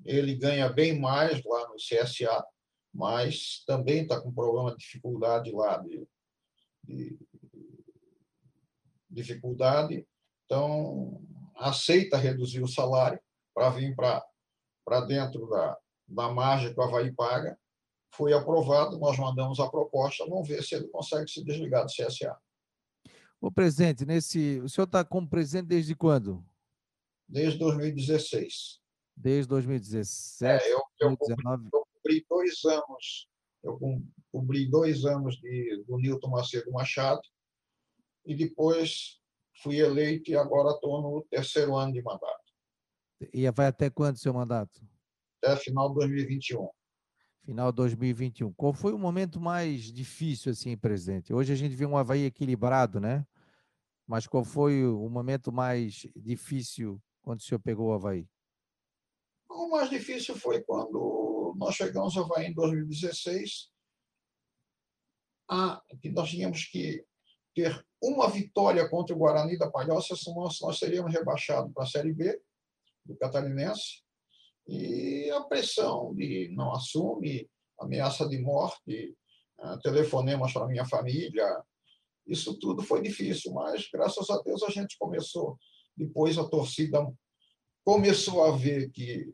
[0.04, 2.46] ele ganha bem mais lá no CSA,
[2.94, 6.08] mas também está com problema de dificuldade lá de,
[6.84, 7.18] de
[9.10, 10.06] dificuldade,
[10.46, 11.22] então
[11.56, 13.20] aceita reduzir o salário
[13.54, 14.26] para vir para
[15.08, 15.78] dentro da,
[16.08, 17.58] da margem que o Havaí paga.
[18.16, 22.38] Foi aprovado, nós mandamos a proposta, vamos ver se ele consegue se desligar do CSA.
[23.42, 26.46] O presidente, nesse, o senhor está como presidente desde quando?
[27.28, 28.80] Desde 2016.
[29.18, 30.64] Desde 2017.
[30.64, 31.70] É, eu, eu, 2019.
[31.74, 33.28] eu cumpri dois anos.
[33.64, 33.80] Eu
[34.32, 37.22] cobri dois anos de, do Nilton Macedo Machado
[38.26, 39.20] e depois
[39.62, 42.43] fui eleito e agora estou no terceiro ano de mandato.
[43.34, 44.82] E vai até quando seu mandato?
[45.42, 46.70] Até final de 2021.
[47.46, 48.54] Final de 2021.
[48.54, 51.34] Qual foi o momento mais difícil, assim, presidente?
[51.34, 53.26] Hoje a gente vê um Havaí equilibrado, né?
[54.08, 58.28] Mas qual foi o momento mais difícil quando o senhor pegou o Havaí?
[59.50, 63.70] O mais difícil foi quando nós chegamos ao Havaí em 2016,
[65.50, 67.06] a, que nós tínhamos que
[67.54, 72.14] ter uma vitória contra o Guarani da Palhoça, senão nós seríamos rebaixados para a Série
[72.14, 72.42] B
[73.06, 74.04] do Catarinense.
[74.68, 77.50] E a pressão de não assume,
[77.80, 79.16] ameaça de morte,
[79.60, 81.46] eh, telefonemas para minha família,
[82.26, 85.58] isso tudo foi difícil, mas graças a Deus a gente começou.
[85.96, 87.06] Depois a torcida
[87.84, 89.34] começou a ver que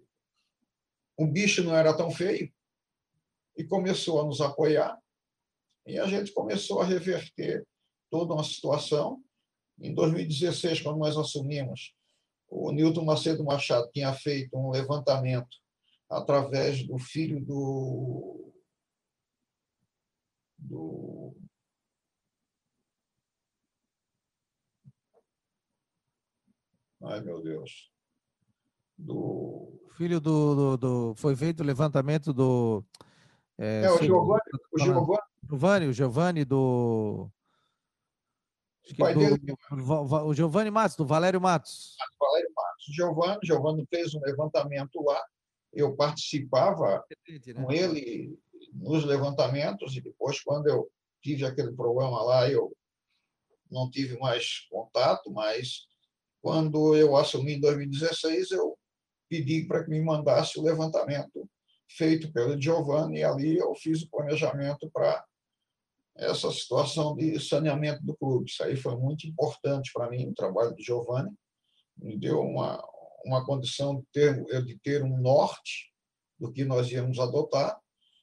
[1.18, 2.52] o bicho não era tão feio
[3.56, 4.98] e começou a nos apoiar.
[5.86, 7.66] E a gente começou a reverter
[8.10, 9.22] toda uma situação.
[9.80, 11.94] Em 2016, quando nós assumimos,
[12.50, 15.58] o Newton Macedo Machado tinha feito um levantamento
[16.10, 18.52] através do filho do,
[20.58, 21.36] do
[27.04, 27.92] ai meu Deus
[28.98, 32.84] do filho do, do, do foi feito o levantamento do
[33.58, 34.42] é, é o Giovanni
[34.74, 37.32] o Giovanni o Giovanni do
[38.94, 40.26] o pai do.
[40.26, 41.96] O Giovanni Matos, do Valério Matos.
[42.20, 42.86] Valério Matos.
[42.96, 45.22] Giovanni, Giovanni fez um levantamento lá.
[45.74, 47.54] Eu participava né?
[47.54, 48.38] com ele
[48.74, 50.90] nos levantamentos e depois, quando eu
[51.22, 52.76] tive aquele programa lá, eu
[53.70, 55.88] não tive mais contato, mas
[56.42, 58.78] quando eu assumi em 2016, eu
[59.30, 61.48] pedi para que me mandasse o levantamento
[61.88, 65.24] feito pelo Giovanni e ali eu fiz o planejamento para
[66.20, 68.50] essa situação de saneamento do clube.
[68.50, 71.32] Isso aí foi muito importante para mim, o trabalho do Giovanni.
[71.98, 72.84] Me deu uma,
[73.26, 75.92] uma condição de ter, de ter um norte
[76.38, 77.80] do que nós íamos adotar.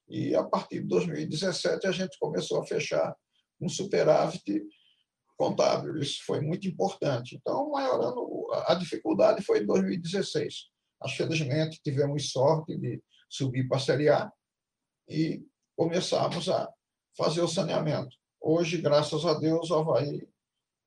[0.09, 3.14] E, a partir de 2017, a gente começou a fechar
[3.61, 4.62] um superávit
[5.36, 5.99] contábil.
[5.99, 7.36] Isso foi muito importante.
[7.36, 10.68] Então, maior ano, a dificuldade foi em 2016.
[11.01, 14.30] Mas, felizmente, tivemos sorte de subir para a Série A
[15.09, 15.42] e
[15.76, 16.72] começamos a
[17.16, 18.16] fazer o saneamento.
[18.40, 20.28] Hoje, graças a Deus, o Havaí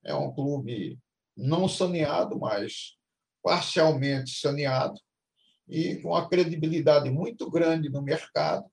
[0.06, 1.00] é um clube
[1.36, 2.98] não saneado, mas
[3.42, 5.00] parcialmente saneado
[5.68, 8.66] e com uma credibilidade muito grande no mercado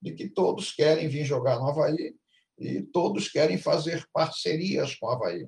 [0.00, 2.16] de que todos querem vir jogar no Havaí
[2.58, 5.46] e todos querem fazer parcerias com o Havaí.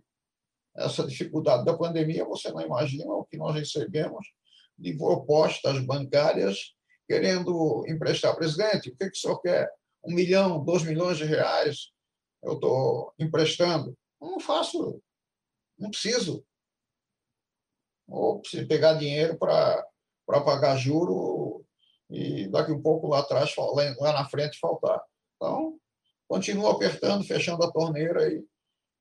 [0.77, 4.27] Essa dificuldade da pandemia, você não imagina o que nós recebemos
[4.79, 6.75] de propostas bancárias
[7.07, 8.35] querendo emprestar.
[8.37, 9.71] Presidente, o que, que o senhor quer?
[10.05, 11.93] Um milhão, dois milhões de reais
[12.43, 13.97] eu estou emprestando.
[14.21, 15.01] Não faço,
[15.79, 16.45] não preciso.
[18.09, 19.85] Ou preciso pegar dinheiro para
[20.27, 21.65] pagar juro
[22.11, 25.01] e daqui um pouco lá atrás, lá na frente, faltar.
[25.37, 25.79] Então,
[26.29, 28.45] continuo apertando, fechando a torneira e,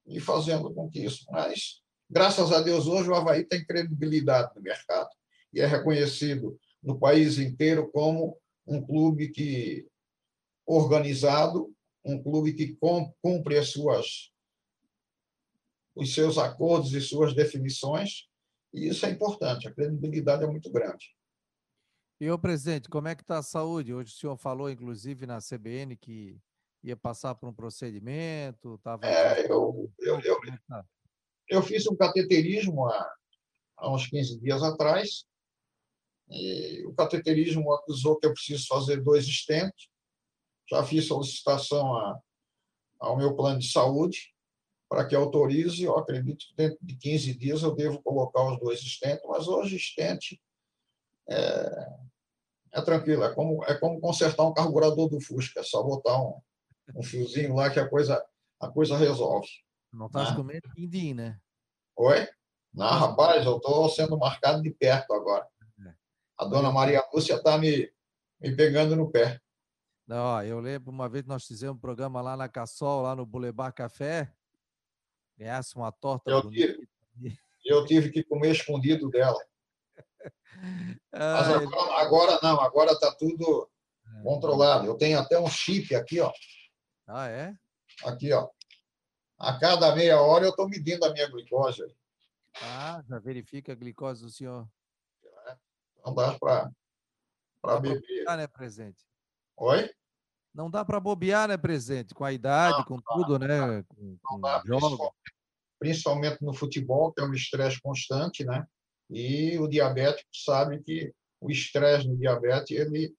[0.08, 1.26] e fazendo com que isso.
[1.30, 5.10] Mas, graças a Deus, hoje o Havaí tem credibilidade no mercado
[5.54, 9.86] e é reconhecido no país inteiro como um clube que
[10.72, 12.78] organizado, um clube que
[13.22, 14.32] cumpre as suas,
[15.96, 18.30] os seus acordos e suas definições,
[18.74, 21.14] e isso é importante, a credibilidade é muito grande.
[22.20, 23.94] E o presidente, como é que está a saúde?
[23.94, 26.40] Hoje o senhor falou, inclusive, na CBN que
[26.84, 29.06] ia passar por um procedimento, estava...
[29.06, 30.86] É, eu, eu, eu, é tá?
[31.50, 33.16] eu, fiz um cateterismo há,
[33.78, 35.26] há uns 15 dias atrás,
[36.30, 39.91] e o cateterismo acusou que eu preciso fazer dois estentes,
[40.72, 42.20] já fiz solicitação a,
[43.00, 44.34] ao meu plano de saúde
[44.90, 45.84] para que autorize.
[45.84, 49.76] Eu acredito que dentro de 15 dias eu devo colocar os dois estentes, mas hoje
[49.76, 50.42] estente
[51.30, 51.88] é,
[52.74, 56.42] É tranquilo, é como, é como consertar um carburador do Fusca, é só botar um,
[56.96, 58.24] um fiozinho lá que a coisa,
[58.60, 59.50] a coisa resolve.
[59.92, 60.36] Não estás né?
[60.36, 61.38] comendo quindim, né?
[61.98, 62.28] Oi?
[62.74, 65.46] Não, rapaz, eu estou sendo marcado de perto agora.
[65.86, 65.94] É.
[66.38, 67.92] A dona Maria Lúcia está me,
[68.40, 69.42] me pegando no pé.
[70.12, 73.26] Não, eu lembro uma vez que nós fizemos um programa lá na Cassol, lá no
[73.26, 74.30] Boulevard Café.
[75.38, 76.86] Ganhasse uma torta eu Tive,
[77.64, 79.39] eu tive que comer escondido dela.
[81.14, 83.72] Mas agora, agora não, agora está tudo
[84.05, 84.22] é.
[84.22, 84.86] controlado.
[84.86, 86.30] Eu tenho até um chip aqui, ó.
[87.07, 87.55] Ah, é?
[88.03, 88.49] Aqui, ó.
[89.39, 91.84] A cada meia hora eu estou medindo a minha glicose.
[92.62, 94.68] Ah, já verifica a glicose do senhor.
[95.47, 95.55] É.
[96.05, 98.26] Não dá para beber.
[98.26, 99.05] Não né, presente?
[99.55, 99.89] Oi?
[100.54, 102.14] Não dá para bobear, né, presente?
[102.14, 103.84] Com a idade, não, com não, tudo, não, né?
[103.88, 105.14] Com, com dá, principalmente,
[105.80, 108.66] principalmente no futebol, que é um estresse constante, né?
[109.10, 113.14] E o diabético sabe que o estresse no diabetes ele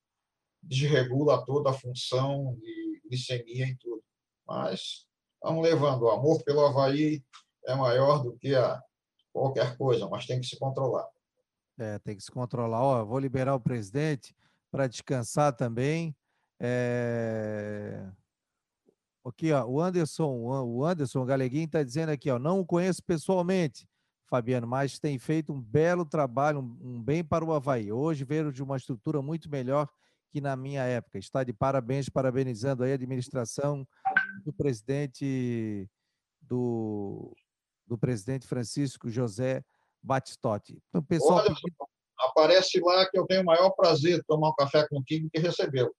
[0.62, 4.02] desregula toda a função de glicemia e tudo.
[4.46, 5.06] Mas
[5.42, 6.02] vamos levando.
[6.02, 7.22] O amor pelo Havaí
[7.66, 8.80] é maior do que a
[9.32, 11.08] qualquer coisa, mas tem que se controlar.
[11.78, 12.82] É, tem que se controlar.
[12.82, 14.34] Ó, vou liberar o presidente
[14.70, 16.14] para descansar também.
[16.64, 18.08] É...
[19.24, 23.88] Aqui, ó, o Anderson, o Anderson Galeguinho está dizendo aqui, ó, não o conheço pessoalmente,
[24.26, 27.92] Fabiano, mas tem feito um belo trabalho, um, um bem para o Havaí.
[27.92, 29.88] Hoje veio de uma estrutura muito melhor
[30.30, 31.18] que na minha época.
[31.18, 33.86] Está de parabéns, parabenizando aí a administração
[34.44, 35.88] do presidente
[36.40, 37.36] do,
[37.86, 39.62] do presidente Francisco José
[40.02, 40.82] Batistotti.
[40.88, 41.54] Então, pessoal Olha,
[42.18, 45.94] aparece lá que eu tenho o maior prazer de tomar um café contigo que recebeu.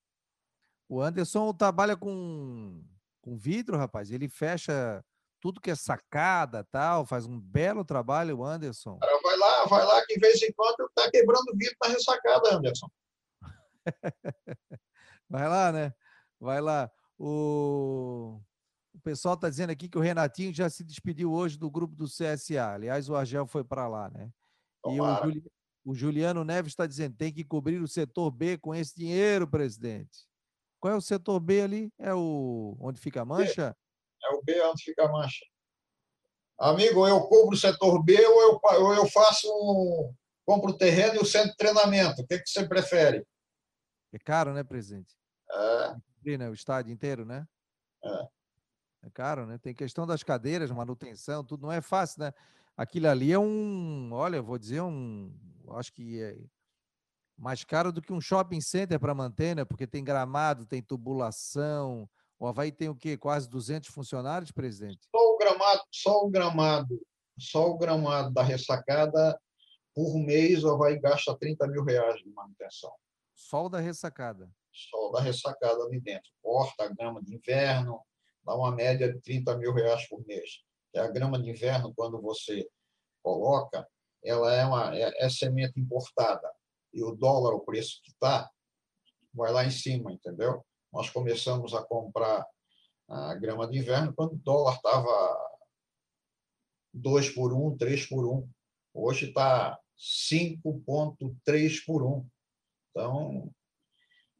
[0.88, 2.82] O Anderson trabalha com,
[3.22, 4.10] com vidro, rapaz.
[4.10, 5.04] Ele fecha
[5.40, 8.98] tudo que é sacada, tal, faz um belo trabalho, o Anderson.
[8.98, 12.54] Cara, vai lá, vai lá que de vez em quando tá quebrando vidro na ressacada,
[12.54, 12.88] Anderson.
[15.28, 15.92] vai lá, né?
[16.40, 16.90] Vai lá.
[17.18, 18.40] O,
[18.94, 22.06] o pessoal está dizendo aqui que o Renatinho já se despediu hoje do grupo do
[22.06, 22.72] CSA.
[22.72, 24.30] Aliás, o Argel foi para lá, né?
[24.86, 25.44] E o, Juli...
[25.84, 30.26] o Juliano Neves está dizendo tem que cobrir o setor B com esse dinheiro, presidente.
[30.84, 31.90] Qual é o setor B ali?
[31.98, 33.74] É o onde fica a mancha?
[34.22, 35.42] É o B onde fica a mancha.
[36.58, 40.14] Amigo, eu cubro o setor B ou eu, ou eu faço um,
[40.44, 42.20] compro o terreno e o centro de treinamento.
[42.20, 43.26] O que, que você prefere?
[44.12, 45.16] É caro, né, presidente?
[45.50, 46.36] É.
[46.36, 47.48] Né, o estádio inteiro, né?
[48.04, 49.06] É.
[49.06, 49.56] É caro, né?
[49.56, 52.34] Tem questão das cadeiras, manutenção, tudo não é fácil, né?
[52.76, 55.34] Aquilo ali é um, olha, eu vou dizer um,
[55.78, 56.36] acho que é
[57.36, 59.64] mais caro do que um shopping center para manter, né?
[59.64, 62.08] Porque tem gramado, tem tubulação,
[62.38, 63.16] o Havaí tem o quê?
[63.16, 65.08] Quase 200 funcionários, presidente?
[65.10, 67.06] Só o gramado, só o gramado,
[67.38, 69.40] só o gramado da ressacada,
[69.94, 72.92] por mês o Havaí gasta 30 mil reais de manutenção.
[73.34, 74.50] Só o da ressacada?
[74.72, 76.30] Só o da ressacada ali dentro.
[76.42, 78.00] Corta a grama de inverno,
[78.44, 80.62] dá uma média de 30 mil reais por mês.
[80.92, 82.68] E a grama de inverno, quando você
[83.22, 83.86] coloca,
[84.24, 86.50] ela é, uma, é, é semente importada.
[86.94, 88.50] E o dólar, o preço que está,
[89.34, 90.64] vai lá em cima, entendeu?
[90.94, 92.46] nós começamos a comprar
[93.08, 95.50] a grama de inverno quando o dólar estava
[96.94, 98.32] 2 por 1, um, 3 por 1.
[98.32, 98.50] Um.
[98.94, 102.06] Hoje está 5,3 por 1.
[102.06, 102.30] Um.
[102.90, 103.50] Então,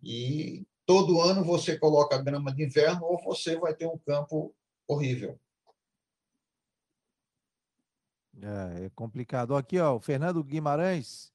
[0.01, 4.55] e todo ano você coloca grama de inverno ou você vai ter um campo
[4.87, 5.39] horrível.
[8.41, 9.57] É, é complicado.
[9.57, 11.34] Aqui, ó, o Fernando Guimarães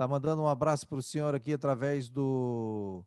[0.00, 3.04] está mandando um abraço para o senhor aqui através do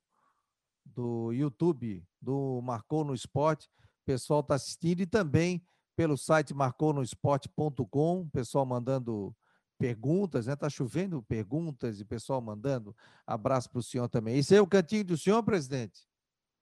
[0.85, 3.67] do YouTube do Marcou no Esporte.
[4.03, 5.65] O pessoal está assistindo e também
[5.95, 9.35] pelo site marconosport.com, pessoal mandando
[9.79, 10.55] perguntas, né?
[10.55, 12.95] Tá chovendo perguntas e pessoal mandando.
[13.25, 14.37] Abraço para o senhor também.
[14.37, 16.01] Esse aí é o cantinho do senhor, presidente?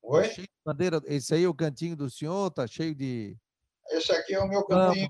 [0.01, 0.29] Oi?
[0.29, 1.01] Tá bandeira.
[1.07, 3.37] Esse aí é o cantinho do senhor, tá cheio de.
[3.89, 5.09] Esse aqui é o meu cantinho,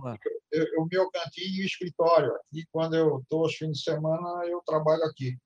[0.77, 2.33] o meu cantinho e escritório.
[2.35, 5.37] Aqui, quando eu estou aos fins de semana, eu trabalho aqui.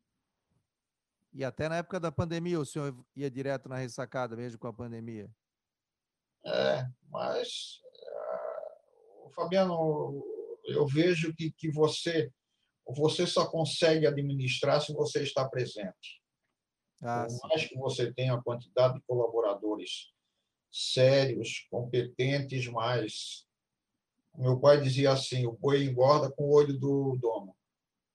[1.34, 4.74] E até na época da pandemia, o senhor ia direto na ressacada, mesmo com a
[4.74, 5.30] pandemia?
[6.46, 7.82] É, mas,
[9.26, 10.24] uh, Fabiano,
[10.66, 12.32] eu vejo que, que você,
[12.88, 16.22] você só consegue administrar se você está presente.
[17.04, 20.14] Ah, Por mais que você tenha a quantidade de colaboradores
[20.72, 23.46] sérios, competentes, mas
[24.38, 27.56] meu pai dizia assim: o boi engorda com o olho do dono.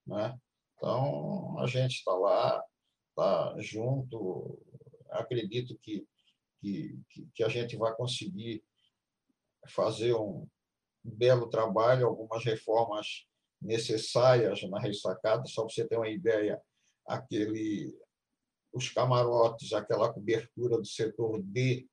[0.06, 0.38] Né?
[0.76, 2.64] Então, a gente está lá,
[3.14, 4.58] tá junto.
[5.10, 6.06] Acredito que,
[6.60, 6.98] que,
[7.34, 8.62] que a gente vai conseguir
[9.68, 10.46] fazer um
[11.02, 13.26] belo trabalho, algumas reformas
[13.60, 15.44] necessárias na ressacada.
[15.46, 16.60] Só para você ter uma ideia,
[17.06, 17.94] aquele
[18.72, 21.88] os camarotes, aquela cobertura do setor D,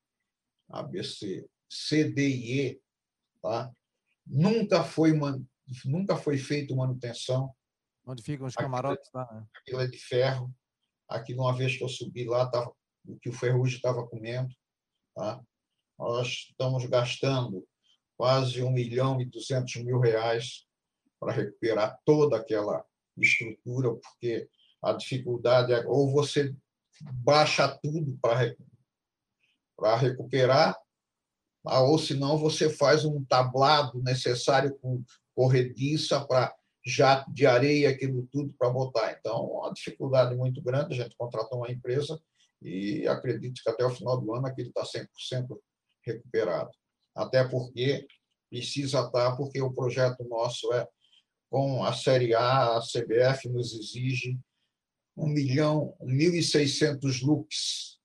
[0.68, 2.82] ABC, C, e E,
[3.42, 3.72] tá?
[4.28, 5.12] Nunca foi
[5.84, 7.54] nunca foi feito manutenção.
[8.06, 9.28] Onde ficam os camarotes lá?
[9.32, 9.46] Né?
[9.56, 10.54] Aquilo é de ferro.
[11.08, 12.72] Aquilo, uma vez que eu subi lá, tava,
[13.06, 14.48] o que o ferrugem estava comendo.
[15.14, 15.40] Tá?
[15.98, 17.66] Nós estamos gastando
[18.16, 20.66] quase um milhão e duzentos mil reais
[21.20, 22.84] para recuperar toda aquela
[23.16, 24.48] estrutura, porque
[24.82, 26.54] a dificuldade é ou você
[27.02, 28.54] baixa tudo para
[29.76, 30.76] para recuperar,
[31.64, 35.02] ou senão você faz um tablado necessário com
[35.34, 36.54] corrediça para
[36.84, 39.12] jato de areia, aquilo tudo para botar.
[39.12, 40.94] Então, uma dificuldade muito grande.
[40.94, 42.20] A gente contratou uma empresa
[42.62, 45.58] e acredito que até o final do ano aquilo está 100%
[46.04, 46.70] recuperado.
[47.14, 48.06] Até porque
[48.50, 50.86] precisa estar, tá, porque o projeto nosso é
[51.50, 54.38] com a Série A, a CBF nos exige
[55.16, 57.98] 1 milhão, 1.600 looks.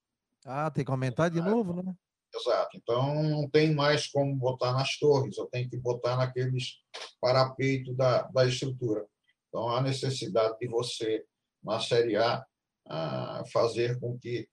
[0.46, 1.96] Ah, tem que aumentar de novo, né?
[2.36, 2.78] Exato.
[2.78, 6.80] Então, não tem mais como botar nas torres, eu tenho que botar naqueles
[7.22, 9.06] parapeitos da, da estrutura.
[9.48, 11.24] Então, há necessidade de você,
[11.64, 12.44] na Série A,
[12.90, 14.48] ah, fazer com que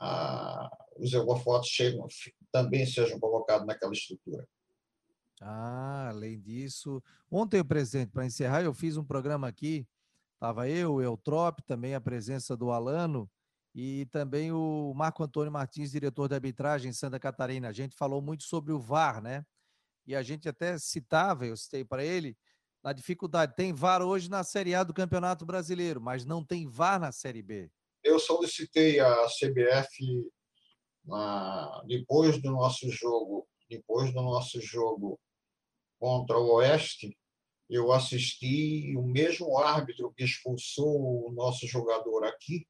[0.00, 2.02] ah, os holofotes cheguem,
[2.50, 4.48] também sejam colocados naquela estrutura.
[5.40, 9.86] Ah, além disso, ontem, presidente, para encerrar, eu fiz um programa aqui,
[10.34, 13.30] estava eu, o Eutrop, também a presença do Alano
[13.74, 17.68] e também o Marco Antônio Martins, diretor de arbitragem em Santa Catarina.
[17.68, 19.44] A gente falou muito sobre o VAR, né?
[20.06, 22.36] E a gente até citava, eu citei para ele,
[22.82, 23.54] na dificuldade.
[23.54, 27.42] Tem VAR hoje na Série A do Campeonato Brasileiro, mas não tem VAR na Série
[27.42, 27.70] B.
[28.02, 30.30] Eu solicitei a CBF
[31.04, 35.18] na, depois do nosso jogo, depois do nosso jogo
[35.98, 37.16] contra o Oeste,
[37.68, 42.66] eu assisti o mesmo árbitro que expulsou o nosso jogador aqui,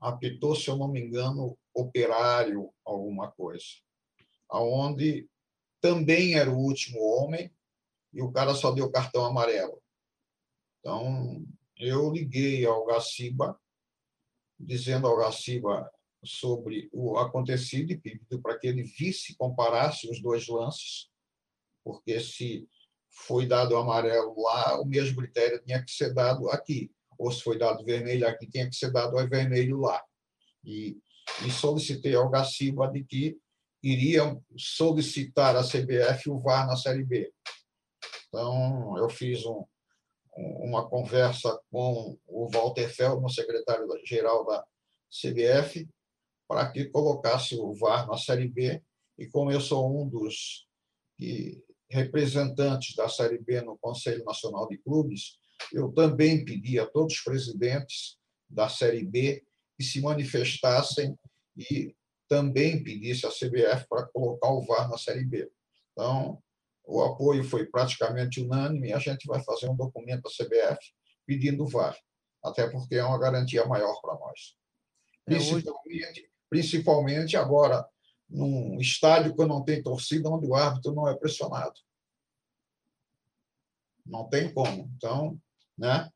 [0.00, 3.64] apitou, se eu não me engano, operário, alguma coisa,
[4.48, 5.28] aonde
[5.80, 7.52] também era o último homem
[8.12, 9.82] e o cara só deu cartão amarelo.
[10.80, 11.44] Então,
[11.76, 13.60] eu liguei ao Gaciba,
[14.58, 15.90] dizendo ao Gaciba
[16.24, 21.10] sobre o acontecido e pedindo para que ele visse, comparasse os dois lances,
[21.84, 22.68] porque se
[23.10, 27.58] foi dado amarelo lá, o mesmo critério tinha que ser dado aqui ou se foi
[27.58, 30.02] dado vermelho aqui, tinha que ser dado ao vermelho lá.
[30.64, 30.96] E,
[31.44, 33.36] e solicitei ao Gaciba de que
[33.82, 37.32] iriam solicitar à CBF o VAR na Série B.
[38.28, 39.64] Então, eu fiz um,
[40.36, 44.64] uma conversa com o Walter Feldman, secretário-geral da
[45.10, 45.88] CBF,
[46.46, 48.82] para que colocasse o VAR na Série B.
[49.18, 50.66] E como eu sou um dos
[51.90, 55.37] representantes da Série B no Conselho Nacional de Clubes,
[55.72, 59.44] eu também pedi a todos os presidentes da Série B
[59.76, 61.16] que se manifestassem
[61.56, 61.94] e
[62.28, 65.50] também pedisse à CBF para colocar o VAR na Série B.
[65.92, 66.42] Então,
[66.84, 70.78] o apoio foi praticamente unânime e a gente vai fazer um documento à CBF
[71.26, 71.96] pedindo o VAR,
[72.44, 74.56] até porque é uma garantia maior para nós.
[75.26, 77.86] É, principalmente, principalmente agora,
[78.28, 81.78] num estádio que não tem torcida, onde o árbitro não é pressionado.
[84.04, 84.90] Não tem como.
[84.96, 85.38] Então,
[85.78, 86.10] né?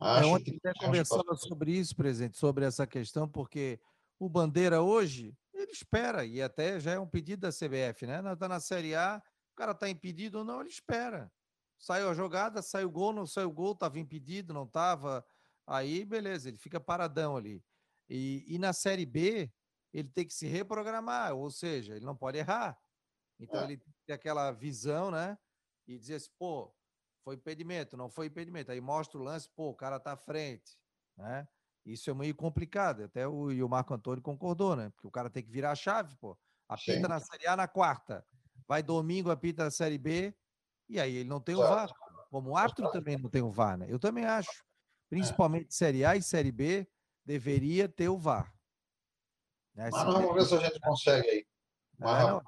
[0.00, 3.80] É, Acho é, ontem que até conversava sobre isso, presidente, sobre essa questão, porque
[4.18, 8.22] o Bandeira hoje, ele espera, e até já é um pedido da CBF, né?
[8.32, 9.22] Está na Série A,
[9.52, 11.30] o cara está impedido ou não, ele espera.
[11.78, 15.24] Saiu a jogada, saiu o gol, não saiu o gol, estava impedido, não estava.
[15.66, 17.62] Aí, beleza, ele fica paradão ali.
[18.08, 19.52] E, e na Série B,
[19.92, 22.78] ele tem que se reprogramar, ou seja, ele não pode errar.
[23.38, 23.64] Então, é.
[23.64, 25.36] ele tem aquela visão, né?
[25.86, 26.72] E dizer assim, pô,
[27.24, 28.70] foi impedimento, não foi impedimento.
[28.70, 30.76] Aí mostra o lance, pô, o cara tá à frente,
[31.16, 31.46] né?
[31.84, 33.04] Isso é meio complicado.
[33.04, 34.90] Até o, e o Marco Antônio concordou, né?
[34.90, 36.38] Porque o cara tem que virar a chave, pô.
[36.68, 37.08] Apita Sim.
[37.08, 38.24] na Série A na quarta.
[38.68, 40.34] Vai domingo, apita na Série B.
[40.88, 41.90] E aí ele não tem o VAR.
[42.30, 43.86] Como o árbitro também não tem o VAR, né?
[43.88, 44.50] Eu também acho.
[44.50, 44.64] É.
[45.10, 46.88] Principalmente Série A e Série B,
[47.24, 48.52] deveria ter o VAR.
[49.74, 49.90] Né?
[49.92, 51.46] Mas vamos ver se a gente consegue aí.
[52.00, 52.42] É, não,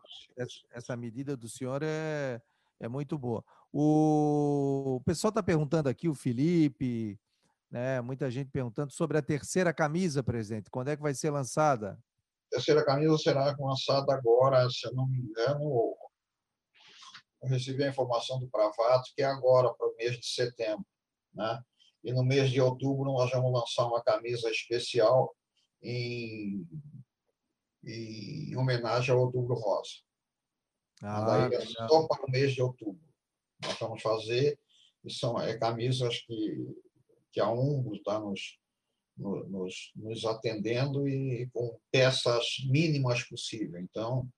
[0.72, 2.42] essa medida do senhor é,
[2.80, 3.44] é muito boa.
[3.76, 7.18] O, pessoal está perguntando aqui, o Felipe,
[7.68, 8.00] né?
[8.00, 10.70] Muita gente perguntando sobre a terceira camisa, presidente.
[10.70, 11.98] Quando é que vai ser lançada?
[12.46, 15.96] A terceira camisa será lançada agora, se eu não me engano.
[17.42, 20.86] Eu recebi a informação do Pravato que é agora, para o mês de setembro.
[21.34, 21.60] Né?
[22.04, 25.34] E no mês de outubro nós vamos lançar uma camisa especial
[25.82, 26.64] em,
[27.82, 29.94] em homenagem ao Outubro Rosa.
[31.02, 33.02] Ah, daí é só para o mês de outubro
[33.66, 34.58] nós vamos fazer,
[35.04, 36.76] e são é, camisas que,
[37.32, 38.58] que a Umbro está nos,
[39.16, 43.80] nos, nos atendendo e com peças mínimas possível.
[43.80, 44.28] Então,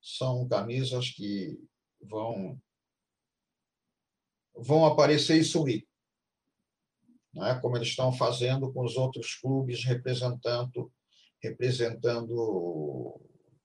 [0.00, 1.58] são camisas que
[2.00, 2.58] vão
[4.56, 5.86] vão aparecer e sumir,
[7.32, 7.58] né?
[7.62, 10.92] como eles estão fazendo com os outros clubes representando
[11.42, 13.18] representando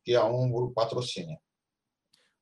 [0.03, 1.37] que a Umbro patrocina.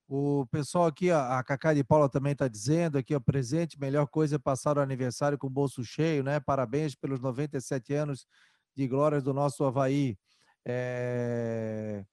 [0.07, 4.35] O pessoal aqui, a Cacá de Paula também está dizendo aqui, o presente, melhor coisa
[4.35, 6.39] é passar o aniversário com o bolso cheio, né?
[6.39, 8.27] Parabéns pelos 97 anos
[8.75, 10.17] de glórias do nosso Havaí.
[10.65, 12.03] É...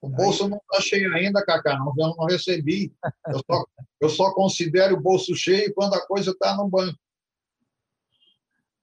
[0.00, 0.50] O bolso Aí...
[0.50, 2.94] não está cheio ainda, Cacá, não, eu não recebi.
[3.28, 3.66] Eu só,
[4.00, 6.98] eu só considero o bolso cheio quando a coisa está no banco.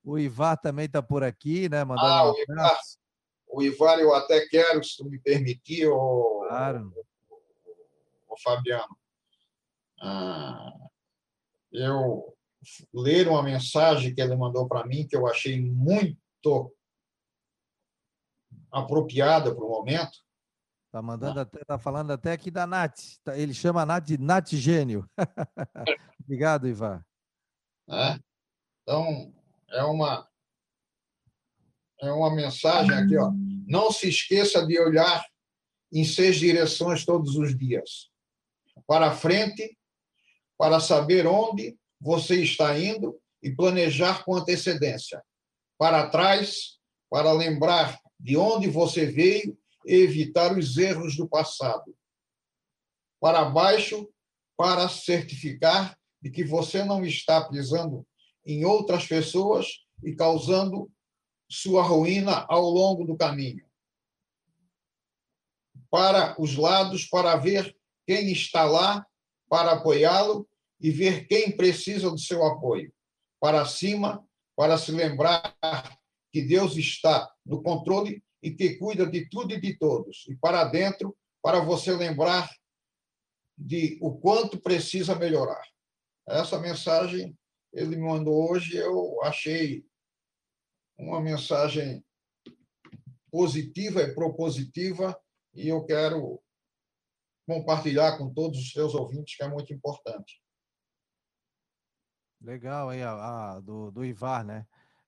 [0.04, 1.84] O Ivar também está por aqui, né?
[1.84, 2.80] Mandando ah, o Ivar,
[3.48, 6.94] o Ivar eu até quero, se tu me permitir, o, claro
[8.34, 8.98] o Fabiano,
[10.02, 10.74] ah,
[11.72, 12.36] eu
[12.94, 16.76] ler uma mensagem que ele mandou para mim que eu achei muito
[18.72, 20.18] apropriada para o momento.
[20.92, 21.44] Tá mandando ah.
[21.44, 23.00] até, tá falando até aqui da Nath.
[23.24, 25.10] Tá, ele chama a Nath de Nath Gênio.
[26.24, 27.04] Obrigado, Ivan.
[27.90, 28.20] É?
[28.82, 29.34] Então,
[29.70, 30.30] é uma
[32.02, 33.32] é uma mensagem aqui, ó.
[33.66, 35.26] Não se esqueça de olhar
[35.92, 38.13] em seis direções todos os dias
[38.88, 39.78] para frente,
[40.58, 45.24] para saber onde você está indo e planejar com antecedência.
[45.78, 46.80] Para trás,
[47.10, 51.96] para lembrar de onde você veio e evitar os erros do passado.
[53.20, 54.10] Para baixo,
[54.58, 58.08] para certificar de que você não está pisando
[58.46, 59.68] em outras pessoas
[60.04, 60.92] e causando
[61.50, 63.66] sua ruína ao longo do caminho.
[65.90, 69.06] Para os lados, para ver quem está lá
[69.50, 70.48] para apoiá-lo
[70.80, 72.94] e ver quem precisa do seu apoio.
[73.40, 74.26] Para cima,
[74.56, 75.56] para se lembrar
[76.32, 80.26] que Deus está no controle e que cuida de tudo e de todos.
[80.28, 82.50] E para dentro, para você lembrar
[83.58, 85.64] de o quanto precisa melhorar.
[86.28, 87.38] Essa mensagem
[87.72, 89.86] ele me mandou hoje, eu achei
[90.98, 92.04] uma mensagem
[93.32, 95.20] positiva e propositiva
[95.56, 96.43] e eu quero
[97.46, 100.42] compartilhar com todos os seus ouvintes, que é muito importante.
[102.42, 103.12] Legal aí, a,
[103.54, 104.66] a do, do Ivar, né?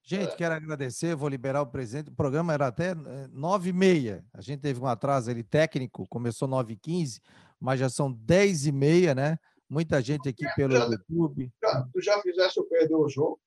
[0.08, 0.36] Gente, é.
[0.36, 2.10] quero agradecer, vou liberar o presente.
[2.10, 4.24] O programa era até eh, nove e meia.
[4.32, 7.20] A gente teve um atraso ali técnico, começou nove e quinze,
[7.60, 9.40] mas já são dez e meia, né?
[9.68, 11.52] Muita gente aqui pelo já, YouTube.
[11.62, 13.42] Já, tu já fizesse eu perder o jogo?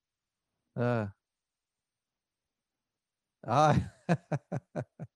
[0.75, 1.13] Ah.
[3.41, 3.73] Ah.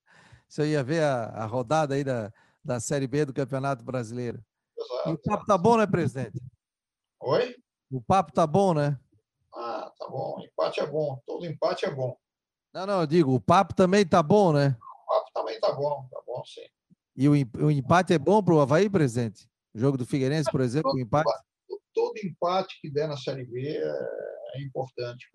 [0.47, 2.31] Você ia ver a, a rodada aí da,
[2.63, 4.43] da Série B do Campeonato Brasileiro.
[5.05, 6.41] E o papo tá bom, né, presidente?
[7.21, 7.55] Oi?
[7.91, 8.99] O papo tá bom, né?
[9.53, 10.39] Ah, tá bom.
[10.41, 11.21] Empate é bom.
[11.25, 12.17] Todo empate é bom.
[12.73, 14.75] Não, não, eu digo, o papo também tá bom, né?
[14.79, 16.65] O papo também tá bom, tá bom, sim.
[17.15, 17.33] E o,
[17.63, 19.47] o empate é bom para o Havaí, presidente?
[19.73, 21.31] O jogo do Figueirense, por exemplo, todo, o empate?
[21.93, 25.29] Todo empate que der na Série B é, é importante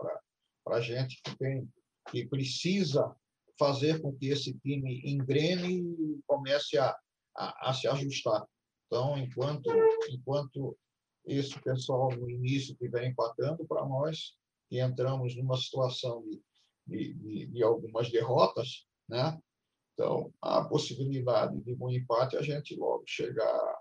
[0.64, 1.68] para a gente que, tem,
[2.10, 3.14] que precisa
[3.56, 6.96] fazer com que esse time engrene e comece a,
[7.38, 8.46] a, a se ajustar.
[8.86, 9.70] Então, enquanto,
[10.10, 10.76] enquanto
[11.24, 14.36] esse pessoal no início estiver empatando, para nós
[14.68, 16.42] que entramos numa situação de,
[16.86, 19.38] de, de, de, algumas derrotas, né?
[19.94, 23.78] Então, a possibilidade de um empate a gente logo chegar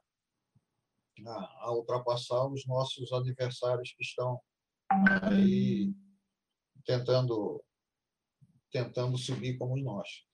[1.26, 4.40] a, a ultrapassar os nossos adversários que estão
[5.22, 5.94] aí
[6.86, 7.64] tentando
[8.72, 10.26] tentando subir como nós.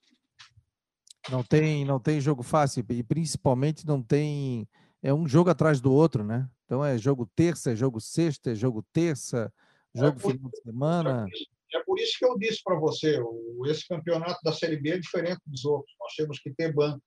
[1.30, 4.68] Não tem, não tem jogo fácil e principalmente não tem
[5.02, 6.48] é um jogo atrás do outro, né?
[6.64, 9.52] Então é jogo terça, é jogo sexta, é jogo terça,
[9.94, 11.26] é jogo é por, final de semana.
[11.74, 13.20] É por isso que eu disse para você,
[13.66, 15.94] esse campeonato da Série B é diferente dos outros.
[16.00, 17.02] Nós temos que ter banco,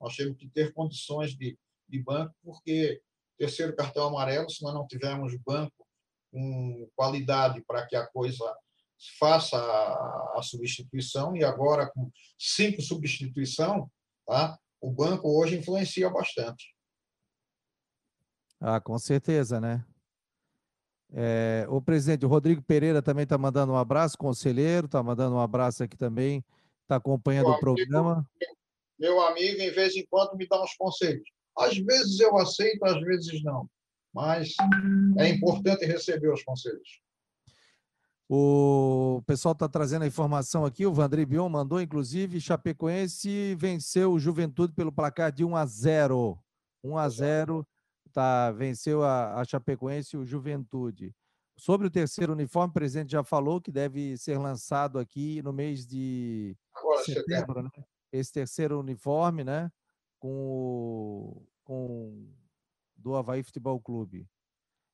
[0.00, 3.02] nós temos que ter condições de, de banco, porque
[3.38, 5.86] terceiro cartão amarelo, se nós não tivermos banco
[6.32, 8.44] com qualidade para que a coisa
[9.18, 13.90] faça a, substituição e agora com cinco substituição,
[14.26, 14.58] tá?
[14.80, 16.74] o banco hoje influencia bastante.
[18.60, 19.84] Ah, com certeza, né?
[21.12, 25.40] É, o presidente, o Rodrigo Pereira também está mandando um abraço, conselheiro, está mandando um
[25.40, 26.44] abraço aqui também,
[26.82, 28.12] está acompanhando meu o programa.
[28.12, 28.58] Amigo,
[28.98, 31.28] meu amigo, em vez em quando, me dá uns conselhos.
[31.58, 33.68] Às vezes eu aceito, às vezes não.
[34.14, 34.54] Mas
[35.18, 37.00] é importante receber os conselhos.
[38.32, 44.20] O pessoal está trazendo a informação aqui, o Vandré Bion mandou, inclusive, Chapecoense venceu o
[44.20, 46.38] Juventude pelo placar de 1 a 0.
[46.84, 47.66] 1 a 0,
[48.12, 51.12] tá, venceu a, a Chapecoense o Juventude.
[51.56, 55.84] sobre o terceiro uniforme, o presidente já falou que deve ser lançado aqui no mês
[55.84, 57.70] de Agora, setembro, né?
[58.12, 59.72] Esse terceiro uniforme, né?
[60.20, 62.28] Com, com
[62.94, 64.28] do Havaí Futebol Clube.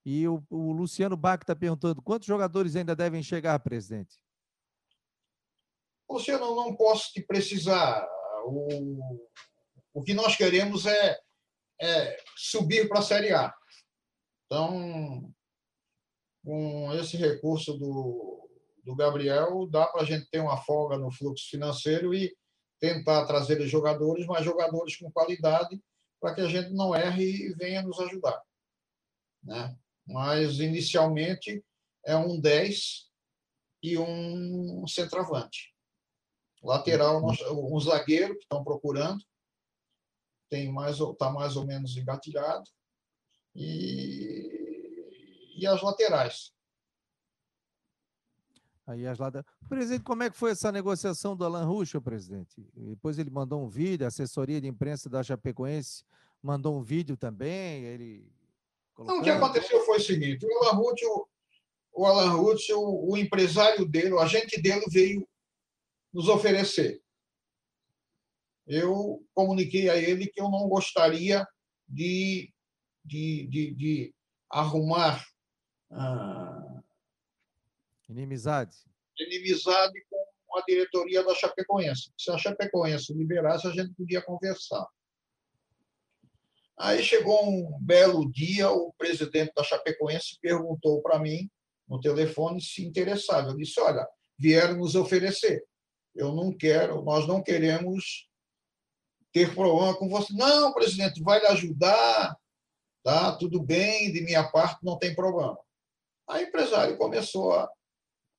[0.09, 4.17] E o, o Luciano Bach está perguntando quantos jogadores ainda devem chegar, presidente?
[6.09, 8.09] Luciano, não posso te precisar.
[8.45, 9.27] O,
[9.93, 11.19] o que nós queremos é,
[11.83, 13.53] é subir para a Série A.
[14.45, 15.29] Então,
[16.45, 18.49] com esse recurso do,
[18.85, 22.33] do Gabriel, dá para a gente ter uma folga no fluxo financeiro e
[22.79, 25.83] tentar trazer os jogadores, mas jogadores com qualidade,
[26.21, 28.41] para que a gente não erre e venha nos ajudar.
[29.43, 29.77] Né?
[30.07, 31.65] Mas, inicialmente,
[32.05, 33.07] é um 10
[33.83, 35.75] e um centroavante.
[36.63, 39.23] Lateral, um zagueiro que estão procurando,
[40.49, 42.65] tem mais está mais ou menos engatilhado
[43.55, 44.49] e,
[45.59, 46.53] e as laterais.
[48.87, 49.47] Aí as laterais.
[49.69, 52.65] Presidente, como é que foi essa negociação do Alan Ruschel, presidente?
[52.75, 56.05] Depois ele mandou um vídeo, a assessoria de imprensa da Chapecoense
[56.43, 58.33] mandou um vídeo também, ele
[58.99, 61.29] Não, o que aconteceu foi o seguinte, o Alan Ruschel,
[61.93, 62.37] o Alan
[62.77, 65.27] o empresário dele, o agente dele veio
[66.13, 67.03] nos oferecer.
[68.67, 71.47] Eu comuniquei a ele que eu não gostaria
[71.89, 72.53] de,
[73.05, 74.15] de, de, de
[74.51, 75.25] arrumar
[75.91, 76.83] ah,
[78.09, 78.77] inimizade.
[79.19, 82.13] inimizade com a diretoria da Chapecoense.
[82.19, 84.87] Se a Chapecoense liberasse, a gente podia conversar.
[86.79, 91.51] Aí chegou um belo dia, o presidente da Chapecoense perguntou para mim
[91.89, 93.51] no telefone se interessava.
[93.51, 94.07] Eu disse: Olha,
[94.39, 95.65] vieram nos oferecer
[96.17, 98.27] eu não quero, nós não queremos
[99.33, 100.33] ter problema com você.
[100.33, 102.37] Não, presidente, vai lhe ajudar,
[103.05, 103.37] tá?
[103.37, 105.59] Tudo bem, de minha parte não tem problema.
[106.27, 107.71] Aí o empresário começou a,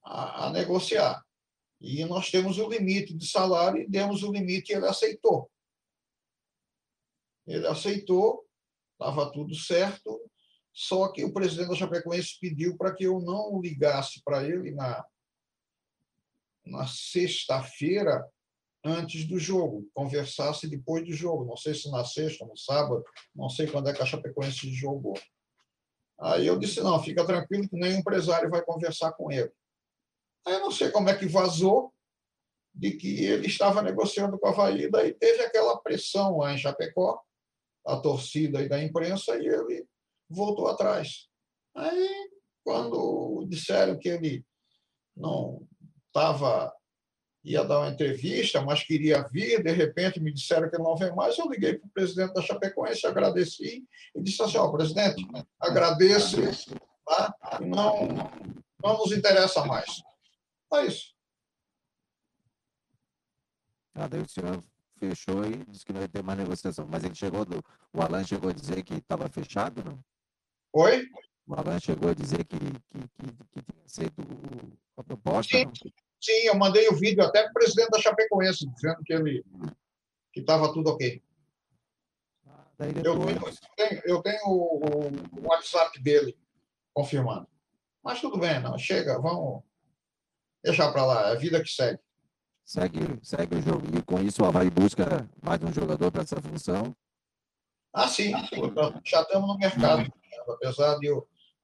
[0.03, 1.23] a, a negociar.
[1.79, 5.49] E nós temos o limite de salário e demos o limite e ele aceitou.
[7.47, 8.45] Ele aceitou,
[8.93, 10.19] estava tudo certo,
[10.73, 15.03] só que o presidente da Chapecoense pediu para que eu não ligasse para ele na,
[16.65, 18.23] na sexta-feira
[18.83, 21.45] antes do jogo, conversasse depois do jogo.
[21.45, 23.03] Não sei se na sexta, no sábado,
[23.35, 25.17] não sei quando é que a Chapecoense jogou.
[26.19, 29.51] Aí eu disse: não, fica tranquilo que nenhum empresário vai conversar com ele.
[30.45, 31.93] Aí eu não sei como é que vazou
[32.73, 37.19] de que ele estava negociando com a Havaí, daí teve aquela pressão lá em Chapecó,
[37.87, 39.87] a torcida e da imprensa, e ele
[40.29, 41.27] voltou atrás.
[41.75, 42.29] Aí,
[42.63, 44.45] quando disseram que ele
[45.15, 45.65] não
[46.07, 46.73] estava
[47.43, 51.37] ia dar uma entrevista, mas queria vir, de repente me disseram que não vem mais,
[51.37, 55.25] eu liguei para o presidente da Chapecoense, agradeci e disse assim, ó, oh, presidente,
[55.57, 56.35] agradeço,
[57.05, 57.33] tá?
[57.61, 58.09] não,
[58.83, 60.01] não nos interessa mais.
[60.73, 61.15] É isso.
[63.95, 64.61] Ah, daí o senhor
[64.97, 67.63] fechou e disse que não ia ter mais negociação, mas ele chegou, do,
[67.93, 69.99] o Alan chegou a dizer que estava fechado, não?
[70.73, 71.07] Oi?
[71.47, 74.21] O Alan chegou a dizer que, que, que, que tinha aceito
[74.97, 75.57] a proposta?
[75.57, 75.71] Sim,
[76.21, 79.43] sim, eu mandei o vídeo até para o presidente da Chapecoense, dizendo que ele
[80.33, 81.23] que estava tudo ok.
[82.45, 83.59] Ah, depois...
[83.59, 85.07] eu, tenho, eu tenho o,
[85.39, 86.37] o, WhatsApp dele
[86.93, 87.47] confirmando.
[88.03, 89.63] Mas tudo bem, não, chega, vamos
[90.63, 91.99] deixar para lá, é a vida que segue.
[92.67, 93.97] Segue, segue o jogo.
[93.97, 96.93] E com isso o Havaí busca mais um jogador para essa função?
[97.93, 98.31] Ah, sim,
[99.05, 100.11] já estamos no mercado.
[100.49, 101.07] Apesar de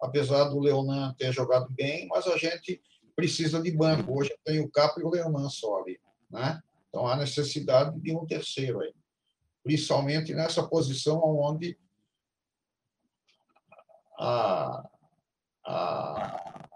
[0.02, 2.82] apesar do Leonan ter jogado bem, mas a gente
[3.18, 4.18] precisa de banco.
[4.18, 6.00] Hoje tem o Capo e o Leonan só ali.
[6.32, 6.62] Né?
[6.88, 8.96] Então há necessidade de um terceiro aí,
[9.62, 11.78] principalmente nessa posição onde
[14.18, 14.90] a,
[15.66, 16.70] a,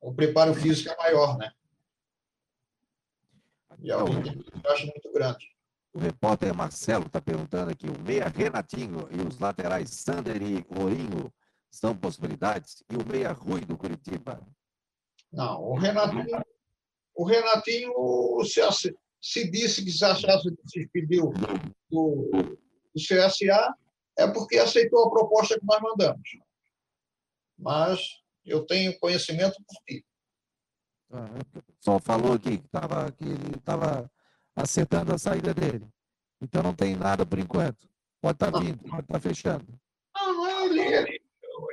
[0.00, 1.52] o preparo físico é maior, né?
[3.82, 5.50] E é uma vantagem muito grande.
[5.92, 11.32] O repórter Marcelo está perguntando aqui: o meia Renatinho e os laterais Sander e Ourinho
[11.70, 12.84] são possibilidades?
[12.90, 14.40] E o meia Rui do Curitiba?
[15.32, 16.42] Não, o Renatinho,
[17.14, 17.92] o Renatinho
[18.44, 21.32] se, se disse que se achasse que se pediu
[21.90, 23.74] do, do CSA,
[24.16, 26.28] é porque aceitou a proposta que nós mandamos.
[27.58, 30.04] Mas eu tenho conhecimento por ti.
[31.12, 31.28] Ah,
[31.78, 34.10] só falou aqui que, tava, que ele estava
[34.56, 35.86] acertando a saída dele.
[36.40, 37.86] Então não tem nada por enquanto.
[38.20, 39.66] Pode estar tá vindo, pode estar tá fechando.
[40.16, 41.22] Não, não ele, ele,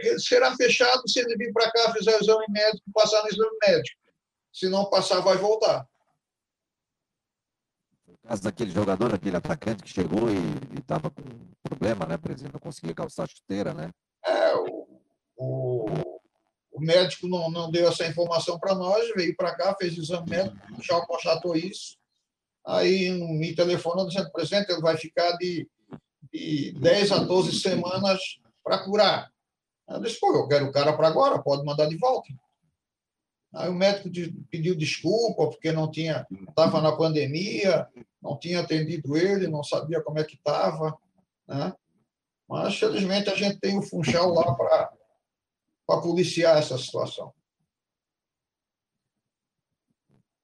[0.01, 3.57] ele será fechado se ele vir para cá, fizer o exame médico, passar no exame
[3.65, 3.99] médico.
[4.51, 5.87] Se não passar, vai voltar.
[8.05, 11.21] No caso daquele jogador, aquele atacante que chegou e estava com
[11.63, 12.53] problema, né, presidente?
[12.53, 13.91] Não conseguia calçar a chuteira, né?
[14.25, 15.01] É, o,
[15.37, 16.08] o,
[16.79, 20.29] o médico não, não deu essa informação para nós, veio para cá, fez o exame
[20.29, 21.97] médico, Chau constatou isso.
[22.65, 25.67] Aí me telefonou dizendo, presidente, ele vai ficar de,
[26.31, 28.19] de 10 a 12 semanas
[28.63, 29.29] para curar.
[29.89, 32.29] Eu disse, pô, eu quero o cara para agora, pode mandar de volta.
[33.53, 34.09] Aí o médico
[34.49, 37.87] pediu desculpa porque não tinha, estava na pandemia,
[38.21, 40.95] não tinha atendido ele, não sabia como é que estava,
[41.47, 41.73] né?
[42.47, 44.88] Mas felizmente a gente tem o Funchal lá para
[45.89, 47.33] para policiar essa situação.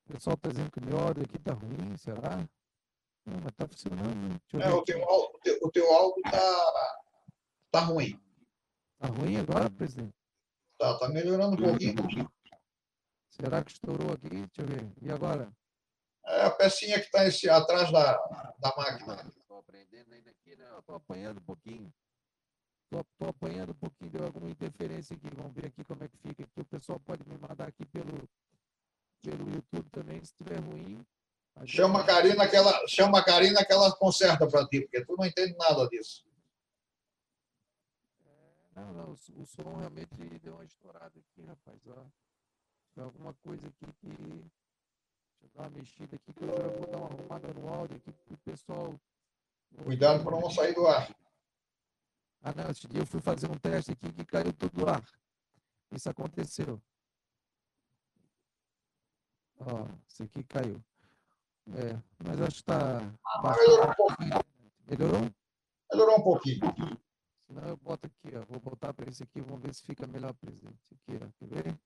[0.07, 2.38] O pessoal está dizendo que meu áudio aqui está ruim, será?
[3.27, 4.41] Não, mas está funcionando.
[4.53, 4.99] É, o, teu,
[5.61, 7.01] o teu áudio está
[7.69, 8.19] tá ruim.
[8.93, 10.15] Está ruim agora, presidente?
[10.73, 12.31] Está tá melhorando um pouquinho.
[13.30, 14.30] Será que estourou aqui?
[14.30, 14.91] Deixa eu ver.
[14.99, 15.55] E agora?
[16.26, 18.17] É a pecinha que está atrás da,
[18.57, 19.31] da máquina.
[19.39, 20.65] Estou aprendendo ainda aqui, né?
[20.80, 21.93] Estou apanhando um pouquinho.
[22.91, 25.27] Estou apanhando um pouquinho de alguma interferência aqui.
[25.35, 26.43] Vamos ver aqui como é que fica.
[26.43, 26.61] Aqui.
[26.61, 28.29] O pessoal pode me mandar aqui pelo,
[29.21, 31.05] pelo YouTube também, se estiver ruim.
[31.65, 35.15] Chama a Karina que ela, chama a Karina que ela conserta para ti, porque tu
[35.17, 36.25] não entende nada disso.
[38.25, 41.79] É, não, não, o, o som realmente deu uma estourada aqui, rapaz.
[41.87, 42.05] Ó.
[42.93, 44.07] Tem alguma coisa aqui que.
[44.07, 47.97] Deixa eu dar uma mexida aqui, que eu já vou dar uma arrumada no áudio
[47.97, 48.99] aqui para o pessoal.
[49.83, 51.09] Cuidado para não sair do ar.
[52.47, 55.03] Ah, não, esse dia eu fui fazer um teste aqui que caiu tudo do ar.
[55.91, 56.80] Isso aconteceu.
[59.57, 60.80] Ó, isso aqui caiu.
[61.73, 62.99] É, mas acho que está.
[63.26, 64.39] Ah, melhorou um pouquinho.
[64.88, 65.31] Melhorou?
[65.91, 66.59] Melhorou um pouquinho.
[67.47, 68.45] Senão eu boto aqui, ó.
[68.45, 70.77] Vou botar para esse aqui, vamos ver se fica melhor, presidente.
[70.91, 71.27] Aqui, ó.
[71.39, 71.80] Quer ver?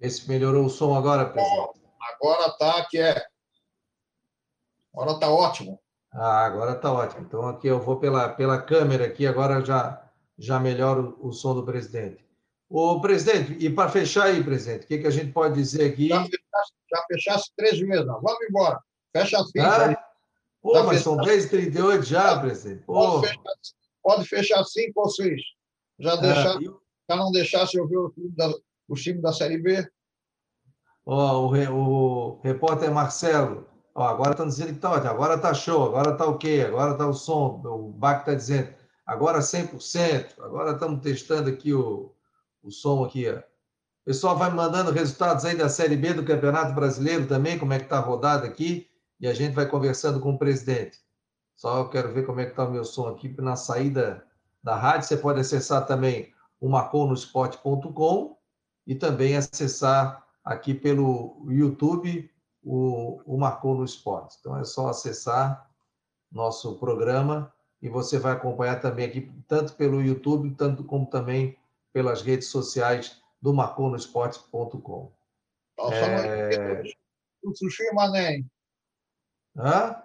[0.00, 1.82] Esse melhorou o som agora, presidente?
[2.00, 3.28] Agora tá que é.
[4.94, 5.78] Agora tá ótimo.
[6.18, 7.20] Ah, agora está ótimo.
[7.26, 10.02] Então aqui eu vou pela, pela câmera aqui, agora já,
[10.38, 12.24] já melhoro o, som do presidente.
[12.70, 16.08] O presidente, e para fechar aí, presidente, o que, que a gente pode dizer aqui?
[16.08, 18.20] Já fechasse, já fechasse três vezes, não.
[18.22, 18.80] Vamos embora.
[19.14, 19.60] Fecha assim.
[19.60, 20.02] Ah,
[20.62, 22.82] pô, já mas são 10h38 já, presidente.
[22.84, 23.42] Pode fechar,
[24.02, 25.42] pode fechar cinco ou seis.
[25.98, 26.80] Já, ah, deixar, eu...
[27.10, 28.50] já não deixasse eu ver o time da,
[28.88, 29.86] o time da Série B.
[31.04, 36.12] Ó, o, o repórter Marcelo, Ó, agora estão dizendo que ótimo, agora está show, agora
[36.12, 38.74] está ok, agora está o som, o BAC está dizendo,
[39.06, 42.12] agora 100%, agora estamos testando aqui o,
[42.62, 43.26] o som aqui.
[43.26, 43.38] Ó.
[43.38, 43.42] O
[44.04, 47.84] pessoal vai mandando resultados aí da Série B do Campeonato Brasileiro também, como é que
[47.84, 48.86] está a rodada aqui,
[49.18, 50.98] e a gente vai conversando com o presidente.
[51.56, 54.22] Só eu quero ver como é que está o meu som aqui na saída
[54.62, 55.08] da rádio.
[55.08, 58.36] Você pode acessar também o maconospot.com
[58.86, 62.30] e também acessar aqui pelo YouTube
[62.66, 64.36] o, o Marcou no Esporte.
[64.40, 65.70] Então é só acessar
[66.30, 71.56] nosso programa e você vai acompanhar também aqui, tanto pelo YouTube, tanto como também
[71.92, 75.12] pelas redes sociais do marconosport.com.
[75.92, 76.82] É...
[77.42, 78.42] Do Sushi Mané.
[79.56, 80.02] Hã?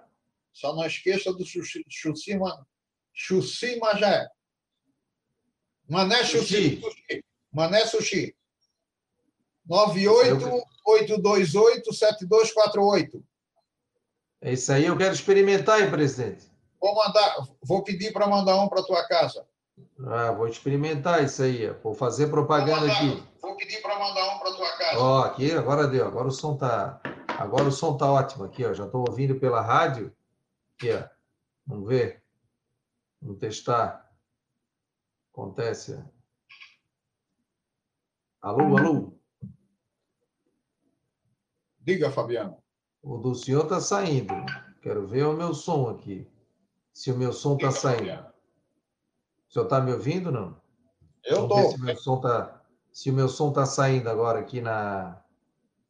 [0.53, 2.37] Só não esqueça do Sushi, sushi,
[3.13, 4.27] sushi Magé.
[5.89, 6.79] Mané Sushi.
[6.79, 7.23] sushi.
[7.51, 8.35] Mané Sushi.
[9.65, 13.23] 98 828-7248.
[14.41, 16.49] É isso aí, eu quero experimentar aí, presidente.
[16.79, 19.45] Vou mandar, vou pedir para mandar um para tua casa.
[20.07, 23.23] Ah, vou experimentar isso aí, vou fazer propaganda vou mandar, aqui.
[23.41, 24.99] Vou pedir para mandar um para tua casa.
[24.99, 28.73] Ó, aqui agora deu, agora o som tá, agora o som tá ótimo aqui, ó.
[28.73, 30.11] Já estou ouvindo pela rádio.
[30.75, 31.03] Aqui, ó.
[31.67, 32.23] Vamos ver.
[33.21, 34.09] Vamos testar.
[35.31, 36.03] Acontece.
[38.41, 39.20] Alô, alô.
[41.81, 42.57] Diga, Fabiano.
[43.01, 44.33] O do senhor está saindo.
[44.81, 46.27] Quero ver o meu som aqui.
[46.93, 47.99] Se o meu som está saindo.
[47.99, 48.33] Fabiano.
[49.49, 50.61] O senhor está me ouvindo, não?
[51.23, 51.71] Eu estou.
[51.71, 55.21] Se, o meu som tá, se o meu som está saindo agora aqui na,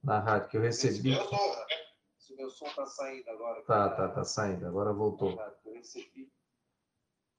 [0.04, 1.14] na rádio que eu recebi.
[1.14, 1.40] Eu estou.
[2.18, 3.62] Se o meu som está saindo agora.
[3.64, 4.66] Tá, tá, tá saindo.
[4.66, 5.38] Agora voltou.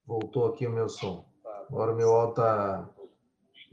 [0.07, 1.25] Voltou aqui o meu som.
[1.69, 2.89] Agora o meu áudio está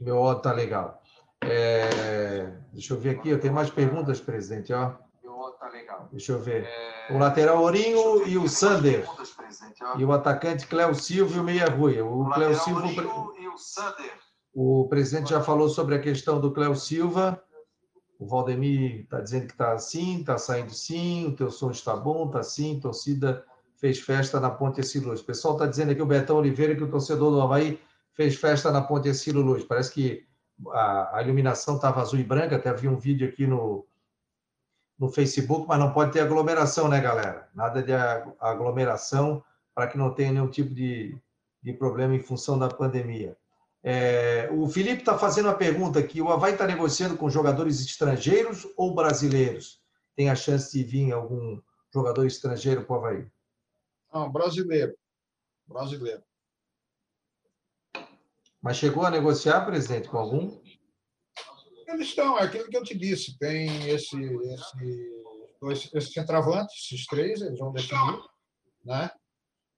[0.00, 0.99] meu áudio tá legal.
[1.42, 4.72] É, deixa eu ver aqui, eu tenho mais perguntas, presidente.
[4.72, 4.92] Ó.
[6.10, 6.68] Deixa eu ver.
[7.10, 9.06] O lateral Ourinho e o Sander.
[9.96, 12.00] E o atacante Cléo Silva e o Meia Rui.
[12.00, 12.88] O, o Cléo Silva.
[14.52, 17.42] O presidente já falou sobre a questão do Cléo Silva.
[18.18, 22.26] O Valdemir está dizendo que está assim, está saindo sim, o teu som está bom,
[22.26, 23.44] está sim, torcida
[23.80, 25.20] fez festa na Ponte Escilo Luz.
[25.20, 27.80] O pessoal está dizendo aqui, o Betão Oliveira, que o torcedor do Havaí
[28.12, 29.64] fez festa na Ponte Escilo Luz.
[29.64, 30.26] Parece que
[30.68, 33.86] a, a iluminação estava azul e branca, até vi um vídeo aqui no,
[34.98, 37.48] no Facebook, mas não pode ter aglomeração, né, galera?
[37.54, 37.92] Nada de
[38.38, 39.42] aglomeração
[39.74, 41.16] para que não tenha nenhum tipo de,
[41.62, 43.36] de problema em função da pandemia.
[43.82, 48.68] É, o Felipe está fazendo uma pergunta aqui: o Havaí está negociando com jogadores estrangeiros
[48.76, 49.80] ou brasileiros?
[50.14, 51.58] Tem a chance de vir algum
[51.92, 53.26] jogador estrangeiro para o Havaí?
[54.12, 54.94] Não, brasileiro.
[55.66, 56.22] Brasileiro.
[58.62, 60.60] Mas chegou a negociar, presidente, com algum?
[61.88, 65.22] Eles estão, é aquilo que eu te disse, tem esse, esse,
[65.60, 68.20] dois, esses centravantes, esses três, eles vão definir,
[68.84, 69.10] né?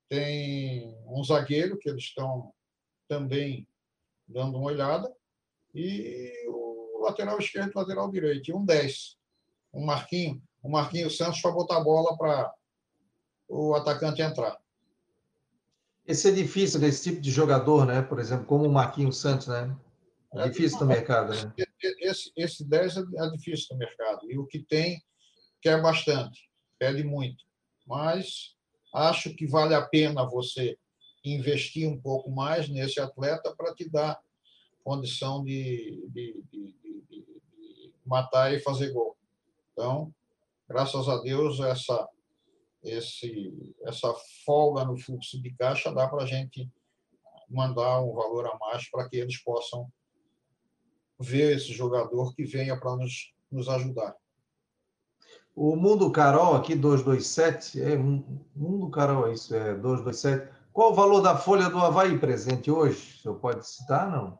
[0.09, 2.53] Tem um zagueiro que eles estão
[3.07, 3.67] também
[4.27, 5.11] dando uma olhada,
[5.73, 9.17] e o lateral esquerdo e o lateral direito, e um 10,
[9.73, 12.53] um Marquinho, um Marquinho Santos para botar a bola para
[13.47, 14.57] o atacante entrar.
[16.05, 18.01] Esse é difícil desse tipo de jogador, né?
[18.01, 19.75] Por exemplo, como o Marquinhos Santos, né?
[20.33, 21.53] É difícil no mercado, né?
[22.01, 24.29] Esse, esse 10 é difícil no mercado.
[24.29, 25.01] E o que tem,
[25.61, 27.43] quer bastante, pede muito.
[27.85, 28.55] Mas
[28.93, 30.77] acho que vale a pena você
[31.23, 34.19] investir um pouco mais nesse atleta para te dar
[34.83, 36.75] condição de, de, de,
[37.09, 39.15] de, matar e fazer gol.
[39.71, 40.13] Então,
[40.67, 42.07] graças a Deus, essa
[42.83, 43.53] esse,
[43.83, 44.13] essa
[44.45, 46.69] folga no fluxo de caixa dá para a gente
[47.49, 49.87] mandar um valor a mais para que eles possam
[51.19, 54.15] ver esse jogador que venha para nos, nos ajudar.
[55.55, 60.51] O Mundo Carol aqui, 227, é Mundo Carol, é isso, é 227.
[60.73, 63.17] Qual o valor da folha do Havaí presente hoje?
[63.19, 64.39] O senhor pode citar, não?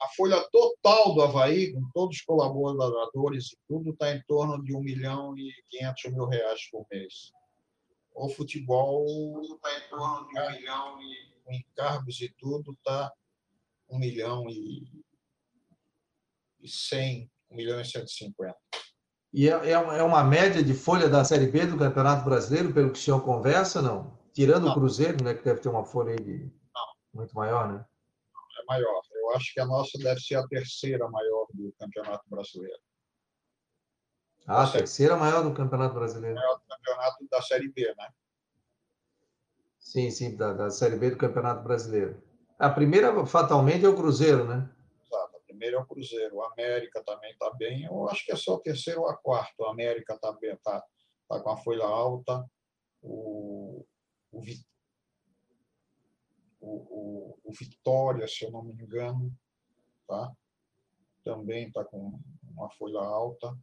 [0.00, 4.74] A folha total do Havaí, com todos os colaboradores e tudo, está em torno de
[4.74, 7.32] 1 milhão e 500 mil reais por mês
[8.14, 9.06] o futebol
[9.42, 13.12] está em torno de um milhão e com encargos e tudo está
[13.88, 14.84] um milhão e,
[16.60, 18.56] e cem, um milhão e cento e cinquenta.
[19.32, 22.92] E é, é, é uma média de folha da Série B do Campeonato Brasileiro, pelo
[22.92, 24.18] que o senhor conversa, não?
[24.32, 24.72] Tirando não.
[24.72, 26.50] o Cruzeiro, né, que deve ter uma folha de...
[27.12, 27.84] muito maior, né?
[28.60, 29.02] É maior.
[29.12, 32.78] Eu acho que a nossa deve ser a terceira maior do Campeonato Brasileiro.
[34.46, 36.34] Ah, a terceira maior do Campeonato Brasileiro.
[36.34, 38.08] Maior do campeonato da Série B, né?
[39.78, 42.22] Sim, sim, da, da Série B do Campeonato Brasileiro.
[42.58, 44.70] A primeira, fatalmente, é o Cruzeiro, né?
[45.04, 46.36] Exato, a primeira é o Cruzeiro.
[46.36, 47.84] O América também está bem.
[47.84, 49.60] Eu acho que é só o terceiro ou a quarto.
[49.60, 50.82] O América está bem, está
[51.28, 52.44] tá com a folha alta.
[53.02, 53.84] O,
[54.30, 54.42] o,
[56.60, 59.32] o, o, Vitória, se eu não me engano,
[60.06, 60.32] tá?
[61.24, 63.56] também está com uma folha alta.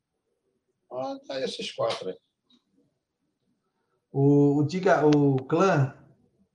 [0.92, 2.18] Ah, tá esses quatro aí.
[4.12, 5.96] O, o, Diga, o clã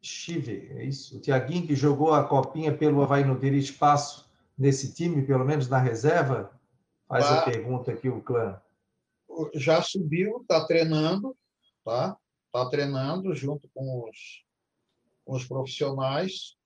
[0.02, 1.16] Chive, é isso?
[1.16, 5.68] O Tiaguinho que jogou a copinha pelo Havaí não teria espaço nesse time, pelo menos
[5.68, 6.52] na reserva?
[7.08, 7.40] Faz tá.
[7.40, 8.60] a pergunta aqui o clã.
[9.54, 11.36] Já subiu, está treinando,
[11.84, 12.16] tá?
[12.46, 14.44] Está treinando junto com os,
[15.24, 16.56] com os profissionais,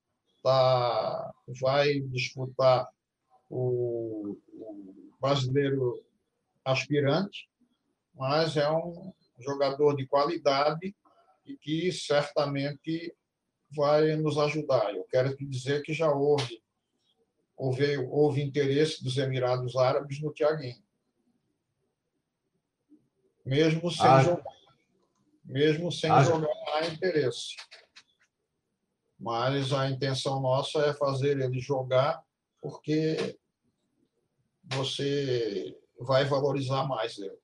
[0.43, 2.89] tá, vai disputar
[3.49, 6.03] o, o brasileiro
[6.65, 7.49] aspirante,
[8.19, 10.95] mas é um jogador de qualidade
[11.47, 13.15] e que certamente
[13.75, 14.95] vai nos ajudar.
[14.95, 16.63] Eu quero te dizer que já houve
[17.59, 20.83] houve, houve interesse dos Emirados Árabes no Tiaguinho.
[23.45, 24.23] Mesmo sem ah.
[24.23, 24.59] jogar.
[25.45, 26.23] Mesmo sem ah.
[26.23, 27.57] jogar, há interesse.
[29.19, 32.23] Mas a intenção nossa é fazer ele jogar
[32.61, 33.39] porque
[34.65, 37.39] você vai valorizar mais ele.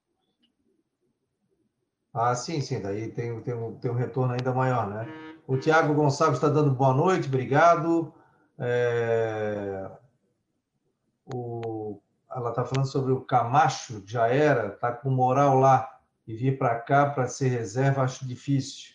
[2.15, 5.05] Ah, sim, sim, daí tem, tem, um, tem um retorno ainda maior, né?
[5.49, 8.15] O Tiago Gonçalves está dando boa noite, obrigado.
[8.57, 9.91] É...
[11.27, 12.01] O...
[12.31, 16.79] Ela está falando sobre o Camacho, já era, está com moral lá e vir para
[16.79, 18.95] cá para ser reserva, acho difícil.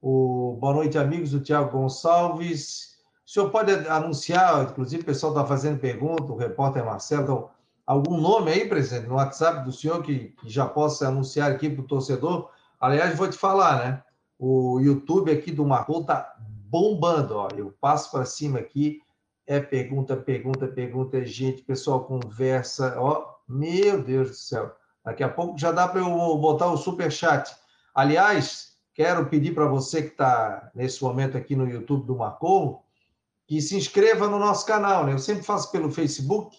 [0.00, 0.56] O...
[0.60, 3.00] Boa noite, amigos, o Tiago Gonçalves.
[3.24, 7.50] O senhor pode anunciar, inclusive o pessoal está fazendo pergunta, o repórter Marcelo, então,
[7.86, 11.82] algum nome aí, presidente, no WhatsApp do senhor que, que já possa anunciar aqui para
[11.82, 12.50] o torcedor?
[12.80, 14.02] Aliás, vou te falar, né?
[14.38, 17.48] O YouTube aqui do Marcou tá bombando, ó.
[17.56, 19.00] Eu passo para cima aqui,
[19.46, 23.36] é pergunta, pergunta, pergunta, é gente, pessoal conversa, ó.
[23.48, 24.74] Meu Deus do céu.
[25.04, 27.54] Daqui a pouco já dá para eu botar o super chat.
[27.94, 32.84] Aliás, quero pedir para você que está nesse momento aqui no YouTube do Marcou,
[33.46, 35.12] que se inscreva no nosso canal, né?
[35.12, 36.56] Eu sempre faço pelo Facebook,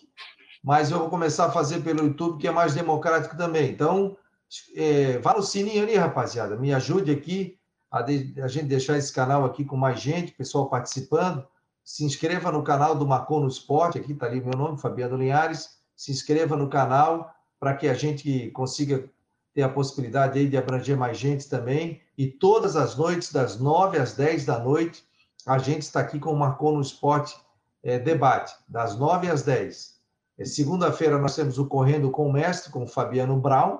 [0.64, 3.70] mas eu vou começar a fazer pelo YouTube, que é mais democrático também.
[3.70, 4.16] Então,
[4.76, 7.58] é, vá no sininho ali, rapaziada, me ajude aqui
[7.92, 11.46] a, de, a, gente deixar esse canal aqui com mais gente, pessoal participando.
[11.84, 15.78] Se inscreva no canal do Marcon no Esporte, aqui está ali meu nome, Fabiano Linhares.
[15.96, 19.10] Se inscreva no canal para que a gente consiga
[19.54, 22.02] ter a possibilidade aí de abranger mais gente também.
[22.18, 25.04] E todas as noites, das 9 às 10 da noite,
[25.46, 27.36] a gente está aqui com o Marcon no Esporte
[27.84, 29.94] é, debate, das 9 às 10.
[30.38, 33.80] É, Segunda-feira nós temos o Correndo com o Mestre, com o Fabiano Brown.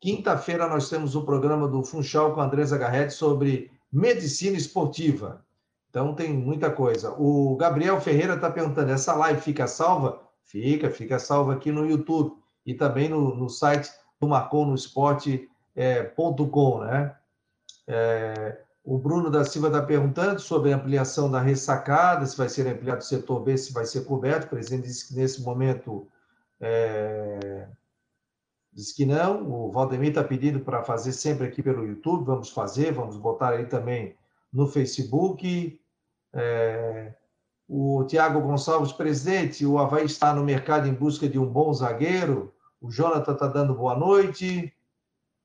[0.00, 5.44] Quinta-feira nós temos o programa do Funchal com a Andresa Garretti sobre medicina esportiva.
[5.90, 7.14] Então tem muita coisa.
[7.18, 10.22] O Gabriel Ferreira está perguntando: essa live fica salva?
[10.44, 12.32] Fica, fica salva aqui no YouTube
[12.64, 15.46] e também no, no site do marconosport.com,
[15.76, 17.16] é, né?
[17.86, 22.66] É, o Bruno da Silva está perguntando sobre a ampliação da ressacada, se vai ser
[22.66, 24.46] ampliado o setor B, se vai ser coberto.
[24.46, 26.08] O presidente disse que nesse momento
[26.58, 27.68] é,
[28.72, 29.50] diz que não.
[29.50, 32.24] O Valdemir está pedindo para fazer sempre aqui pelo YouTube.
[32.24, 34.16] Vamos fazer, vamos botar aí também
[34.52, 35.78] no Facebook.
[36.32, 37.14] É,
[37.68, 42.52] o Tiago Gonçalves, presidente, o Havaí está no mercado em busca de um bom zagueiro.
[42.80, 44.72] O Jonathan está dando boa noite.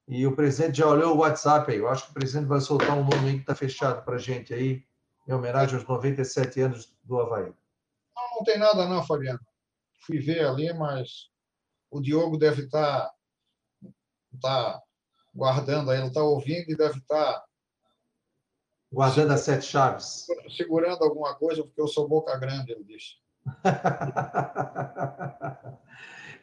[0.07, 1.79] E o presidente já olhou o WhatsApp aí.
[1.79, 4.19] Eu acho que o presidente vai soltar um nome aí que está fechado para a
[4.19, 4.85] gente aí,
[5.27, 7.51] em homenagem aos 97 anos do Havaí.
[8.15, 9.39] Não, não tem nada não, Fabiano.
[10.05, 11.31] Fui ver ali, mas
[11.89, 13.11] o Diogo deve estar tá,
[14.41, 14.81] tá
[15.33, 17.33] guardando aí, ele está ouvindo e deve estar...
[17.33, 17.43] Tá
[18.91, 20.27] guardando as sete chaves.
[20.55, 23.15] Segurando alguma coisa, porque eu sou boca grande, ele disse.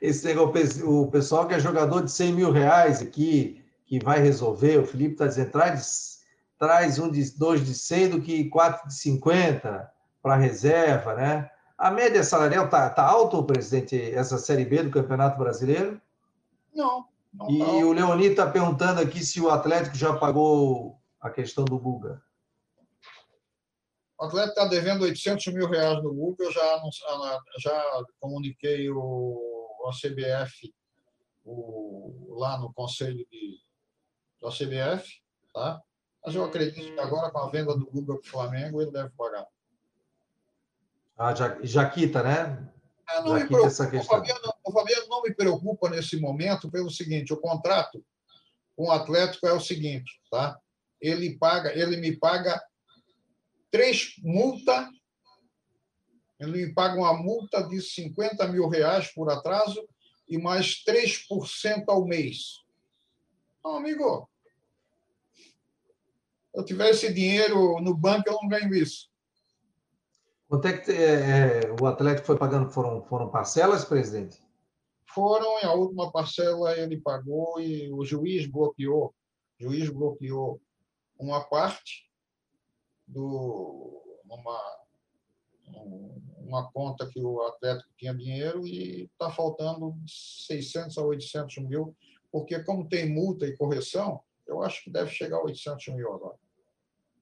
[0.03, 4.79] esse negócio, o pessoal que é jogador de 100 mil reais aqui, que vai resolver,
[4.79, 6.23] o Felipe está dizendo, traz,
[6.59, 9.89] traz um de dois de 100 do que quatro de 50
[10.20, 11.49] para reserva, né?
[11.79, 16.01] A média salarial está tá alta, presidente, essa Série B do Campeonato Brasileiro?
[16.74, 17.05] Não.
[17.33, 21.65] não e tá o Leoni está perguntando aqui se o Atlético já pagou a questão
[21.65, 22.20] do Guga.
[24.19, 26.83] O Atlético está devendo 800 mil reais no Guga, eu já,
[27.61, 29.52] já comuniquei o
[29.89, 30.73] a CBF
[31.45, 33.59] o, lá no conselho de,
[34.41, 35.21] da CBF,
[35.53, 35.83] tá?
[36.25, 39.11] Mas eu acredito que agora, com a venda do Google para o Flamengo, ele deve
[39.11, 39.47] pagar.
[41.17, 42.73] Ah, já, já quita, né?
[43.11, 44.19] É, não já me preocupa, essa questão.
[44.19, 48.05] O Fabiano, o Fabiano não me preocupa nesse momento pelo seguinte: o contrato
[48.77, 50.59] com o Atlético é o seguinte, tá?
[51.01, 52.63] Ele paga, ele me paga
[53.71, 54.89] três multa
[56.43, 59.86] ele me paga uma multa de 50 mil reais por atraso
[60.28, 62.62] e mais 3% ao mês.
[63.64, 64.28] Não, amigo,
[65.32, 69.09] se eu tiver esse dinheiro no banco, eu não ganho isso.
[70.48, 72.70] Quanto é que é, é, o Atlético foi pagando?
[72.70, 74.43] Foram, foram parcelas, presidente?
[75.06, 79.14] Foram, e a última parcela ele pagou e o juiz bloqueou.
[79.60, 80.60] O juiz bloqueou
[81.19, 82.10] uma parte
[83.06, 84.60] do uma
[86.47, 91.97] uma conta que o Atlético tinha dinheiro e está faltando 600 a 800 mil,
[92.31, 96.39] porque como tem multa e correção, eu acho que deve chegar a 800 mil agora.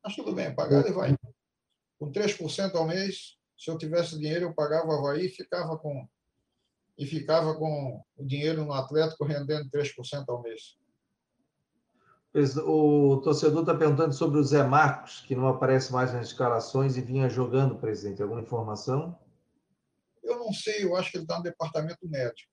[0.02, 1.14] Mas tudo bem, pagar ele vai.
[1.98, 6.08] Com 3% ao mês, se eu tivesse dinheiro, eu pagava o Havaí e ficava com,
[6.96, 10.79] e ficava com o dinheiro no Atlético rendendo 3% ao mês.
[12.32, 17.00] O torcedor está perguntando sobre o Zé Marcos, que não aparece mais nas escalações e
[17.00, 18.22] vinha jogando, presidente.
[18.22, 19.18] Alguma informação?
[20.22, 22.50] Eu não sei, eu acho que ele está no departamento médico.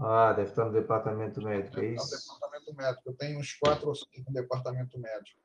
[0.00, 2.04] Ah, deve estar no departamento médico, deve é isso?
[2.04, 3.02] No departamento médico.
[3.06, 5.40] Eu tenho uns quatro ou cinco no departamento médico.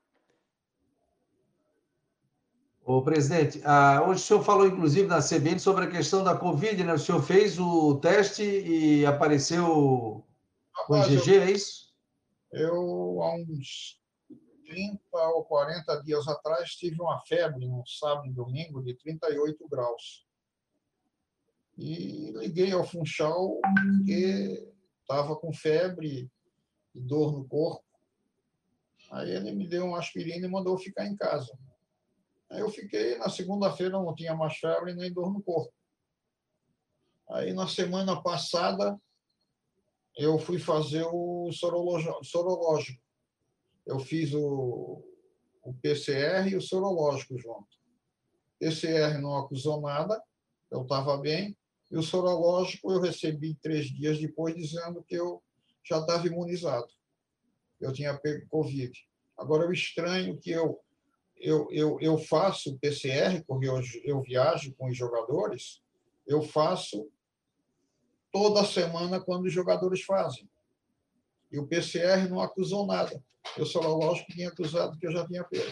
[2.85, 6.83] Ô, presidente, ah, hoje o senhor falou, inclusive, na CBN sobre a questão da Covid,
[6.83, 6.93] né?
[6.93, 10.23] O senhor fez o teste e apareceu
[10.85, 11.82] com IgG, é isso?
[12.53, 13.99] Eu, há uns
[14.67, 14.99] 30
[15.29, 20.23] ou 40 dias atrás, tive uma febre no sábado e domingo de 38 graus.
[21.75, 24.71] E liguei ao Funchal porque
[25.01, 26.29] estava com febre
[26.93, 27.83] e dor no corpo.
[29.11, 31.51] Aí ele me deu uma aspirina e mandou ficar em casa.
[32.51, 35.73] Aí eu fiquei, na segunda-feira não tinha mais febre nem dor no corpo.
[37.31, 38.95] Aí na semana passada
[40.17, 43.01] eu fui fazer o sorológico.
[43.85, 45.03] Eu fiz o,
[45.63, 47.67] o PCR e o sorológico junto.
[48.59, 50.21] PCR não acusou nada,
[50.71, 51.57] eu estava bem,
[51.91, 55.43] e o sorológico eu recebi três dias depois dizendo que eu
[55.83, 56.87] já estava imunizado.
[57.79, 58.91] Eu tinha pego Covid.
[59.37, 60.79] Agora, o estranho que eu,
[61.35, 65.81] eu, eu, eu faço PCR, porque eu, eu viajo com os jogadores,
[66.25, 67.11] eu faço
[68.33, 70.49] toda semana quando os jogadores fazem.
[71.51, 73.23] E o PCR não acusou nada.
[73.55, 75.71] Eu só, lógico, tinha acusado que eu já tinha pego.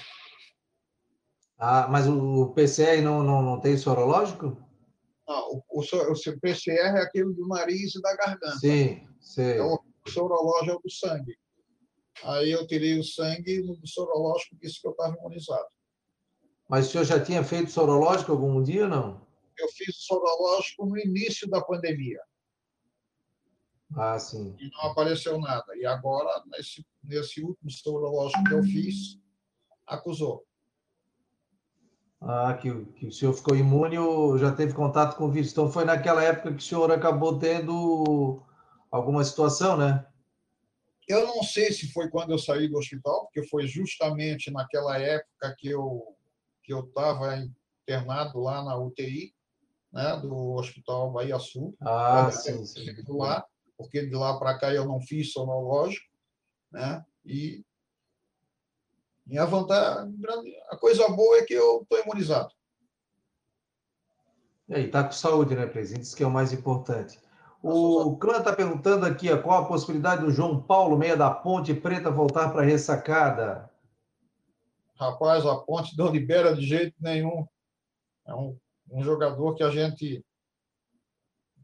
[1.58, 4.58] Ah, mas o PCR não, não, não tem sorológico?
[5.28, 8.60] Não, o, o, o PCR é aquele do nariz e da garganta.
[8.60, 9.42] Sim, sim.
[9.42, 11.38] Então, o sorológico é o do sangue.
[12.24, 15.68] Aí eu tirei o sangue no sorológico disse que eu estava imunizado.
[16.70, 19.26] Mas o senhor já tinha feito sorológico algum dia não?
[19.58, 22.22] Eu fiz sorológico no início da pandemia.
[23.96, 24.56] Ah, sim.
[24.60, 25.76] E não apareceu nada.
[25.76, 29.20] E agora, nesse, nesse último sorológico que eu fiz,
[29.86, 30.46] acusou.
[32.22, 35.52] Ah, que, que o senhor ficou imune ou já teve contato com o vírus.
[35.52, 38.42] Então, foi naquela época que o senhor acabou tendo
[38.92, 40.06] alguma situação, né?
[41.08, 45.56] Eu não sei se foi quando eu saí do hospital, porque foi justamente naquela época
[45.58, 46.16] que eu
[46.64, 47.36] que eu estava
[47.82, 49.34] internado lá na UTI,
[49.92, 51.76] né, do Hospital Bahia Sul.
[51.82, 52.86] Ah, sim, sim.
[53.10, 53.44] Lá,
[53.82, 56.06] porque de lá para cá eu não fiz sonológico,
[56.72, 57.04] né?
[57.26, 57.64] E
[59.26, 60.14] minha vantagem,
[60.70, 62.52] a coisa boa é que eu estou imunizado.
[64.68, 66.04] E aí, está com saúde, né, presidente?
[66.04, 67.20] Isso que é o mais importante.
[67.62, 72.10] O Clã está perguntando aqui qual a possibilidade do João Paulo, meia da Ponte Preta,
[72.10, 73.70] voltar para a ressacada.
[74.96, 77.46] Rapaz, a Ponte não libera de jeito nenhum.
[78.26, 78.58] É um,
[78.90, 80.26] um jogador que a gente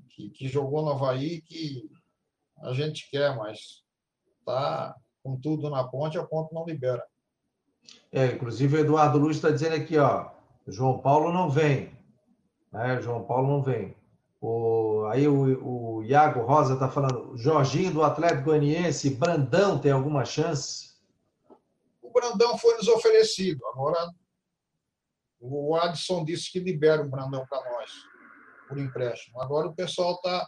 [0.09, 1.89] que, que, jogou no Havaí que
[2.63, 3.83] a gente quer, mas
[4.45, 7.03] tá com tudo na ponte, a ponte não libera.
[8.11, 10.29] É, inclusive o Eduardo Luz está dizendo aqui, ó,
[10.67, 11.95] João Paulo não vem.
[12.71, 13.01] Né?
[13.01, 13.95] João Paulo não vem.
[14.39, 20.23] O, aí o, o Iago Rosa está falando, Jorginho do Atlético Goianiense, Brandão tem alguma
[20.23, 20.95] chance?
[22.01, 23.65] O Brandão foi nos oferecido.
[23.67, 24.11] Agora
[25.39, 27.91] o Adson disse que libera o Brandão para nós,
[28.67, 29.41] por empréstimo.
[29.41, 30.47] Agora o pessoal está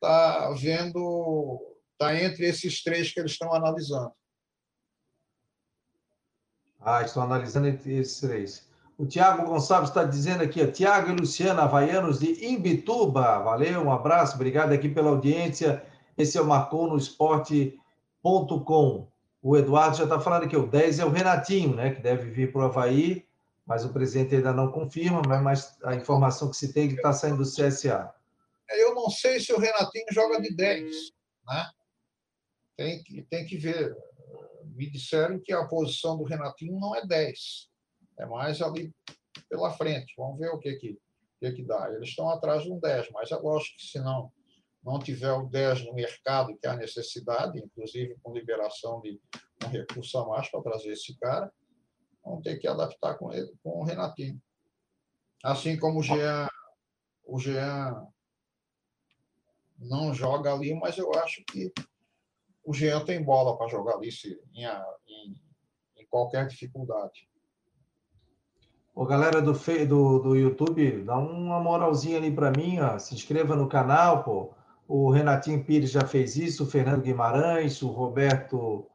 [0.00, 1.60] tá vendo,
[1.92, 4.12] está entre esses três que eles estão analisando.
[6.80, 8.68] Ah, estão analisando entre esses três.
[8.96, 13.38] O Tiago Gonçalves está dizendo aqui, Tiago e Luciana Havaianos de Imbituba.
[13.38, 15.82] Valeu, um abraço, obrigado aqui pela audiência.
[16.16, 17.78] Esse é o Marcou no Esporte.com.
[19.42, 21.94] O Eduardo já está falando aqui, o 10 é o Renatinho, né?
[21.94, 23.26] Que deve vir para o Havaí,
[23.66, 27.12] mas o presidente ainda não confirma, mas a informação que se tem é que está
[27.12, 28.12] saindo do CSA.
[28.72, 30.90] Eu não sei se o Renatinho joga de 10,
[31.46, 31.70] né?
[32.76, 33.94] Tem que, tem que ver
[34.80, 37.68] me disseram que a posição do Renatinho não é 10,
[38.18, 38.90] é mais ali
[39.46, 40.14] pela frente.
[40.16, 40.98] Vamos ver o que que,
[41.38, 41.92] que, que dá.
[41.92, 44.32] Eles estão atrás de um 10, mas é lógico que se não,
[44.82, 49.20] não tiver o 10 no mercado, que há necessidade, inclusive com liberação de
[49.62, 51.52] um recurso a mais para trazer esse cara,
[52.24, 54.40] vão ter que adaptar com ele, com o Renatinho.
[55.44, 56.48] Assim como o Jean,
[57.24, 58.06] o Jean
[59.80, 61.72] não joga ali, mas eu acho que
[62.64, 65.34] o Jean tem bola para jogar ali se, em, em,
[65.96, 67.28] em, qualquer dificuldade.
[68.94, 72.98] Ô, galera do, do, do YouTube, dá uma moralzinha ali para mim, ó.
[72.98, 74.52] se inscreva no canal, pô.
[74.86, 78.86] O Renatinho Pires já fez isso, o Fernando Guimarães, o Roberto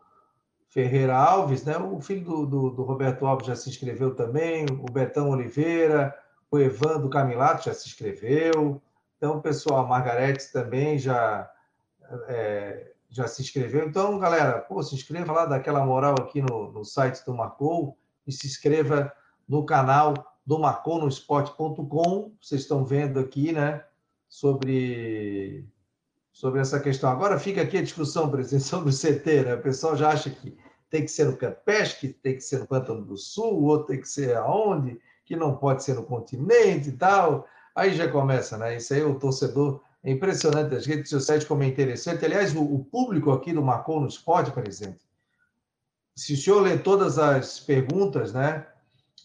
[0.68, 1.78] Ferreira Alves, né?
[1.78, 6.14] O filho do, do, do Roberto Alves já se inscreveu também, o Betão Oliveira,
[6.52, 8.82] o Evandro Camilato já se inscreveu.
[9.18, 11.50] Então, pessoal, a Margarete também já
[12.28, 13.88] é, já se inscreveu.
[13.88, 17.98] Então, galera, pô, se inscreva lá, dá aquela moral aqui no, no site do Marcou
[18.28, 19.12] e se inscreva
[19.48, 20.14] no canal
[20.46, 22.34] do Marcou no esporte.com.
[22.42, 23.84] Vocês estão vendo aqui, né,
[24.28, 25.68] sobre,
[26.32, 27.10] sobre essa questão.
[27.10, 29.54] Agora fica aqui a discussão, presidente, sobre o CT, né?
[29.56, 30.58] O pessoal já acha que
[30.90, 33.88] tem que ser no Campeche, que tem que ser no Pântano do Sul, o outro
[33.88, 37.48] tem que ser aonde, que não pode ser no continente e tal.
[37.76, 38.78] Aí já começa, né?
[38.78, 42.24] Isso aí o torcedor é impressionante as redes sociais como é interessante.
[42.24, 45.06] Aliás, o, o público aqui do Marcou no Esporte, presidente,
[46.16, 48.66] se o senhor lê todas as perguntas, né?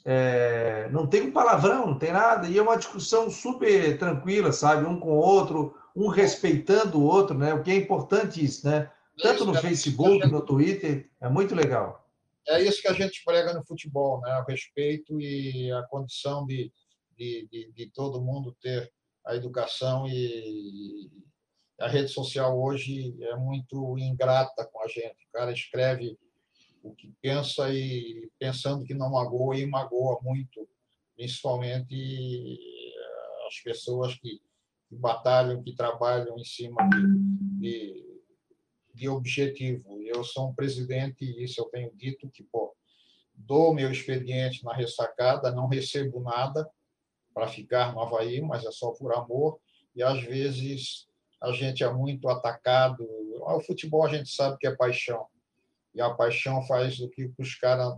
[0.04, 4.86] É, não tem um palavrão, não tem nada, e é uma discussão super tranquila, sabe?
[4.86, 7.54] Um com o outro, um respeitando o outro, né?
[7.54, 8.90] O que é importante isso, né?
[9.22, 12.08] Tanto no Facebook, no Twitter, é muito legal.
[12.48, 14.38] É isso que a gente prega no futebol, né?
[14.38, 16.72] O respeito e a condição de,
[17.20, 18.90] de, de, de todo mundo ter
[19.26, 21.10] a educação e
[21.78, 25.26] a rede social hoje é muito ingrata com a gente.
[25.28, 26.18] O cara escreve
[26.82, 30.66] o que pensa e pensando que não magoa e magoa muito,
[31.14, 32.58] principalmente
[33.46, 34.40] as pessoas que,
[34.88, 38.20] que batalham, que trabalham em cima de, de,
[38.94, 40.02] de objetivo.
[40.02, 42.74] Eu sou um presidente e isso eu tenho dito que pô,
[43.34, 46.68] dou meu expediente na ressacada, não recebo nada,
[47.34, 49.58] para ficar no Havaí, mas é só por amor.
[49.94, 51.06] E às vezes
[51.40, 53.06] a gente é muito atacado.
[53.40, 55.26] O futebol a gente sabe que é paixão.
[55.94, 57.94] E a paixão faz o que os caras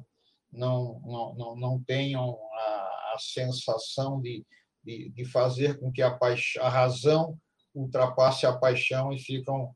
[0.50, 4.46] não, não, não, não tenham a, a sensação de,
[4.84, 7.38] de, de, fazer com que a, paixão, a razão
[7.74, 9.74] ultrapasse a paixão e ficam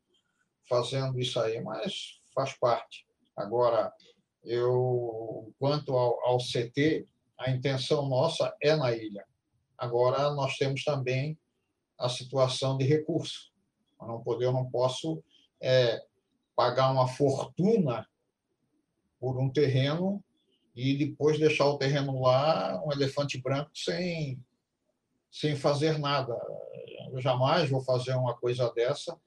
[0.68, 1.60] fazendo isso aí.
[1.62, 3.06] Mas faz parte.
[3.36, 3.92] Agora,
[4.44, 7.06] eu, quanto ao, ao CT,
[7.38, 9.26] a intenção nossa é na ilha.
[9.78, 11.38] Agora, nós temos também
[11.98, 13.52] a situação de recurso.
[14.00, 15.22] Eu não, poder, eu não posso
[15.60, 16.02] é,
[16.54, 18.06] pagar uma fortuna
[19.18, 20.22] por um terreno
[20.74, 24.42] e depois deixar o terreno lá, um elefante branco, sem,
[25.30, 26.36] sem fazer nada.
[27.10, 29.18] Eu jamais vou fazer uma coisa dessa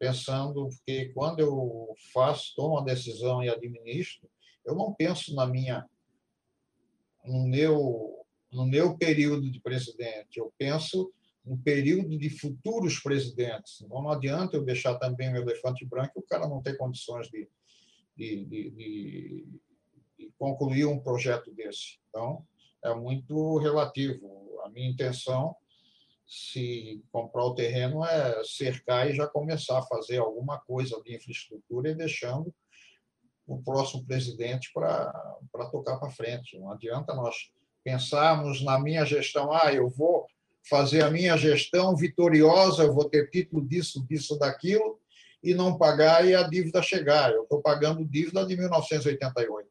[0.00, 4.26] pensando que quando eu faço, tomo uma decisão e administro,
[4.64, 5.86] eu não penso na minha
[7.22, 8.19] no meu
[8.52, 11.12] no meu período de presidente, eu penso
[11.44, 13.80] no período de futuros presidentes.
[13.88, 17.48] Não adianta eu deixar também o elefante branco, o cara não tem condições de,
[18.16, 21.98] de, de, de concluir um projeto desse.
[22.08, 22.46] Então,
[22.84, 24.60] é muito relativo.
[24.64, 25.54] A minha intenção
[26.26, 31.90] se comprar o terreno é cercar e já começar a fazer alguma coisa de infraestrutura
[31.90, 32.54] e deixando
[33.46, 35.12] o próximo presidente para
[35.72, 36.56] tocar para frente.
[36.58, 37.50] Não adianta nós
[37.84, 40.26] pensarmos na minha gestão, ah, eu vou
[40.68, 45.00] fazer a minha gestão vitoriosa, eu vou ter título disso, disso, daquilo,
[45.42, 47.32] e não pagar e a dívida chegar.
[47.32, 49.68] Eu estou pagando dívida de 1988.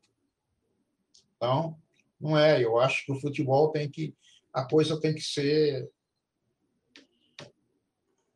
[1.36, 1.78] Então,
[2.20, 2.64] não é.
[2.64, 4.16] Eu acho que o futebol tem que.
[4.52, 5.90] A coisa tem que ser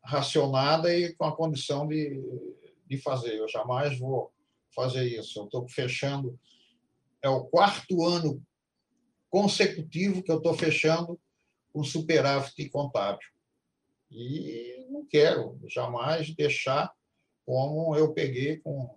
[0.02, 2.22] racionada e com a condição de,
[2.86, 3.36] de fazer.
[3.36, 4.32] Eu jamais vou
[4.74, 5.40] fazer isso.
[5.40, 6.38] Eu estou fechando.
[7.20, 8.40] É o quarto ano
[9.34, 11.20] consecutivo que eu estou fechando
[11.72, 13.26] o superávit contábil.
[14.08, 16.94] E não quero jamais deixar
[17.44, 18.96] como eu peguei com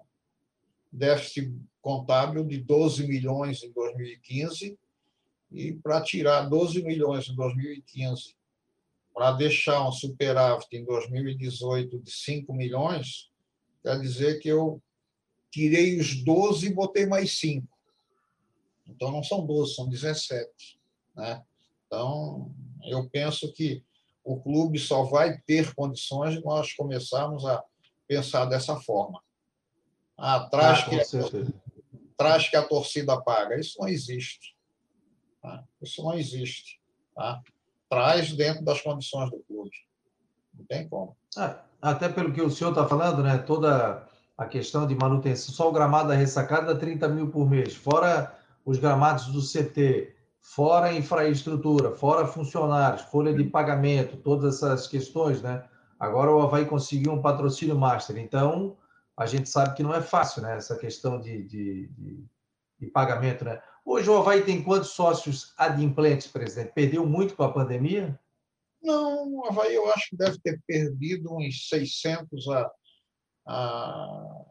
[0.91, 1.51] déficit
[1.81, 4.77] contábil de 12 milhões em 2015
[5.53, 8.35] e para tirar 12 milhões em 2015
[9.15, 13.31] para deixar um superávit em 2018 de 5 milhões,
[13.81, 14.79] quer dizer que eu
[15.49, 17.67] tirei os 12 e botei mais 5.
[18.87, 20.79] Então, não são 12, são 17.
[21.15, 21.43] Né?
[21.85, 22.51] Então,
[22.85, 23.83] eu penso que
[24.23, 27.63] o clube só vai ter condições de nós começarmos a
[28.07, 29.21] pensar dessa forma.
[30.17, 31.51] Ah, traz, ah, que, a,
[32.17, 33.59] traz que a torcida paga.
[33.59, 34.55] Isso não existe.
[35.41, 35.63] Tá?
[35.81, 36.81] Isso não existe.
[37.15, 37.41] Tá?
[37.89, 39.71] traz dentro das condições do clube.
[40.53, 41.15] Não tem como.
[41.37, 43.37] É, até pelo que o senhor está falando, né?
[43.37, 44.07] Toda
[44.37, 48.36] a questão de manutenção, só o gramado da ressacada dá 30 mil por mês, fora
[48.67, 55.63] os gramados do CT, fora infraestrutura, fora funcionários, folha de pagamento, todas essas questões, né?
[55.97, 58.75] Agora o Havaí conseguiu um patrocínio master, então
[59.15, 60.57] a gente sabe que não é fácil, né?
[60.57, 62.25] Essa questão de, de, de,
[62.77, 63.61] de pagamento, né?
[63.85, 66.73] Hoje o Havaí tem quantos sócios adimplentes, presidente?
[66.73, 68.19] Perdeu muito com a pandemia?
[68.83, 72.71] Não, o Havaí eu acho que deve ter perdido uns 600 a,
[73.47, 74.45] a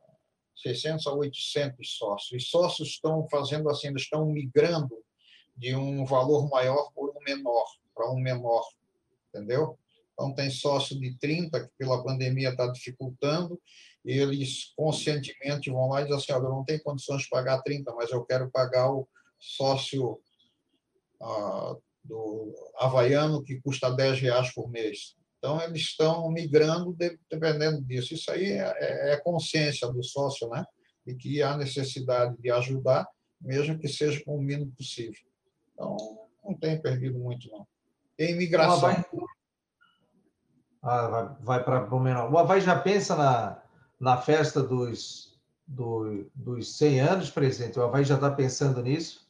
[0.57, 2.43] 600 a 800 sócios.
[2.43, 4.97] E sócios estão fazendo assim, estão migrando
[5.57, 7.65] de um valor maior por um menor,
[7.95, 8.65] para um menor,
[9.29, 9.79] entendeu?
[10.13, 13.61] Então, tem sócio de 30, que pela pandemia está dificultando,
[14.05, 17.61] e eles conscientemente vão lá e dizem assim: Olha, eu não tenho condições de pagar
[17.63, 19.07] 30, mas eu quero pagar o,
[19.39, 20.21] sócio
[21.21, 25.16] ah, do havaiano que custa 10 reais por mês.
[25.39, 26.97] Então, eles estão migrando
[27.31, 28.15] dependendo disso.
[28.15, 30.65] Isso aí é, é, é consciência do sócio, né?
[31.07, 33.07] E que há necessidade de ajudar,
[33.41, 35.21] mesmo que seja com o mínimo possível.
[35.73, 35.97] Então,
[36.45, 37.67] não tem perdido muito, não.
[38.17, 38.81] Tem imigração.
[38.81, 39.05] Vai,
[40.83, 42.33] ah, vai, vai para Blumenau.
[42.33, 43.63] O Havaí já pensa na,
[44.01, 47.79] na festa dos, do, dos 100 anos, presidente?
[47.79, 49.27] O Havaí já está pensando nisso?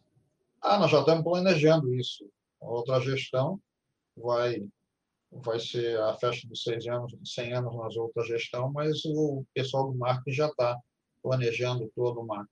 [0.63, 2.31] Ah, nós já estamos planejando isso.
[2.61, 3.61] Outra gestão
[4.17, 4.67] vai
[5.45, 9.91] vai ser a festa dos 100 anos, 100 anos nas outras gestão, mas o pessoal
[9.91, 10.79] do marketing já está
[11.23, 12.49] planejando toda uma,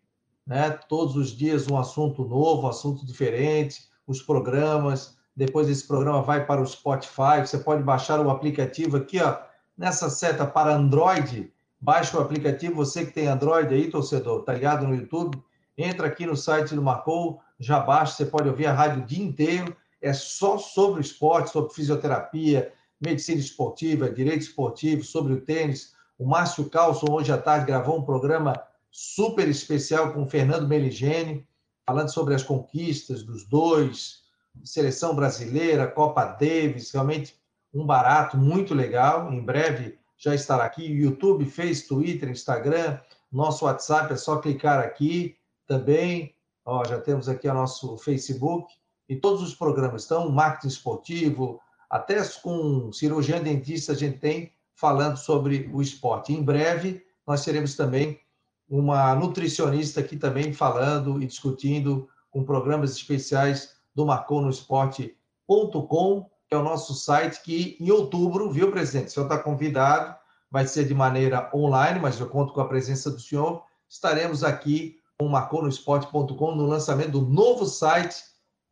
[0.47, 0.71] né?
[0.89, 6.47] Todos os dias um assunto novo, um assunto diferente, os programas, depois esse programa vai
[6.47, 7.41] para o Spotify.
[7.45, 9.37] Você pode baixar o aplicativo aqui, ó,
[9.77, 11.53] nessa seta para Android.
[11.81, 15.41] Baixa o aplicativo, você que tem Android aí, torcedor, tá ligado no YouTube?
[15.77, 19.25] Entra aqui no site do Marcou, já baixa, você pode ouvir a rádio o dia
[19.25, 19.77] inteiro.
[20.03, 25.95] É só sobre esporte, sobre fisioterapia, medicina esportiva, direito esportivo, sobre o tênis.
[26.19, 28.61] O Márcio Calço, hoje à tarde, gravou um programa
[28.91, 31.47] super especial com o Fernando Meligeni,
[31.87, 34.23] falando sobre as conquistas dos dois,
[34.65, 37.37] seleção brasileira, Copa Davis, realmente
[37.73, 39.33] um barato muito legal.
[39.33, 40.85] Em breve já estará aqui.
[40.85, 42.99] YouTube, Face, Twitter, Instagram,
[43.31, 45.37] nosso WhatsApp, é só clicar aqui
[45.67, 46.35] também.
[46.65, 48.75] Ó, já temos aqui o nosso Facebook
[49.09, 55.17] e todos os programas estão, marketing esportivo, até com cirurgião dentista a gente tem falando
[55.17, 56.33] sobre o esporte.
[56.33, 58.21] Em breve nós teremos também
[58.69, 66.63] uma nutricionista aqui também falando e discutindo com programas especiais do marconosport.com, que é o
[66.63, 69.09] nosso site que em outubro, viu, presidente?
[69.09, 70.17] O senhor está convidado,
[70.51, 73.63] vai ser de maneira online, mas eu conto com a presença do senhor.
[73.89, 78.23] Estaremos aqui com marconosport.com no lançamento do novo site.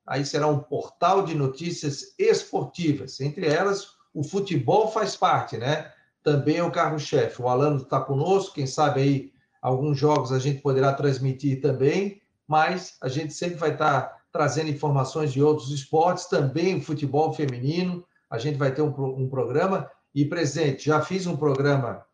[0.06, 5.92] Aí será um portal de notícias esportivas, entre elas o futebol faz parte, né?
[6.22, 7.42] Também é o carro-chefe.
[7.42, 12.96] O Alano está conosco, quem sabe aí alguns jogos a gente poderá transmitir também, mas
[13.02, 18.04] a gente sempre vai estar trazendo informações de outros esportes, também futebol feminino.
[18.30, 18.92] A gente vai ter um,
[19.22, 19.90] um programa.
[20.14, 22.04] E, presente, já fiz um programa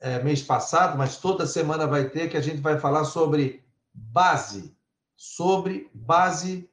[0.00, 3.62] é, mês passado, mas toda semana vai ter, que a gente vai falar sobre
[3.92, 4.74] base,
[5.16, 6.68] sobre base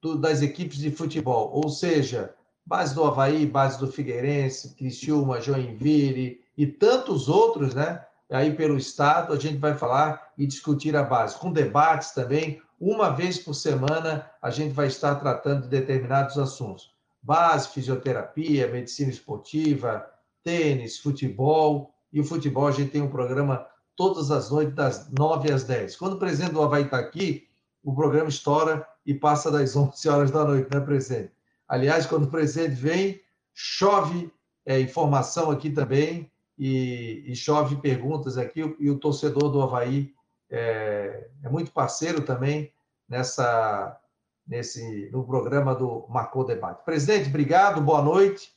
[0.00, 2.34] do, das equipes de futebol, ou seja,
[2.64, 8.04] base do Havaí, base do Figueirense, Criciúma, Joinville e tantos outros, né?
[8.30, 13.10] Aí pelo Estado, a gente vai falar e discutir a base, com debates também, uma
[13.10, 16.92] vez por semana, a gente vai estar tratando de determinados assuntos.
[17.22, 20.04] Base, fisioterapia, medicina esportiva,
[20.42, 21.94] tênis, futebol.
[22.12, 23.64] E o futebol, a gente tem um programa
[23.94, 25.94] todas as noites, das 9 às 10.
[25.94, 27.46] Quando o presidente do Havaí está aqui,
[27.84, 31.30] o programa estoura e passa das 11 horas da noite, né, presidente?
[31.68, 33.20] Aliás, quando o presidente vem,
[33.54, 34.28] chove
[34.66, 36.28] é, informação aqui também
[36.58, 38.74] e, e, chove perguntas aqui.
[38.80, 40.12] E o torcedor do Havaí
[40.52, 42.70] é, é muito parceiro também
[43.08, 43.98] nessa,
[44.46, 46.84] nesse, no programa do Marcou Debate.
[46.84, 48.52] Presidente, obrigado, boa noite.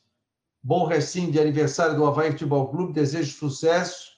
[0.62, 4.18] Bom recinto de aniversário do Havaí Futebol Clube, desejo sucesso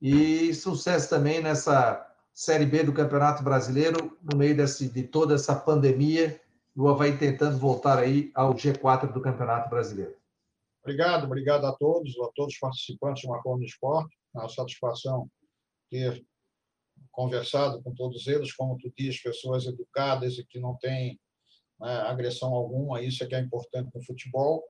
[0.00, 5.54] e sucesso também nessa Série B do Campeonato Brasileiro, no meio desse, de toda essa
[5.54, 6.40] pandemia,
[6.74, 10.14] o Havaí tentando voltar aí ao G4 do Campeonato Brasileiro.
[10.82, 14.16] Obrigado, obrigado a todos, a todos os participantes do Marcou no Esporte.
[14.34, 15.28] É uma satisfação
[15.90, 16.24] ter
[17.10, 21.18] conversado com todos eles, como tu diz, pessoas educadas e que não têm
[21.80, 24.62] né, agressão alguma, isso é que é importante no futebol.